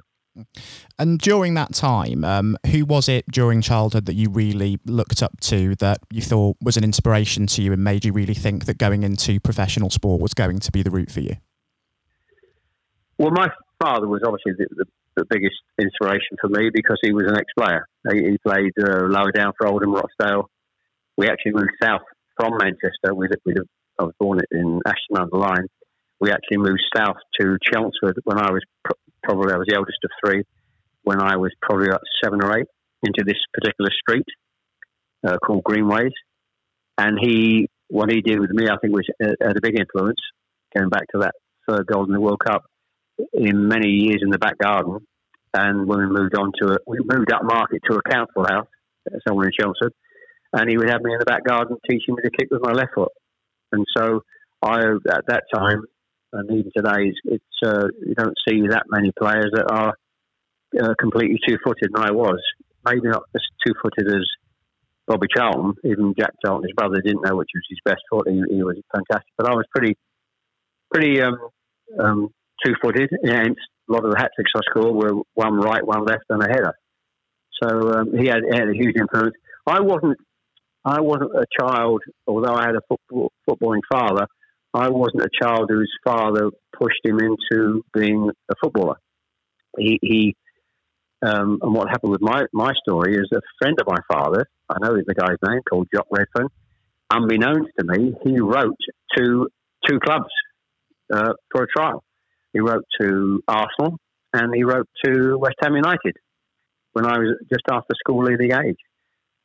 And 0.97 1.19
during 1.19 1.53
that 1.55 1.73
time, 1.73 2.23
um, 2.23 2.57
who 2.71 2.85
was 2.85 3.07
it 3.07 3.25
during 3.31 3.61
childhood 3.61 4.05
that 4.05 4.15
you 4.15 4.29
really 4.29 4.79
looked 4.85 5.21
up 5.21 5.39
to 5.41 5.75
that 5.75 5.99
you 6.11 6.21
thought 6.21 6.57
was 6.61 6.77
an 6.77 6.83
inspiration 6.83 7.47
to 7.47 7.61
you 7.61 7.73
and 7.73 7.83
made 7.83 8.05
you 8.05 8.13
really 8.13 8.33
think 8.33 8.65
that 8.65 8.77
going 8.77 9.03
into 9.03 9.39
professional 9.39 9.89
sport 9.89 10.21
was 10.21 10.33
going 10.33 10.59
to 10.59 10.71
be 10.71 10.81
the 10.81 10.91
route 10.91 11.11
for 11.11 11.19
you? 11.19 11.35
Well, 13.17 13.31
my 13.31 13.49
father 13.81 14.07
was 14.07 14.21
obviously 14.25 14.53
the, 14.57 14.67
the, 14.75 14.85
the 15.17 15.25
biggest 15.29 15.61
inspiration 15.79 16.37
for 16.41 16.49
me 16.49 16.69
because 16.73 16.97
he 17.03 17.13
was 17.13 17.25
an 17.27 17.37
ex-player. 17.37 17.85
He, 18.11 18.31
he 18.31 18.37
played 18.45 18.71
uh, 18.81 19.05
lower 19.07 19.31
down 19.31 19.53
for 19.57 19.67
Oldham 19.67 19.93
Rochdale. 19.93 20.49
We 21.15 21.27
actually 21.27 21.53
moved 21.53 21.73
south 21.81 22.01
from 22.35 22.57
Manchester. 22.57 23.13
We, 23.13 23.27
we, 23.45 23.53
I 23.99 24.03
was 24.03 24.13
born 24.19 24.39
in 24.51 24.79
Ashton 24.85 25.17
under 25.17 25.37
Lyne. 25.37 25.67
We 26.19 26.31
actually 26.31 26.57
moved 26.57 26.81
south 26.95 27.17
to 27.39 27.57
Chelmsford 27.71 28.17
when 28.23 28.39
I 28.39 28.51
was 28.51 28.63
probably 29.23 29.53
I 29.53 29.57
was 29.57 29.67
the 29.67 29.75
eldest 29.75 29.99
of 30.03 30.11
three 30.23 30.43
when 31.03 31.21
I 31.21 31.37
was 31.37 31.51
probably 31.61 31.87
about 31.87 32.01
seven 32.23 32.43
or 32.43 32.57
eight 32.57 32.67
into 33.03 33.23
this 33.25 33.39
particular 33.53 33.89
street 33.91 34.25
uh, 35.25 35.37
called 35.37 35.63
Greenways. 35.63 36.13
And 36.97 37.17
he, 37.21 37.69
what 37.87 38.11
he 38.11 38.21
did 38.21 38.39
with 38.39 38.51
me, 38.51 38.67
I 38.67 38.77
think 38.81 38.93
was 38.93 39.07
uh, 39.23 39.31
had 39.41 39.57
a 39.57 39.61
big 39.61 39.79
influence. 39.79 40.19
Going 40.75 40.89
back 40.89 41.05
to 41.13 41.19
that 41.19 41.33
third 41.67 41.85
goal 41.87 42.05
in 42.05 42.11
the 42.11 42.21
World 42.21 42.41
Cup, 42.43 42.63
in 43.33 43.67
many 43.67 43.89
years 43.89 44.21
in 44.23 44.29
the 44.29 44.39
back 44.39 44.57
garden, 44.57 44.99
and 45.53 45.87
when 45.87 45.99
we 45.99 46.05
moved 46.07 46.35
on 46.35 46.51
to 46.61 46.73
it, 46.73 46.81
we 46.87 46.97
moved 47.03 47.31
up 47.31 47.43
market 47.43 47.81
to 47.89 47.97
a 47.97 48.09
council 48.09 48.45
house 48.45 48.67
somewhere 49.27 49.47
in 49.47 49.51
Chelmsford, 49.59 49.93
and 50.53 50.69
he 50.69 50.77
would 50.77 50.89
have 50.89 51.01
me 51.01 51.13
in 51.13 51.19
the 51.19 51.25
back 51.25 51.43
garden 51.43 51.77
teaching 51.89 52.15
me 52.15 52.23
to 52.23 52.31
kick 52.31 52.47
with 52.49 52.61
my 52.63 52.71
left 52.71 52.93
foot. 52.95 53.11
And 53.71 53.85
so 53.95 54.21
I, 54.63 54.79
at 54.79 55.27
that 55.27 55.43
time, 55.53 55.83
and 56.33 56.51
even 56.51 56.71
today, 56.75 57.13
it's, 57.25 57.43
uh, 57.65 57.87
you 58.05 58.15
don't 58.15 58.35
see 58.47 58.67
that 58.67 58.83
many 58.89 59.11
players 59.17 59.51
that 59.53 59.71
are 59.71 59.93
uh, 60.81 60.93
completely 60.99 61.39
two-footed. 61.47 61.91
And 61.93 62.03
I 62.03 62.11
was 62.11 62.41
maybe 62.85 63.07
not 63.07 63.23
as 63.35 63.41
two-footed 63.65 64.07
as 64.07 64.25
Bobby 65.07 65.27
Charlton. 65.33 65.73
Even 65.85 66.13
Jack 66.17 66.31
Charlton, 66.43 66.67
his 66.67 66.75
brother, 66.75 67.01
didn't 67.01 67.23
know 67.25 67.35
which 67.35 67.49
was 67.53 67.63
his 67.69 67.79
best 67.85 68.01
foot. 68.09 68.27
He, 68.27 68.41
he 68.49 68.63
was 68.63 68.77
fantastic, 68.93 69.33
but 69.37 69.49
I 69.49 69.53
was 69.53 69.65
pretty, 69.73 69.95
pretty 70.91 71.21
um, 71.21 71.37
um, 71.99 72.29
two-footed. 72.65 73.09
Hence, 73.23 73.57
a 73.89 73.91
lot 73.91 74.05
of 74.05 74.11
the 74.11 74.17
hat 74.17 74.31
tricks 74.35 74.51
I 74.55 74.61
scored 74.69 74.95
were 74.95 75.21
one 75.35 75.55
right, 75.55 75.85
one 75.85 76.05
left, 76.05 76.25
and 76.29 76.41
a 76.41 76.47
header. 76.47 76.73
So 77.61 77.93
um, 77.93 78.17
he, 78.17 78.27
had, 78.27 78.41
he 78.49 78.57
had 78.57 78.67
a 78.67 78.73
huge 78.73 78.95
influence. 78.97 79.35
I 79.67 79.79
wasn't. 79.81 80.17
I 80.85 80.99
wasn't 80.99 81.31
a 81.33 81.45
child, 81.57 82.01
although 82.27 82.53
I 82.53 82.65
had 82.65 82.75
a 82.75 82.81
football, 82.89 83.31
footballing 83.49 83.79
father. 83.89 84.27
I 84.73 84.89
wasn't 84.89 85.23
a 85.23 85.29
child 85.41 85.69
whose 85.69 85.91
father 86.03 86.49
pushed 86.79 87.01
him 87.03 87.19
into 87.19 87.83
being 87.93 88.29
a 88.49 88.53
footballer. 88.61 88.97
He, 89.77 89.99
he 90.01 90.35
um, 91.21 91.59
and 91.61 91.73
what 91.73 91.89
happened 91.89 92.11
with 92.11 92.21
my, 92.21 92.43
my 92.51 92.73
story 92.85 93.15
is 93.15 93.29
a 93.33 93.39
friend 93.59 93.77
of 93.79 93.87
my 93.87 93.99
father, 94.11 94.45
I 94.69 94.75
know 94.81 94.95
the 94.95 95.13
guy's 95.13 95.37
name, 95.47 95.61
called 95.69 95.87
Jock 95.93 96.07
Redfern, 96.11 96.49
unbeknownst 97.09 97.71
to 97.79 97.85
me, 97.85 98.13
he 98.23 98.39
wrote 98.39 98.75
to 99.15 99.47
two 99.87 99.99
clubs 99.99 100.29
uh, 101.13 101.33
for 101.51 101.63
a 101.63 101.67
trial. 101.67 102.03
He 102.51 102.59
wrote 102.59 102.83
to 102.99 103.41
Arsenal 103.47 103.97
and 104.33 104.53
he 104.53 104.63
wrote 104.63 104.89
to 105.05 105.37
West 105.37 105.55
Ham 105.61 105.75
United 105.75 106.17
when 106.91 107.05
I 107.05 107.17
was 107.19 107.37
just 107.51 107.63
after 107.71 107.93
school 107.95 108.23
leaving 108.23 108.51
age. 108.51 108.77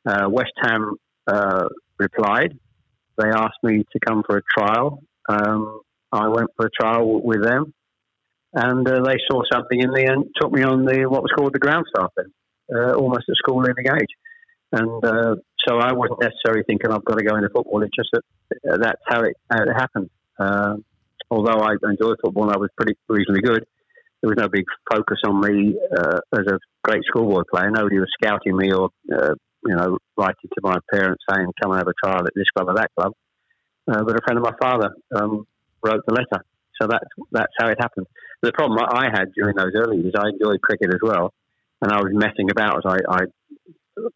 Uh, 0.05 0.27
West 0.29 0.53
Ham 0.61 0.95
uh, 1.27 1.67
replied. 1.97 2.57
They 3.17 3.29
asked 3.29 3.63
me 3.63 3.83
to 3.91 3.99
come 4.05 4.23
for 4.25 4.37
a 4.37 4.41
trial 4.57 5.01
um, 5.29 5.81
I 6.11 6.27
went 6.27 6.49
for 6.57 6.65
a 6.65 6.69
trial 6.71 7.21
with 7.21 7.43
them, 7.43 7.73
and 8.53 8.87
uh, 8.87 9.03
they 9.03 9.17
saw 9.29 9.43
something 9.51 9.79
in 9.79 9.91
me 9.93 10.05
and 10.05 10.25
took 10.41 10.51
me 10.51 10.63
on 10.63 10.85
the 10.85 11.07
what 11.07 11.21
was 11.21 11.31
called 11.37 11.53
the 11.53 11.59
ground 11.59 11.85
staff 11.95 12.11
then, 12.17 12.33
uh, 12.75 12.93
almost 12.93 13.29
at 13.29 13.35
school 13.35 13.61
leaving 13.61 13.85
age. 13.93 14.09
And 14.71 15.03
uh, 15.05 15.35
so 15.67 15.77
I 15.77 15.93
wasn't 15.93 16.21
necessarily 16.21 16.63
thinking 16.65 16.91
I've 16.91 17.05
got 17.05 17.17
to 17.17 17.23
go 17.23 17.35
into 17.35 17.49
football. 17.49 17.83
It's 17.83 17.95
just 17.95 18.09
that 18.13 18.73
uh, 18.73 18.77
that's 18.77 19.01
how 19.07 19.21
it, 19.21 19.35
how 19.51 19.63
it 19.63 19.73
happened. 19.73 20.09
Uh, 20.39 20.75
although 21.29 21.59
I 21.59 21.73
enjoyed 21.83 22.17
football 22.23 22.45
and 22.45 22.53
I 22.53 22.57
was 22.57 22.69
pretty 22.75 22.97
reasonably 23.07 23.41
good, 23.41 23.65
there 24.21 24.29
was 24.29 24.37
no 24.37 24.49
big 24.49 24.65
focus 24.91 25.19
on 25.25 25.41
me 25.41 25.75
uh, 25.95 26.19
as 26.33 26.45
a 26.47 26.59
great 26.83 27.03
schoolboy 27.05 27.43
player. 27.51 27.69
Nobody 27.69 27.99
was 27.99 28.09
scouting 28.21 28.57
me 28.57 28.71
or 28.71 28.89
you 29.09 29.75
know 29.75 29.97
writing 30.17 30.49
to 30.53 30.61
my 30.63 30.77
parents 30.91 31.23
saying, 31.29 31.51
"Come 31.61 31.71
and 31.71 31.79
have 31.79 31.87
a 31.87 31.93
trial 32.03 32.25
at 32.25 32.33
this 32.35 32.49
club 32.55 32.69
or 32.69 32.75
that 32.75 32.89
club." 32.97 33.13
Uh, 33.89 34.03
but 34.03 34.15
a 34.15 34.21
friend 34.23 34.37
of 34.37 34.43
my 34.43 34.53
father 34.61 34.91
um, 35.15 35.47
wrote 35.83 36.03
the 36.05 36.13
letter. 36.13 36.43
So 36.79 36.87
that's 36.87 37.05
that's 37.31 37.53
how 37.57 37.67
it 37.67 37.77
happened. 37.79 38.07
The 38.41 38.51
problem 38.53 38.79
I 38.79 39.05
had 39.11 39.33
during 39.33 39.55
those 39.55 39.73
early 39.75 39.97
years, 39.97 40.13
I 40.17 40.29
enjoyed 40.29 40.61
cricket 40.61 40.93
as 40.93 40.99
well, 41.01 41.33
and 41.81 41.91
I 41.91 41.97
was 41.97 42.11
messing 42.13 42.49
about 42.51 42.77
as 42.77 42.83
I, 42.85 42.97
I 43.09 43.19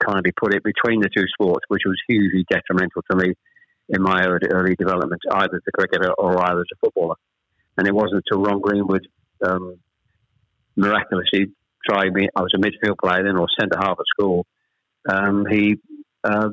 kindly 0.06 0.32
put 0.32 0.54
it 0.54 0.64
between 0.64 1.02
the 1.02 1.10
two 1.16 1.26
sports, 1.34 1.66
which 1.68 1.82
was 1.86 2.00
hugely 2.08 2.46
detrimental 2.50 3.02
to 3.12 3.18
me 3.18 3.34
in 3.90 4.02
my 4.02 4.24
early, 4.26 4.48
early 4.50 4.76
development, 4.76 5.22
either 5.32 5.56
as 5.56 5.62
a 5.68 5.72
cricketer 5.72 6.14
or 6.14 6.42
either 6.42 6.60
as 6.60 6.72
a 6.74 6.78
footballer. 6.80 7.16
And 7.78 7.88
it 7.88 7.94
wasn't 7.94 8.24
until 8.26 8.44
Ron 8.44 8.62
Greenwood 8.62 9.08
um, 9.46 9.80
miraculously 10.78 11.48
tried 11.88 12.14
me. 12.14 12.30
I 12.36 12.42
was 12.42 12.54
a 12.56 12.60
midfield 12.60 12.98
player 13.04 13.24
then, 13.24 13.38
or 13.38 13.48
centre 13.60 13.78
half 13.78 14.00
at 14.00 14.06
school. 14.08 14.46
Um, 15.10 15.46
he 15.50 15.76
uh, 16.24 16.50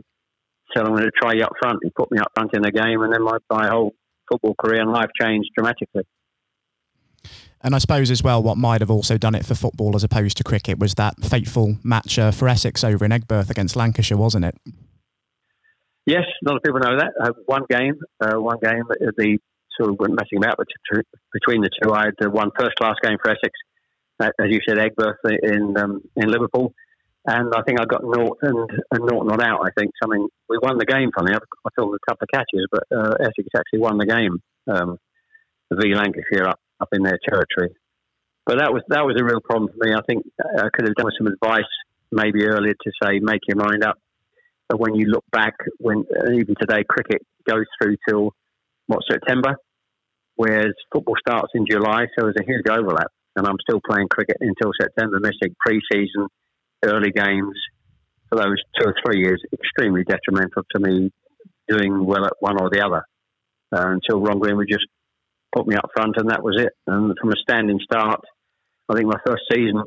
said, 0.75 0.87
"I'm 0.87 0.97
to 0.97 1.11
try 1.21 1.33
you 1.35 1.43
up 1.43 1.53
front." 1.61 1.79
He 1.83 1.91
put 1.91 2.11
me 2.11 2.19
up 2.19 2.33
front 2.35 2.51
in 2.55 2.63
the 2.63 2.73
game, 2.73 3.03
and 3.03 3.13
then 3.13 3.23
my, 3.23 3.39
my 3.51 3.69
whole 3.69 3.95
football 4.31 4.55
career 4.55 4.81
and 4.81 4.93
life 4.93 5.11
changed 5.21 5.51
dramatically. 5.57 6.05
And 7.63 7.75
I 7.75 7.79
suppose 7.79 8.11
as 8.11 8.23
well, 8.23 8.43
what 8.43 8.57
might 8.57 8.81
have 8.81 8.91
also 8.91 9.19
done 9.19 9.35
it 9.35 9.45
for 9.45 9.55
football 9.55 9.95
as 9.95 10.03
opposed 10.03 10.39
to 10.39 10.45
cricket 10.45 10.79
was 10.79 10.95
that 10.95 11.23
fateful 11.23 11.77
match 11.83 12.19
uh, 12.19 12.31
for 12.31 12.49
Essex 12.49 12.83
over 12.83 13.05
in 13.05 13.11
Aigburth 13.11 13.51
against 13.51 13.77
Lancashire, 13.77 14.17
wasn't 14.17 14.47
it? 14.47 14.57
Yes, 16.07 16.25
a 16.25 16.49
lot 16.49 16.57
of 16.57 16.63
people 16.63 16.81
know 16.81 16.97
that. 16.97 17.13
Uh, 17.21 17.33
one 17.45 17.63
game, 17.69 17.97
uh, 18.21 18.41
one 18.41 18.57
game, 18.63 18.85
the 18.89 19.39
sort 19.79 19.91
of 19.91 19.99
went 19.99 20.15
messing 20.15 20.39
about 20.39 20.59
between 21.33 21.61
the 21.61 21.71
two. 21.83 21.93
I 21.93 22.07
had 22.07 22.15
uh, 22.25 22.31
one 22.31 22.51
first 22.59 22.77
class 22.77 22.95
game 23.03 23.19
for 23.23 23.31
Essex, 23.31 23.53
uh, 24.21 24.31
as 24.41 24.49
you 24.49 24.61
said, 24.67 24.79
Aigburth 24.79 25.17
in 25.25 25.77
um, 25.77 26.01
in 26.17 26.31
Liverpool, 26.31 26.73
and 27.27 27.53
I 27.55 27.63
think 27.63 27.81
I 27.81 27.85
got 27.85 28.03
naught 28.03 28.39
and, 28.43 28.71
and 28.93 29.05
naught 29.05 29.27
not 29.27 29.43
out. 29.43 29.61
I 29.65 29.71
think 29.79 29.93
something 30.03 30.27
we 30.49 30.59
won 30.63 30.79
the 30.79 30.87
game. 30.87 31.11
Funny, 31.17 31.33
I 31.33 31.39
thought 31.77 31.95
a 31.95 32.11
couple 32.11 32.25
of 32.25 32.29
catches, 32.33 32.67
but 32.71 32.85
uh, 32.91 33.15
Essex 33.21 33.49
actually 33.57 33.81
won 33.81 33.99
the 33.99 34.07
game. 34.07 34.39
Um, 34.67 34.99
v 35.73 35.95
Lancashire 35.95 36.49
up 36.49 36.61
up 36.81 36.89
in 36.93 37.03
their 37.03 37.19
territory. 37.29 37.75
But 38.47 38.59
that 38.59 38.73
was 38.73 38.83
that 38.89 39.05
was 39.05 39.17
a 39.21 39.25
real 39.25 39.41
problem 39.41 39.71
for 39.71 39.87
me. 39.87 39.95
I 39.95 40.01
think 40.07 40.25
I 40.41 40.69
could 40.73 40.89
have 40.89 40.97
done 40.97 41.13
some 41.17 41.27
advice 41.27 41.71
maybe 42.11 42.45
earlier 42.45 42.75
to 42.75 42.93
say 43.03 43.21
make 43.21 43.43
your 43.47 43.57
mind 43.57 43.85
up. 43.85 43.99
But 44.69 44.81
when 44.81 44.95
you 44.95 45.07
look 45.07 45.25
back, 45.31 45.55
when 45.79 46.05
uh, 46.11 46.33
even 46.33 46.55
today 46.59 46.85
cricket 46.89 47.23
goes 47.49 47.67
through 47.81 47.97
till 48.09 48.35
what 48.87 49.01
September, 49.09 49.57
whereas 50.37 50.73
football 50.93 51.17
starts 51.21 51.53
in 51.55 51.67
July, 51.71 52.07
so 52.17 52.25
there's 52.25 52.37
a 52.41 52.45
huge 52.45 52.67
overlap. 52.69 53.09
And 53.37 53.47
I'm 53.47 53.59
still 53.61 53.81
playing 53.89 54.09
cricket 54.09 54.39
until 54.41 54.73
September, 54.81 55.21
missing 55.21 55.55
pre-season, 55.65 56.27
early 56.85 57.11
games 57.11 57.57
for 58.29 58.37
those 58.37 58.57
two 58.79 58.87
or 58.87 58.95
three 59.05 59.21
years. 59.21 59.43
Extremely 59.53 60.05
detrimental 60.05 60.63
to 60.75 60.81
me 60.81 61.11
doing 61.69 62.05
well 62.05 62.25
at 62.25 62.33
one 62.41 62.61
or 62.61 62.71
the 62.71 62.85
other. 62.85 63.05
Uh, 63.73 63.93
until 63.93 64.21
Ron 64.21 64.41
Greenwood 64.41 64.67
just 64.69 64.87
put 65.55 65.67
me 65.67 65.77
up 65.77 65.91
front, 65.95 66.17
and 66.17 66.31
that 66.31 66.43
was 66.43 66.57
it. 66.59 66.73
And 66.87 67.15
from 67.21 67.31
a 67.31 67.37
standing 67.41 67.79
start, 67.83 68.21
I 68.89 68.95
think 68.95 69.07
my 69.07 69.19
first 69.25 69.43
season 69.53 69.83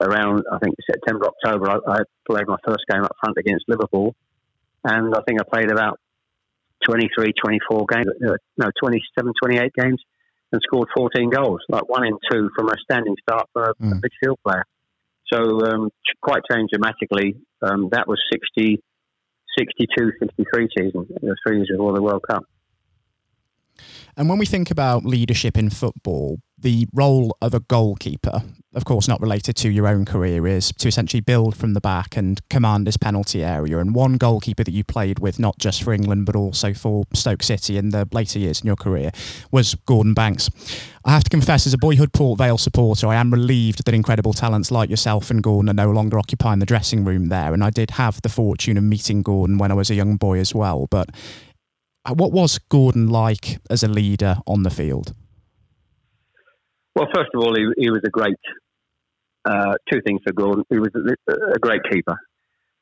around, 0.00 0.44
I 0.50 0.58
think 0.58 0.74
September, 0.90 1.26
October, 1.26 1.70
I, 1.70 1.92
I 1.92 1.98
played 2.28 2.46
my 2.46 2.56
first 2.66 2.84
game 2.90 3.02
up 3.02 3.16
front 3.20 3.36
against 3.38 3.64
Liverpool, 3.68 4.14
and 4.84 5.14
I 5.14 5.20
think 5.26 5.40
I 5.40 5.44
played 5.44 5.70
about 5.70 5.98
23, 6.86 7.32
24 7.42 7.86
games, 7.90 8.06
uh, 8.26 8.36
no, 8.56 8.70
27, 8.82 9.32
28 9.42 9.72
games, 9.74 10.02
and 10.52 10.60
scored 10.62 10.88
14 10.96 11.30
goals, 11.30 11.60
like 11.68 11.88
one 11.88 12.06
in 12.06 12.16
two 12.30 12.50
from 12.56 12.68
a 12.68 12.74
standing 12.82 13.16
start 13.20 13.48
for 13.52 13.70
a, 13.70 13.74
mm. 13.74 13.92
a 13.92 13.94
midfield 13.96 14.36
player. 14.46 14.64
So 15.32 15.60
um, 15.66 15.90
quite 16.22 16.42
changed 16.50 16.72
dramatically. 16.72 17.36
Um, 17.62 17.88
that 17.92 18.06
was 18.06 18.20
60, 18.32 18.80
62, 19.58 20.12
63 20.20 20.68
season, 20.78 21.06
three 21.46 21.56
years 21.56 21.68
before 21.70 21.94
the 21.94 22.02
World 22.02 22.24
Cup. 22.28 22.44
And 24.16 24.28
when 24.28 24.38
we 24.38 24.46
think 24.46 24.70
about 24.70 25.04
leadership 25.04 25.58
in 25.58 25.70
football, 25.70 26.38
the 26.58 26.86
role 26.94 27.36
of 27.42 27.52
a 27.52 27.60
goalkeeper, 27.60 28.42
of 28.74 28.84
course, 28.84 29.08
not 29.08 29.20
related 29.20 29.56
to 29.56 29.70
your 29.70 29.86
own 29.86 30.04
career, 30.04 30.46
is 30.46 30.72
to 30.78 30.88
essentially 30.88 31.20
build 31.20 31.54
from 31.54 31.74
the 31.74 31.80
back 31.80 32.16
and 32.16 32.40
command 32.48 32.86
this 32.86 32.96
penalty 32.96 33.44
area. 33.44 33.78
And 33.78 33.94
one 33.94 34.16
goalkeeper 34.16 34.64
that 34.64 34.72
you 34.72 34.82
played 34.82 35.18
with, 35.18 35.38
not 35.38 35.58
just 35.58 35.82
for 35.82 35.92
England, 35.92 36.24
but 36.24 36.34
also 36.34 36.72
for 36.72 37.04
Stoke 37.12 37.42
City 37.42 37.76
in 37.76 37.90
the 37.90 38.08
later 38.10 38.38
years 38.38 38.60
in 38.60 38.66
your 38.66 38.76
career, 38.76 39.10
was 39.50 39.74
Gordon 39.86 40.14
Banks. 40.14 40.48
I 41.04 41.10
have 41.10 41.24
to 41.24 41.30
confess, 41.30 41.66
as 41.66 41.74
a 41.74 41.78
boyhood 41.78 42.12
Port 42.12 42.38
Vale 42.38 42.58
supporter, 42.58 43.06
I 43.06 43.16
am 43.16 43.32
relieved 43.32 43.84
that 43.84 43.94
incredible 43.94 44.32
talents 44.32 44.70
like 44.70 44.88
yourself 44.88 45.30
and 45.30 45.42
Gordon 45.42 45.68
are 45.68 45.86
no 45.86 45.90
longer 45.90 46.18
occupying 46.18 46.58
the 46.58 46.66
dressing 46.66 47.04
room 47.04 47.28
there. 47.28 47.52
And 47.52 47.62
I 47.62 47.70
did 47.70 47.92
have 47.92 48.22
the 48.22 48.28
fortune 48.30 48.78
of 48.78 48.84
meeting 48.84 49.22
Gordon 49.22 49.58
when 49.58 49.70
I 49.70 49.74
was 49.74 49.90
a 49.90 49.94
young 49.94 50.16
boy 50.16 50.38
as 50.38 50.54
well. 50.54 50.86
But 50.90 51.10
uh, 52.06 52.14
what 52.14 52.32
was 52.32 52.58
Gordon 52.58 53.08
like 53.08 53.58
as 53.68 53.82
a 53.82 53.88
leader 53.88 54.38
on 54.46 54.62
the 54.62 54.70
field? 54.70 55.12
Well, 56.96 57.08
first 57.14 57.28
of 57.34 57.42
all, 57.42 57.54
he, 57.54 57.66
he 57.76 57.90
was 57.90 58.00
a 58.06 58.10
great. 58.10 58.40
Uh, 59.44 59.74
two 59.92 60.00
things 60.04 60.20
for 60.26 60.32
Gordon. 60.32 60.64
He 60.70 60.78
was 60.80 60.90
a, 60.96 61.58
great 61.60 61.82
keeper. 61.88 62.18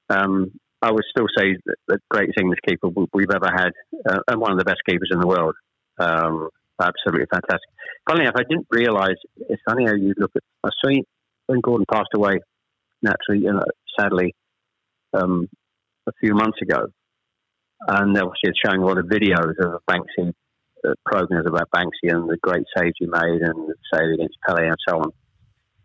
Um, 0.09 0.51
I 0.81 0.91
would 0.93 1.05
still 1.11 1.27
say 1.37 1.57
the 1.89 1.99
greatest 2.11 2.39
English 2.41 2.61
keeper 2.67 2.89
we've 3.12 3.31
ever 3.35 3.51
had, 3.55 3.73
uh, 4.09 4.21
and 4.29 4.41
one 4.41 4.53
of 4.53 4.59
the 4.59 4.65
best 4.65 4.81
keepers 4.89 5.11
in 5.12 5.21
the 5.21 5.27
world. 5.27 5.55
Um, 5.99 6.49
absolutely 6.81 7.27
fantastic. 7.31 7.69
Funny 8.09 8.23
enough, 8.23 8.37
I 8.39 8.45
didn't 8.49 8.67
realise. 8.71 9.19
It's 9.51 9.61
funny 9.69 9.85
how 9.85 9.95
you 9.95 10.15
look 10.17 10.31
at. 10.37 10.43
I 10.62 10.71
see 10.87 11.03
when 11.47 11.61
Gordon 11.61 11.85
passed 11.93 12.15
away, 12.15 12.39
naturally, 13.03 13.45
you 13.45 13.53
know, 13.53 13.65
sadly, 13.99 14.35
um, 15.12 15.49
a 16.07 16.12
few 16.23 16.35
months 16.35 16.62
ago 16.62 16.87
and 17.89 18.17
obviously 18.17 18.51
it's 18.51 18.61
showing 18.65 18.81
a 18.81 18.87
lot 18.87 18.99
of 18.99 19.07
videos 19.07 19.59
of 19.59 19.81
Banksy 19.89 20.33
uh, 20.87 20.93
programs 21.05 21.47
about 21.47 21.68
Banksy 21.74 22.12
and 22.12 22.28
the 22.28 22.37
great 22.43 22.64
saves 22.76 22.95
he 22.99 23.07
made 23.07 23.43
and 23.43 23.68
the 23.68 23.74
save 23.93 24.14
against 24.14 24.37
Pele 24.47 24.66
and 24.66 24.76
so 24.89 24.99
on. 24.99 25.11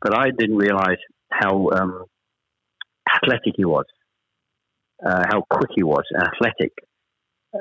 But 0.02 0.18
I 0.18 0.32
didn't 0.38 0.58
realise 0.58 1.00
how 1.32 1.70
um, 1.72 2.06
athletic 3.14 3.54
he 3.56 3.66
was, 3.66 3.86
uh, 5.06 5.24
how 5.30 5.44
quick 5.50 5.72
he 5.76 5.84
was, 5.84 6.04
athletic, 6.16 6.74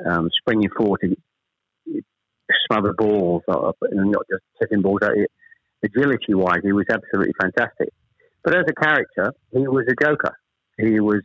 um, 0.05 0.29
springing 0.39 0.69
forward 0.75 1.01
to 1.03 1.15
smother 2.67 2.93
balls 2.93 3.43
uh, 3.47 3.71
and 3.91 4.11
not 4.11 4.25
just 4.29 4.43
hitting 4.59 4.81
balls. 4.81 5.01
Agility 5.83 6.33
wise, 6.33 6.59
he 6.63 6.73
was 6.73 6.85
absolutely 6.91 7.33
fantastic. 7.39 7.89
But 8.43 8.55
as 8.55 8.65
a 8.69 8.73
character, 8.73 9.33
he 9.51 9.67
was 9.67 9.85
a 9.87 10.03
joker. 10.03 10.35
He 10.77 10.99
was 10.99 11.21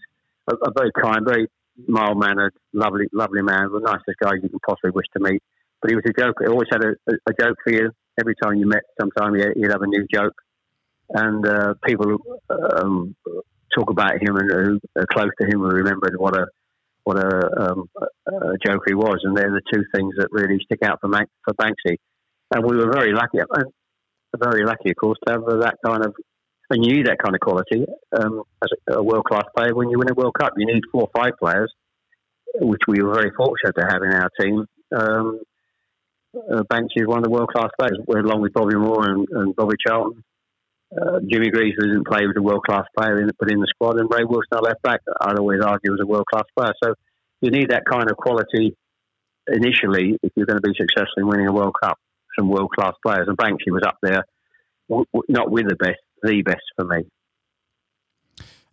a, 0.49 0.55
a 0.55 0.73
very 0.77 0.91
kind, 1.01 1.25
very 1.27 1.49
mild 1.89 2.19
mannered, 2.19 2.55
lovely, 2.73 3.07
lovely 3.13 3.43
man, 3.43 3.71
the 3.73 3.81
nicest 3.81 4.19
guy 4.23 4.35
you 4.35 4.49
can 4.49 4.59
possibly 4.67 4.91
wish 4.91 5.07
to 5.17 5.21
meet. 5.23 5.43
But 5.85 5.91
he 5.91 5.97
was 5.97 6.05
a 6.09 6.19
joker. 6.19 6.45
He 6.45 6.49
always 6.49 6.69
had 6.73 6.83
a, 6.83 6.95
a, 7.13 7.33
joke 7.39 7.59
for 7.63 7.71
you. 7.71 7.91
Every 8.19 8.35
time 8.43 8.55
you 8.55 8.67
met, 8.67 8.85
sometime 8.99 9.35
he'd 9.35 9.71
have 9.71 9.83
a 9.83 9.87
new 9.87 10.07
joke. 10.11 10.33
And 11.11 11.47
uh, 11.47 11.75
people 11.85 12.17
um, 12.49 13.15
talk 13.77 13.91
about 13.91 14.15
him 14.15 14.35
and 14.37 14.51
who 14.51 14.81
are 14.97 15.07
close 15.13 15.29
to 15.43 15.47
him 15.47 15.63
and 15.63 15.75
remember 15.75 16.09
what 16.17 16.39
a 16.39 16.47
what 17.03 17.19
a, 17.19 17.71
um, 17.71 17.91
a 18.27 18.57
joker 18.65 18.85
he 18.87 18.95
was. 18.95 19.21
And 19.25 19.37
they're 19.37 19.51
the 19.51 19.61
two 19.71 19.83
things 19.95 20.15
that 20.17 20.29
really 20.31 20.59
stick 20.65 20.79
out 20.83 21.01
for, 21.03 21.11
for 21.11 21.53
Banksy. 21.53 21.99
And 22.55 22.65
we 22.65 22.79
were 22.79 22.91
very 22.91 23.13
lucky, 23.13 23.41
very 24.39 24.65
lucky, 24.65 24.89
of 24.89 24.97
course, 24.97 25.19
to 25.27 25.35
have 25.35 25.45
that 25.45 25.77
kind 25.85 26.03
of 26.03 26.15
and 26.71 26.83
you 26.83 26.95
need 26.95 27.09
that 27.09 27.19
kind 27.23 27.35
of 27.35 27.43
quality 27.43 27.85
um, 28.19 28.43
as 28.63 28.71
a, 28.89 29.01
a 29.01 29.03
world 29.03 29.27
class 29.27 29.45
player 29.55 29.75
when 29.75 29.91
you 29.91 29.99
win 29.99 30.11
a 30.11 30.15
World 30.15 30.35
Cup. 30.41 30.55
You 30.57 30.65
need 30.65 30.81
four 30.91 31.03
or 31.03 31.11
five 31.15 31.35
players, 31.39 31.71
which 32.55 32.81
we 32.89 33.03
were 33.03 33.13
very 33.13 33.33
fortunate 33.37 33.75
to 33.79 33.87
have 33.87 34.03
in 34.03 34.15
our 34.15 34.31
team. 34.41 34.65
Um, 34.97 35.41
uh, 36.35 36.63
Banksy 36.65 37.03
is 37.03 37.07
one 37.07 37.19
of 37.19 37.25
the 37.25 37.31
world 37.31 37.49
class 37.49 37.71
players, 37.79 37.99
along 38.09 38.41
with 38.41 38.53
Bobby 38.53 38.77
Moore 38.77 39.11
and, 39.11 39.29
and 39.31 39.57
Bobby 39.57 39.77
Charlton. 39.85 40.23
Uh, 40.97 41.19
Jimmy 41.29 41.51
Greaves 41.51 41.77
didn't 41.81 42.07
play 42.07 42.27
with 42.27 42.37
a 42.37 42.43
world 42.43 42.65
class 42.65 42.85
player 42.97 43.21
in, 43.21 43.31
put 43.39 43.51
in 43.51 43.61
the 43.61 43.67
squad, 43.69 43.99
and 43.99 44.09
Ray 44.11 44.25
Wilson, 44.25 44.47
our 44.53 44.63
left 44.63 44.83
back, 44.83 45.01
I'd 45.21 45.39
always 45.39 45.61
argue 45.61 45.91
was 45.91 46.01
a 46.03 46.07
world 46.07 46.27
class 46.33 46.45
player. 46.57 46.73
So 46.83 46.95
you 47.41 47.51
need 47.51 47.71
that 47.71 47.85
kind 47.91 48.11
of 48.11 48.17
quality 48.17 48.77
initially 49.49 50.19
if 50.23 50.33
you're 50.37 50.47
going 50.47 50.61
to 50.61 50.69
be 50.69 50.75
successful 50.79 51.19
in 51.19 51.27
winning 51.27 51.49
a 51.49 51.53
World 51.53 51.75
Cup. 51.83 51.99
Some 52.39 52.49
world 52.49 52.71
class 52.77 52.95
players, 53.05 53.29
and 53.29 53.37
Banksy 53.37 53.71
was 53.71 53.83
up 53.87 53.99
there, 54.03 54.25
not 55.29 55.51
with 55.51 55.69
the 55.69 55.77
best, 55.77 56.01
the 56.23 56.43
best 56.43 56.63
for 56.77 56.85
me. 56.85 57.05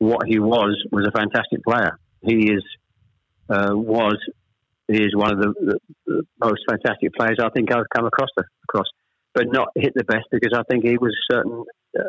What 0.00 0.26
he 0.26 0.38
was 0.38 0.76
was 0.90 1.06
a 1.06 1.12
fantastic 1.12 1.62
player. 1.62 1.98
He 2.22 2.50
is 2.52 2.64
uh, 3.48 3.70
was 3.72 4.18
he 4.88 5.04
is 5.04 5.14
one 5.14 5.32
of 5.32 5.38
the, 5.38 5.54
the, 5.60 5.78
the, 6.06 6.22
most 6.42 6.62
fantastic 6.68 7.14
players 7.14 7.38
I 7.40 7.48
think 7.50 7.72
I've 7.72 7.88
come 7.94 8.06
across 8.06 8.28
the, 8.36 8.44
across 8.64 8.86
but 9.34 9.46
not 9.52 9.68
hit 9.76 9.92
the 9.94 10.04
best 10.04 10.26
because 10.32 10.52
I 10.52 10.62
think 10.68 10.84
he 10.84 10.98
was 10.98 11.14
a 11.14 11.34
certain 11.34 11.64
uh, 11.98 12.02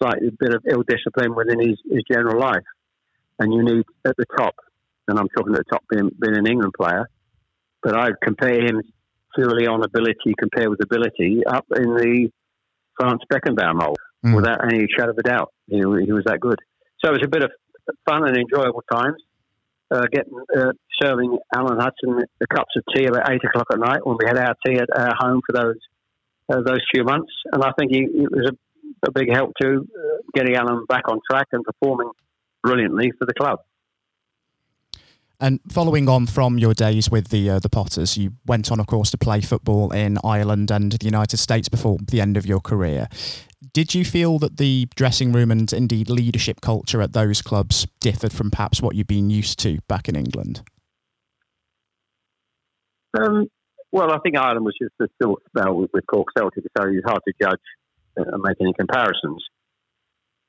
slightly 0.00 0.30
bit 0.38 0.54
of 0.54 0.62
ill 0.70 0.84
discipline 0.86 1.34
within 1.34 1.58
his, 1.58 1.76
his 1.90 2.02
general 2.10 2.40
life. 2.40 2.64
And 3.40 3.52
you 3.52 3.62
need 3.62 3.84
at 4.06 4.16
the 4.16 4.24
top, 4.36 4.54
and 5.08 5.18
I'm 5.18 5.28
talking 5.36 5.54
at 5.54 5.64
the 5.66 5.70
top 5.70 5.84
being, 5.90 6.10
being 6.20 6.36
an 6.36 6.46
England 6.46 6.74
player, 6.78 7.08
but 7.82 7.96
I'd 7.96 8.20
compare 8.22 8.60
him 8.60 8.82
purely 9.34 9.66
on 9.66 9.84
ability 9.84 10.34
compared 10.38 10.68
with 10.68 10.82
ability 10.82 11.42
up 11.46 11.66
in 11.76 11.94
the 11.94 12.30
Franz 12.98 13.20
Beckenbauer 13.32 13.74
mold 13.74 13.98
mm. 14.24 14.34
without 14.34 14.64
any 14.64 14.86
shadow 14.96 15.10
of 15.10 15.18
a 15.18 15.22
doubt. 15.22 15.52
He, 15.66 15.76
he 15.76 16.12
was 16.12 16.24
that 16.26 16.40
good. 16.40 16.58
So 17.04 17.10
it 17.10 17.20
was 17.20 17.24
a 17.24 17.28
bit 17.28 17.44
of 17.44 17.50
fun 18.08 18.26
and 18.26 18.36
enjoyable 18.36 18.82
times. 18.90 19.22
Uh, 19.90 20.02
getting 20.12 20.34
uh, 20.54 20.72
serving 21.00 21.38
Alan 21.54 21.80
Hudson 21.80 22.22
the 22.40 22.46
cups 22.46 22.76
of 22.76 22.82
tea 22.94 23.06
about 23.06 23.30
eight 23.32 23.40
o'clock 23.42 23.68
at 23.72 23.78
night 23.78 24.04
when 24.04 24.18
we 24.20 24.26
had 24.26 24.36
our 24.36 24.54
tea 24.66 24.76
at 24.76 24.88
our 24.94 25.14
home 25.18 25.40
for 25.46 25.54
those 25.54 25.78
uh, 26.50 26.60
those 26.60 26.80
few 26.92 27.04
months, 27.04 27.32
and 27.52 27.62
I 27.62 27.72
think 27.78 27.92
he, 27.92 28.00
it 28.00 28.30
was 28.30 28.50
a, 28.50 29.06
a, 29.06 29.12
big 29.12 29.32
help 29.32 29.52
to 29.62 29.68
uh, 29.68 30.16
getting 30.34 30.56
Alan 30.56 30.84
back 30.88 31.04
on 31.08 31.20
track 31.30 31.46
and 31.52 31.64
performing 31.64 32.10
brilliantly 32.62 33.12
for 33.18 33.26
the 33.26 33.34
club. 33.34 33.60
And 35.40 35.60
following 35.70 36.08
on 36.08 36.26
from 36.26 36.58
your 36.58 36.74
days 36.74 37.10
with 37.10 37.28
the 37.28 37.48
uh, 37.48 37.58
the 37.60 37.68
Potters, 37.68 38.16
you 38.16 38.32
went 38.46 38.72
on, 38.72 38.80
of 38.80 38.88
course, 38.88 39.10
to 39.12 39.18
play 39.18 39.40
football 39.40 39.92
in 39.92 40.18
Ireland 40.24 40.70
and 40.72 40.90
the 40.90 41.04
United 41.04 41.36
States 41.36 41.68
before 41.68 41.98
the 42.10 42.20
end 42.20 42.36
of 42.36 42.44
your 42.44 42.60
career. 42.60 43.06
Did 43.72 43.94
you 43.94 44.04
feel 44.04 44.40
that 44.40 44.56
the 44.56 44.88
dressing 44.96 45.32
room 45.32 45.52
and 45.52 45.72
indeed 45.72 46.10
leadership 46.10 46.60
culture 46.60 47.00
at 47.00 47.12
those 47.12 47.40
clubs 47.40 47.86
differed 48.00 48.32
from 48.32 48.50
perhaps 48.50 48.82
what 48.82 48.96
you'd 48.96 49.06
been 49.06 49.30
used 49.30 49.60
to 49.60 49.78
back 49.88 50.08
in 50.08 50.16
England? 50.16 50.62
Um, 53.16 53.46
well, 53.92 54.12
I 54.12 54.18
think 54.18 54.36
Ireland 54.36 54.64
was 54.64 54.76
just 54.80 54.94
a 55.00 55.06
still 55.14 55.36
spell 55.48 55.74
with, 55.74 55.90
with 55.94 56.06
Cork 56.06 56.28
Celtic, 56.36 56.64
so 56.76 56.84
it's 56.88 57.06
hard 57.06 57.22
to 57.26 57.34
judge 57.40 57.60
and 58.16 58.42
make 58.42 58.56
any 58.60 58.72
comparisons. 58.74 59.44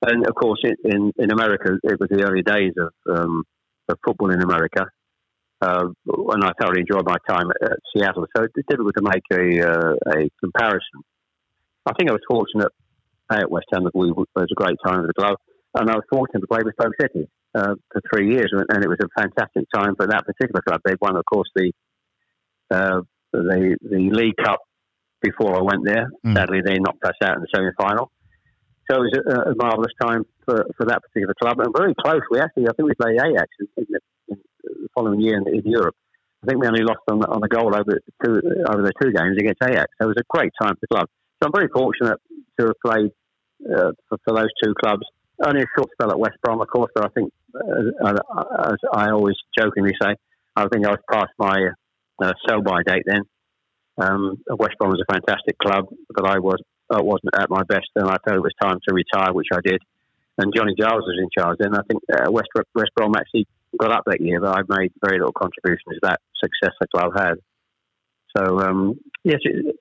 And 0.02 0.26
of 0.26 0.34
course, 0.34 0.62
in 0.64 1.12
in 1.18 1.32
America, 1.32 1.78
it 1.84 2.00
was 2.00 2.10
the 2.10 2.24
early 2.24 2.42
days 2.42 2.74
of, 2.78 2.94
um, 3.16 3.44
of 3.90 4.00
football 4.06 4.32
in 4.32 4.42
America, 4.42 4.86
uh, 5.62 5.86
and 6.06 6.44
I 6.44 6.52
thoroughly 6.60 6.82
enjoyed 6.82 7.06
my 7.06 7.18
time 7.28 7.50
at, 7.50 7.72
at 7.72 7.78
Seattle. 7.94 8.26
So 8.36 8.44
it's 8.44 8.68
difficult 8.68 8.96
to 8.98 9.04
make 9.04 9.24
a 9.32 9.68
uh, 9.68 9.94
a 10.08 10.30
comparison. 10.40 11.04
I 11.86 11.94
think 11.98 12.10
I 12.10 12.14
was 12.14 12.22
fortunate 12.30 12.72
at 13.32 13.52
West 13.52 13.66
Ham 13.74 13.84
that 13.84 13.96
we 13.96 14.10
it 14.10 14.16
was 14.16 14.48
a 14.52 14.56
great 14.56 14.78
time 14.86 15.02
with 15.02 15.08
the 15.08 15.22
club, 15.22 15.38
and 15.76 15.90
I 15.90 15.96
was 15.96 16.04
fortunate 16.10 16.42
to 16.42 16.48
play 16.48 16.62
with 16.64 16.76
Stoke 16.80 16.94
City 17.02 17.28
uh, 17.56 17.76
for 17.92 18.02
three 18.12 18.32
years, 18.32 18.52
and 18.52 18.84
it 18.84 18.90
was 18.90 19.00
a 19.04 19.22
fantastic 19.22 19.66
time 19.74 19.96
for 19.96 20.08
that 20.08 20.26
particular 20.26 20.62
club. 20.68 20.82
They 20.86 20.96
won, 21.02 21.16
of 21.16 21.26
course, 21.26 21.50
the 21.56 21.72
uh, 22.72 23.02
the 23.34 23.78
the 23.82 24.10
League 24.12 24.38
Cup 24.44 24.60
before 25.22 25.56
I 25.56 25.62
went 25.62 25.86
there. 25.86 26.10
Mm. 26.26 26.36
Sadly, 26.36 26.62
they 26.64 26.78
knocked 26.80 27.04
us 27.04 27.16
out 27.24 27.38
in 27.38 27.42
the 27.42 27.48
semi 27.54 27.72
final. 27.78 28.12
So 28.90 28.98
it 28.98 29.06
was 29.06 29.14
a, 29.22 29.52
a 29.52 29.56
marvellous 29.56 29.94
time 30.02 30.26
for, 30.46 30.66
for 30.78 30.86
that 30.88 31.02
particular 31.04 31.36
club, 31.40 31.60
and 31.60 31.70
very 31.76 31.94
close. 31.94 32.22
We 32.32 32.40
actually, 32.40 32.68
I 32.68 32.74
think 32.74 32.90
we 32.90 32.96
played 32.96 33.22
Ajax 33.22 33.48
in, 33.60 33.68
the, 33.78 34.00
in 34.30 34.38
the, 34.64 34.88
following 34.96 35.22
year 35.22 35.38
in, 35.38 35.48
in, 35.48 35.62
Europe. 35.64 35.96
I 36.44 36.48
think 36.48 36.62
we 36.62 36.68
only 36.68 36.82
lost 36.82 37.06
on, 37.08 37.22
on 37.24 37.42
the 37.42 37.48
goal 37.48 37.76
over 37.76 38.02
two 38.24 38.42
over 38.68 38.82
the 38.82 38.94
two 39.02 39.12
games 39.12 39.38
against 39.38 39.62
Ajax. 39.62 39.88
So 40.02 40.10
it 40.10 40.16
was 40.16 40.18
a 40.18 40.26
great 40.30 40.52
time 40.60 40.74
for 40.74 40.82
the 40.82 40.88
club. 40.88 41.08
So 41.42 41.48
I'm 41.48 41.54
very 41.54 41.70
fortunate 41.70 42.18
to 42.60 42.66
have 42.66 42.80
played 42.84 43.12
uh, 43.70 43.92
for, 44.08 44.18
for, 44.26 44.34
those 44.36 44.50
two 44.64 44.74
clubs. 44.82 45.04
Only 45.44 45.62
a 45.62 45.72
short 45.78 45.90
spell 45.94 46.12
at 46.12 46.20
West 46.20 46.38
Brom, 46.42 46.60
of 46.60 46.68
course, 46.68 46.92
but 46.96 47.06
I 47.06 47.10
think, 47.10 47.32
uh, 47.56 48.14
as 48.66 48.78
I 48.92 49.12
always 49.12 49.36
jokingly 49.58 49.94
say, 50.02 50.16
I 50.56 50.68
think 50.68 50.86
I 50.86 50.92
was 50.92 51.00
past 51.12 51.32
my 51.38 51.58
uh, 52.22 52.34
sell 52.48 52.62
by 52.62 52.82
date 52.86 53.04
then. 53.06 53.22
Um, 54.02 54.42
West 54.58 54.76
Brom 54.80 54.92
was 54.92 55.04
a 55.08 55.12
fantastic 55.12 55.58
club, 55.60 55.86
but 56.14 56.28
I 56.28 56.40
was 56.40 56.60
I 56.92 57.02
wasn't 57.02 57.36
at 57.36 57.50
my 57.50 57.64
best, 57.64 57.90
and 57.96 58.08
I 58.08 58.18
thought 58.18 58.36
it 58.36 58.42
was 58.42 58.54
time 58.62 58.80
to 58.88 58.94
retire, 58.94 59.34
which 59.34 59.48
I 59.54 59.60
did. 59.64 59.82
And 60.38 60.54
Johnny 60.56 60.74
Giles 60.80 61.04
was 61.04 61.20
in 61.22 61.30
charge 61.38 61.58
then. 61.60 61.76
I 61.76 61.82
think 61.88 62.02
uh, 62.12 62.32
West 62.32 62.48
West 62.74 62.92
Brom 62.96 63.14
actually 63.16 63.46
got 63.78 63.92
up 63.92 64.04
that 64.08 64.22
year, 64.22 64.40
but 64.40 64.58
I 64.58 64.62
made 64.68 64.94
very 65.04 65.20
little 65.20 65.34
contribution 65.34 65.94
to 65.94 66.00
that 66.04 66.22
success 66.42 66.76
the 66.80 66.88
club 66.88 67.12
had. 67.16 67.36
So 68.36 68.60
um, 68.60 69.00
yes, 69.24 69.40
it, 69.44 69.76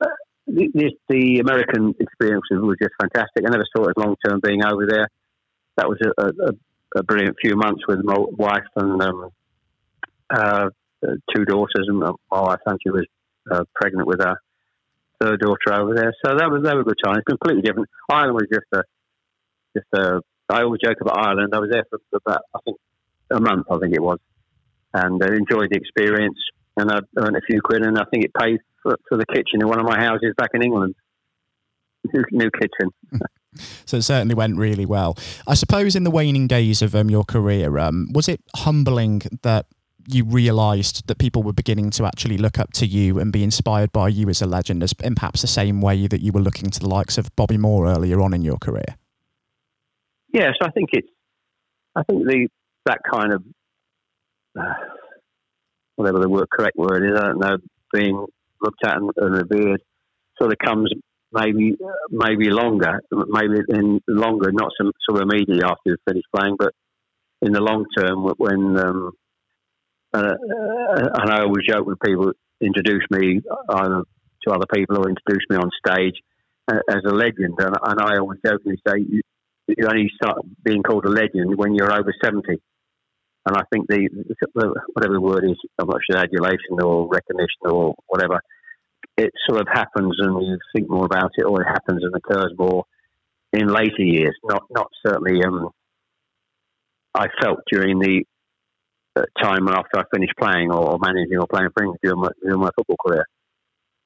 uh, 0.00 0.06
the, 0.46 0.92
the, 1.08 1.38
American 1.40 1.94
experience 1.98 2.44
was 2.50 2.76
just 2.80 2.94
fantastic. 3.00 3.44
I 3.46 3.50
never 3.50 3.66
saw 3.74 3.84
it 3.84 3.94
as 3.96 4.04
long 4.04 4.16
term 4.24 4.40
being 4.42 4.64
over 4.64 4.86
there. 4.86 5.08
That 5.76 5.88
was 5.88 5.98
a, 6.04 6.22
a, 6.22 6.52
a, 6.96 7.02
brilliant 7.02 7.36
few 7.42 7.56
months 7.56 7.82
with 7.88 8.04
my 8.04 8.16
wife 8.16 8.62
and 8.76 9.02
um, 9.02 9.30
uh, 10.30 10.68
two 11.34 11.44
daughters, 11.44 11.86
and 11.88 11.98
my 11.98 12.12
wife 12.30 12.60
she 12.82 12.90
was 12.90 13.06
uh, 13.50 13.64
pregnant 13.74 14.06
with 14.06 14.20
our 14.20 14.38
third 15.20 15.40
daughter 15.40 15.80
over 15.80 15.94
there. 15.94 16.14
So 16.24 16.36
that 16.36 16.50
was 16.50 16.62
that 16.64 16.74
was 16.74 16.82
a 16.82 16.88
good 16.88 16.98
time. 17.04 17.16
It's 17.16 17.24
completely 17.24 17.62
different. 17.62 17.88
Ireland 18.10 18.34
was 18.34 18.48
just 18.52 18.66
a 18.72 18.82
just 19.76 19.86
a. 19.94 20.20
I 20.48 20.62
always 20.62 20.80
joke 20.84 20.98
about 21.00 21.18
Ireland. 21.18 21.52
I 21.54 21.58
was 21.58 21.70
there 21.70 21.84
for 21.88 21.98
about 22.14 22.42
I 22.54 22.58
think 22.64 22.76
a 23.30 23.40
month. 23.40 23.66
I 23.70 23.78
think 23.78 23.94
it 23.94 24.02
was, 24.02 24.18
and 24.92 25.22
I 25.22 25.28
enjoyed 25.28 25.70
the 25.70 25.76
experience. 25.76 26.38
And 26.76 26.90
I 26.90 26.98
earned 27.16 27.36
a 27.36 27.40
few 27.46 27.60
quid, 27.62 27.82
and 27.82 27.96
I 27.96 28.04
think 28.10 28.24
it 28.24 28.34
paid 28.34 28.58
for, 28.82 28.96
for 29.08 29.16
the 29.16 29.26
kitchen 29.26 29.60
in 29.60 29.68
one 29.68 29.78
of 29.78 29.86
my 29.86 29.98
houses 29.98 30.34
back 30.36 30.50
in 30.54 30.62
England. 30.62 30.96
New, 32.12 32.24
new 32.32 32.50
kitchen. 32.50 32.90
so 33.86 33.98
it 33.98 34.02
certainly 34.02 34.34
went 34.34 34.58
really 34.58 34.84
well. 34.84 35.16
I 35.46 35.54
suppose 35.54 35.94
in 35.94 36.02
the 36.02 36.10
waning 36.10 36.48
days 36.48 36.82
of 36.82 36.94
um, 36.94 37.10
your 37.10 37.24
career, 37.24 37.78
um, 37.78 38.08
was 38.12 38.28
it 38.28 38.40
humbling 38.56 39.22
that 39.42 39.66
you 40.06 40.24
realised 40.24 41.06
that 41.06 41.18
people 41.18 41.42
were 41.42 41.52
beginning 41.52 41.90
to 41.90 42.04
actually 42.04 42.38
look 42.38 42.58
up 42.58 42.72
to 42.74 42.86
you 42.86 43.18
and 43.18 43.32
be 43.32 43.42
inspired 43.42 43.92
by 43.92 44.08
you 44.08 44.28
as 44.28 44.42
a 44.42 44.46
legend, 44.46 44.82
as 44.82 44.92
in 45.02 45.14
perhaps 45.14 45.40
the 45.40 45.46
same 45.46 45.80
way 45.80 46.06
that 46.06 46.20
you 46.20 46.32
were 46.32 46.40
looking 46.40 46.70
to 46.70 46.80
the 46.80 46.88
likes 46.88 47.18
of 47.18 47.34
Bobby 47.36 47.58
Moore 47.58 47.86
earlier 47.86 48.20
on 48.20 48.34
in 48.34 48.42
your 48.42 48.58
career? 48.58 48.96
Yes, 50.32 50.54
I 50.62 50.70
think 50.70 50.90
it's. 50.92 51.08
I 51.96 52.02
think 52.02 52.26
the 52.26 52.48
that 52.86 52.98
kind 53.10 53.32
of 53.32 53.44
uh, 54.58 54.74
whatever 55.96 56.18
the 56.18 56.28
word, 56.28 56.48
correct 56.50 56.76
word 56.76 57.04
is, 57.04 57.18
I 57.18 57.28
don't 57.28 57.38
know, 57.38 57.56
being 57.92 58.26
looked 58.60 58.84
at 58.84 58.96
and, 58.96 59.10
and 59.16 59.34
revered, 59.34 59.80
sort 60.38 60.52
of 60.52 60.58
comes 60.58 60.90
maybe 61.32 61.76
maybe 62.10 62.50
longer, 62.50 63.00
maybe 63.10 63.60
in 63.68 64.00
longer, 64.08 64.50
not 64.52 64.70
of 64.80 65.20
immediately 65.20 65.62
after 65.62 65.80
you 65.86 65.96
finish 66.06 66.24
playing, 66.34 66.56
but 66.58 66.72
in 67.42 67.52
the 67.52 67.60
long 67.60 67.84
term 67.96 68.24
when 68.38 68.78
um, 68.78 69.12
uh, 70.14 70.34
and 71.14 71.30
I 71.30 71.40
always 71.42 71.66
joke 71.66 71.86
when 71.86 71.96
people 71.96 72.32
introduce 72.60 73.04
me 73.10 73.40
either 73.68 74.02
to 74.46 74.52
other 74.52 74.66
people 74.72 74.98
or 74.98 75.08
introduce 75.08 75.44
me 75.50 75.56
on 75.56 75.70
stage 75.84 76.14
uh, 76.70 76.78
as 76.88 77.02
a 77.06 77.14
legend. 77.14 77.58
And, 77.58 77.74
and 77.82 78.00
I 78.00 78.18
always 78.18 78.38
jokingly 78.44 78.78
say, 78.86 78.94
you, 78.98 79.20
you 79.68 79.86
only 79.86 80.10
start 80.14 80.38
being 80.62 80.82
called 80.82 81.04
a 81.04 81.10
legend 81.10 81.56
when 81.56 81.74
you're 81.74 81.92
over 81.92 82.12
70. 82.22 82.60
And 83.46 83.56
I 83.56 83.62
think 83.72 83.88
the, 83.88 84.08
whatever 84.94 85.14
the 85.14 85.20
word 85.20 85.44
is, 85.44 85.56
I'm 85.78 85.88
not 85.88 86.00
sure 86.08 86.20
adulation 86.20 86.80
or 86.82 87.08
recognition 87.08 87.66
or 87.66 87.94
whatever, 88.06 88.40
it 89.16 89.30
sort 89.48 89.60
of 89.60 89.66
happens 89.70 90.16
and 90.18 90.42
you 90.42 90.58
think 90.74 90.88
more 90.88 91.04
about 91.04 91.30
it, 91.36 91.44
or 91.44 91.62
it 91.62 91.66
happens 91.66 92.02
and 92.02 92.14
occurs 92.14 92.52
more 92.58 92.84
in 93.52 93.68
later 93.68 94.02
years. 94.02 94.34
Not 94.44 94.62
not 94.70 94.88
certainly. 95.06 95.42
Um, 95.44 95.68
I 97.14 97.26
felt 97.40 97.60
during 97.70 98.00
the 98.00 98.24
uh, 98.24 98.33
time 99.40 99.68
after 99.68 99.98
I 99.98 100.02
finished 100.12 100.34
playing 100.38 100.72
or 100.72 100.98
managing 101.00 101.38
or 101.38 101.46
playing 101.46 101.70
for 101.74 101.84
England 101.84 102.00
during 102.02 102.20
my, 102.20 102.28
during 102.42 102.60
my 102.60 102.70
football 102.76 102.96
career. 103.04 103.26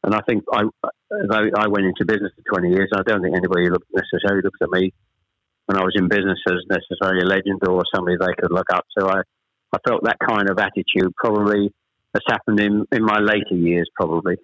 And 0.05 0.15
I 0.15 0.21
think 0.29 0.45
I, 0.53 0.63
I 1.11 1.67
went 1.69 1.87
into 1.87 2.05
business 2.07 2.33
for 2.37 2.61
20 2.61 2.71
years, 2.71 2.91
I 2.95 3.03
don't 3.03 3.23
think 3.23 3.37
anybody 3.37 3.69
looked, 3.69 3.89
necessarily 3.93 4.43
looks 4.43 4.61
at 4.63 4.71
me 4.71 4.93
when 5.67 5.77
I 5.77 5.83
was 5.83 5.95
in 5.97 6.09
business 6.09 6.39
as 6.49 6.65
necessarily 6.71 7.23
a 7.23 7.29
legend 7.29 7.61
or 7.67 7.83
somebody 7.95 8.17
they 8.19 8.35
could 8.41 8.53
look 8.53 8.73
up 8.73 8.87
to. 8.97 9.07
I, 9.07 9.21
I 9.75 9.79
felt 9.87 10.05
that 10.05 10.17
kind 10.19 10.49
of 10.49 10.59
attitude 10.59 11.13
probably 11.17 11.73
has 12.15 12.23
happened 12.29 12.61
in, 12.61 12.87
in 12.93 13.05
my 13.05 13.19
later 13.19 13.55
years, 13.55 13.91
probably 13.95 14.37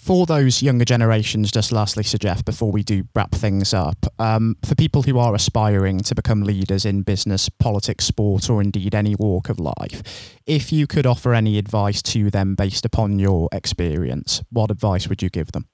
for 0.00 0.24
those 0.24 0.62
younger 0.62 0.84
generations, 0.84 1.52
just 1.52 1.72
lastly, 1.72 2.02
Sir 2.02 2.16
Geoff, 2.16 2.44
before 2.44 2.72
we 2.72 2.82
do 2.82 3.04
wrap 3.14 3.32
things 3.32 3.74
up, 3.74 4.06
um, 4.18 4.56
for 4.64 4.74
people 4.74 5.02
who 5.02 5.18
are 5.18 5.34
aspiring 5.34 6.00
to 6.00 6.14
become 6.14 6.42
leaders 6.42 6.86
in 6.86 7.02
business, 7.02 7.48
politics, 7.48 8.06
sport, 8.06 8.48
or 8.48 8.62
indeed 8.62 8.94
any 8.94 9.14
walk 9.14 9.50
of 9.50 9.60
life, 9.60 10.40
if 10.46 10.72
you 10.72 10.86
could 10.86 11.06
offer 11.06 11.34
any 11.34 11.58
advice 11.58 12.00
to 12.02 12.30
them 12.30 12.54
based 12.54 12.86
upon 12.86 13.18
your 13.18 13.48
experience, 13.52 14.42
what 14.50 14.70
advice 14.70 15.06
would 15.06 15.22
you 15.22 15.28
give 15.28 15.52
them? 15.52 15.68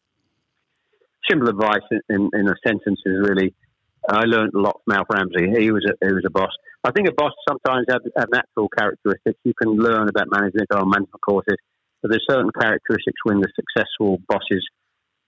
Simple 1.30 1.48
advice 1.48 1.86
in, 2.08 2.28
in 2.34 2.48
a 2.48 2.54
sentence 2.66 3.00
is 3.06 3.28
really 3.28 3.54
I 4.08 4.22
learned 4.22 4.54
a 4.54 4.58
lot 4.60 4.80
from 4.84 4.96
Alf 4.96 5.06
Ramsey. 5.12 5.50
He 5.58 5.72
was 5.72 5.84
a, 5.84 6.06
he 6.06 6.12
was 6.12 6.24
a 6.26 6.30
boss. 6.30 6.50
I 6.84 6.92
think 6.92 7.08
a 7.08 7.12
boss 7.12 7.32
sometimes 7.48 7.86
have, 7.88 8.02
have 8.16 8.28
natural 8.32 8.68
characteristics. 8.68 9.38
You 9.42 9.54
can 9.60 9.72
learn 9.72 10.08
about 10.08 10.28
management 10.30 10.72
on 10.72 10.88
management 10.88 11.20
courses 11.22 11.56
but 12.02 12.10
there's 12.10 12.26
certain 12.28 12.50
characteristics 12.52 13.20
when 13.24 13.40
the 13.40 13.48
successful 13.56 14.18
bosses 14.28 14.64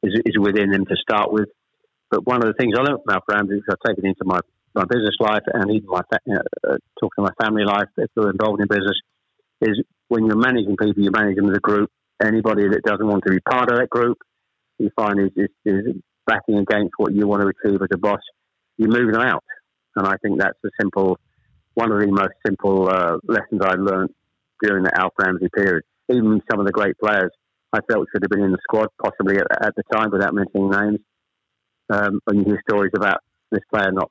is, 0.03 0.21
is 0.25 0.39
within 0.39 0.71
them 0.71 0.85
to 0.87 0.97
start 0.97 1.33
with. 1.33 1.49
But 2.11 2.27
one 2.27 2.43
of 2.43 2.49
the 2.49 2.55
things 2.55 2.75
I 2.77 2.83
learned 2.83 3.01
from 3.05 3.15
Alf 3.15 3.25
Ramsey, 3.29 3.61
I've 3.69 3.77
taken 3.87 4.07
into 4.07 4.25
my, 4.25 4.41
my 4.75 4.85
business 4.85 5.17
life 5.21 5.43
and 5.53 5.71
even 5.71 5.89
my 5.89 6.01
uh, 6.01 6.77
talking 7.01 7.25
to 7.25 7.31
my 7.31 7.35
family 7.45 7.65
life, 7.65 7.89
if 7.97 8.11
they're 8.15 8.31
involved 8.31 8.61
in 8.61 8.69
business, 8.69 8.99
is 9.61 9.83
when 10.09 10.27
you're 10.27 10.37
managing 10.37 10.77
people, 10.77 11.03
you 11.03 11.11
manage 11.11 11.37
them 11.37 11.51
as 11.51 11.57
a 11.57 11.61
group. 11.61 11.91
Anybody 12.23 12.69
that 12.69 12.83
doesn't 12.85 13.07
want 13.07 13.25
to 13.27 13.33
be 13.33 13.41
part 13.41 13.71
of 13.71 13.79
that 13.79 13.91
group, 13.91 14.19
you 14.79 14.91
find 14.97 15.21
is, 15.21 15.31
is, 15.37 15.51
is 15.65 15.97
backing 16.27 16.59
against 16.59 16.93
what 16.97 17.13
you 17.13 17.27
want 17.27 17.43
to 17.43 17.49
achieve 17.49 17.81
as 17.83 17.89
a 17.93 17.99
boss, 17.99 18.21
you 18.77 18.89
move 18.89 19.13
them 19.13 19.23
out. 19.23 19.45
And 19.97 20.07
I 20.07 20.17
think 20.23 20.39
that's 20.39 20.59
the 20.63 20.71
simple, 20.81 21.19
one 21.75 21.91
of 21.91 22.01
the 22.01 22.07
most 22.07 22.35
simple 22.47 22.89
uh, 22.89 23.19
lessons 23.25 23.61
I 23.63 23.75
learned 23.75 24.11
during 24.63 24.85
the 24.85 24.93
Alf 24.99 25.13
Ramsey 25.19 25.49
period 25.55 25.85
even 26.09 26.41
some 26.51 26.61
of 26.61 26.67
the 26.67 26.73
great 26.73 26.99
players 26.99 27.31
I 27.73 27.81
felt 27.91 28.07
should 28.11 28.23
have 28.23 28.31
been 28.31 28.45
in 28.45 28.53
the 28.53 28.59
squad, 28.63 28.89
possibly 29.03 29.37
at, 29.37 29.47
at 29.63 29.75
the 29.77 29.83
time, 29.93 30.11
without 30.11 30.35
mentioning 30.35 30.71
names. 30.71 31.01
Um, 31.91 32.21
when 32.25 32.39
you 32.39 32.45
hear 32.45 32.63
stories 32.69 32.93
about 32.97 33.21
this 33.51 33.63
player 33.73 33.93
not, 33.93 34.11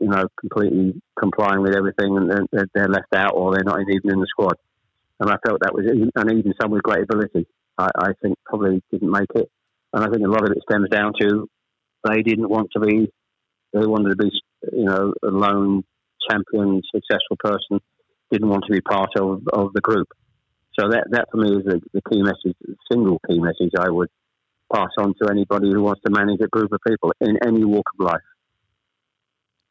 you 0.00 0.08
know, 0.08 0.24
completely 0.38 1.00
complying 1.18 1.62
with 1.62 1.76
everything, 1.76 2.16
and 2.16 2.30
they're, 2.30 2.66
they're 2.74 2.88
left 2.88 3.14
out, 3.14 3.32
or 3.34 3.52
they're 3.52 3.64
not 3.64 3.80
even 3.80 4.10
in 4.10 4.20
the 4.20 4.26
squad. 4.30 4.54
And 5.20 5.30
I 5.30 5.36
felt 5.44 5.60
that 5.60 5.74
was, 5.74 5.86
and 5.86 6.32
even 6.32 6.54
some 6.60 6.70
with 6.70 6.82
great 6.82 7.04
ability, 7.04 7.46
I, 7.78 7.88
I 7.96 8.08
think 8.22 8.36
probably 8.46 8.82
didn't 8.90 9.10
make 9.10 9.30
it. 9.34 9.48
And 9.92 10.04
I 10.04 10.08
think 10.08 10.24
a 10.24 10.30
lot 10.30 10.44
of 10.44 10.50
it 10.50 10.62
stems 10.68 10.88
down 10.88 11.12
to 11.20 11.48
they 12.04 12.22
didn't 12.22 12.48
want 12.48 12.70
to 12.72 12.80
be, 12.80 13.10
they 13.72 13.86
wanted 13.86 14.10
to 14.10 14.16
be, 14.16 14.30
you 14.72 14.84
know, 14.84 15.12
a 15.22 15.28
lone 15.28 15.84
champion, 16.28 16.80
successful 16.94 17.36
person, 17.38 17.80
didn't 18.30 18.48
want 18.48 18.64
to 18.66 18.72
be 18.72 18.80
part 18.80 19.10
of, 19.16 19.42
of 19.52 19.72
the 19.74 19.80
group. 19.80 20.08
So 20.80 20.88
that, 20.88 21.08
that 21.10 21.26
for 21.30 21.36
me 21.36 21.56
is 21.56 21.64
the, 21.64 21.80
the 21.92 22.00
key 22.10 22.22
message, 22.22 22.56
the 22.62 22.74
single 22.90 23.20
key 23.28 23.38
message 23.38 23.72
I 23.78 23.90
would 23.90 24.08
pass 24.72 24.88
on 24.98 25.14
to 25.20 25.30
anybody 25.30 25.70
who 25.70 25.82
wants 25.82 26.00
to 26.06 26.10
manage 26.10 26.40
a 26.40 26.48
group 26.48 26.72
of 26.72 26.80
people 26.86 27.12
in 27.20 27.36
any 27.46 27.64
walk 27.64 27.84
of 27.98 28.06
life. 28.06 28.20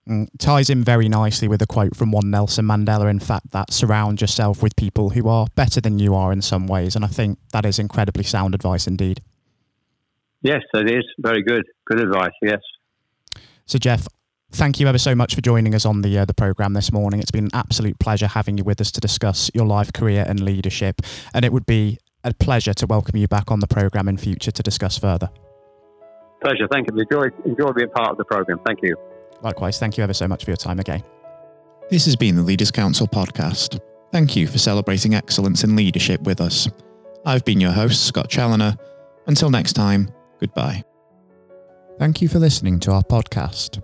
Mm, 0.08 0.28
ties 0.38 0.70
in 0.70 0.84
very 0.84 1.10
nicely 1.10 1.48
with 1.48 1.62
a 1.62 1.68
quote 1.68 1.96
from 1.96 2.12
one 2.12 2.30
Nelson 2.30 2.66
Mandela, 2.66 3.10
in 3.10 3.20
fact, 3.20 3.52
that 3.52 3.74
surround 3.74 4.22
yourself 4.22 4.62
with 4.62 4.76
people 4.76 5.12
who 5.12 5.28
are 5.28 5.48
better 5.56 5.82
than 5.82 5.98
you 5.98 6.14
are 6.14 6.32
in 6.32 6.42
some 6.44 6.68
ways. 6.68 6.96
And 6.96 7.04
I 7.04 7.08
think 7.08 7.40
that 7.54 7.66
is 7.66 7.80
incredibly 7.80 8.24
sound 8.24 8.54
advice 8.54 8.86
indeed. 8.86 9.22
Yes, 10.42 10.62
it 10.74 10.92
is. 10.92 11.06
Very 11.18 11.42
good. 11.42 11.64
Good 11.86 12.02
advice, 12.02 12.32
yes. 12.42 12.60
So, 13.66 13.80
Geoff, 13.80 14.08
Thank 14.52 14.80
you 14.80 14.88
ever 14.88 14.98
so 14.98 15.14
much 15.14 15.36
for 15.36 15.42
joining 15.42 15.76
us 15.76 15.86
on 15.86 16.02
the 16.02 16.18
uh, 16.18 16.26
the 16.26 16.34
program 16.34 16.74
this 16.74 16.92
morning. 16.92 17.20
It's 17.20 17.32
been 17.32 17.46
an 17.46 17.52
absolute 17.54 18.00
pleasure 18.00 18.28
having 18.28 18.58
you 18.58 18.64
with 18.64 18.82
us 18.82 18.92
to 18.92 19.00
discuss 19.00 19.52
your 19.54 19.66
life, 19.66 19.94
career, 19.94 20.26
and 20.28 20.40
leadership. 20.40 21.02
And 21.34 21.46
it 21.46 21.54
would 21.54 21.66
be 21.66 22.00
a 22.24 22.34
pleasure 22.34 22.74
to 22.74 22.88
welcome 22.88 23.18
you 23.18 23.28
back 23.28 23.52
on 23.52 23.60
the 23.60 23.68
program 23.68 24.08
in 24.08 24.18
future 24.18 24.52
to 24.52 24.64
discuss 24.64 24.98
further. 24.98 25.30
Pleasure. 26.42 26.68
Thank 26.72 26.90
you. 26.90 26.98
Enjoy 27.00 27.28
enjoy 27.46 27.72
being 27.74 27.90
part 27.92 28.10
of 28.10 28.18
the 28.18 28.26
program. 28.26 28.60
Thank 28.66 28.80
you. 28.82 28.96
Likewise. 29.42 29.80
Thank 29.80 29.98
you 29.98 30.04
ever 30.04 30.14
so 30.14 30.28
much 30.28 30.46
for 30.46 30.50
your 30.50 30.58
time 30.58 30.80
again. 30.80 31.04
This 31.90 32.06
has 32.06 32.16
been 32.16 32.36
the 32.36 32.44
Leaders 32.44 32.72
Council 32.72 33.08
podcast. 33.08 33.80
Thank 34.12 34.36
you 34.36 34.48
for 34.48 34.58
celebrating 34.58 35.14
excellence 35.14 35.64
in 35.64 35.76
leadership 35.76 36.22
with 36.22 36.42
us. 36.42 36.68
I've 37.26 37.46
been 37.46 37.62
your 37.62 37.72
host, 37.72 38.06
Scott 38.06 38.30
Challoner. 38.30 38.76
Until 39.28 39.52
next 39.52 39.74
time, 39.74 40.10
goodbye. 40.40 40.84
Thank 42.00 42.22
you 42.22 42.28
for 42.28 42.40
listening 42.40 42.80
to 42.82 42.92
our 42.92 43.04
podcast. 43.04 43.84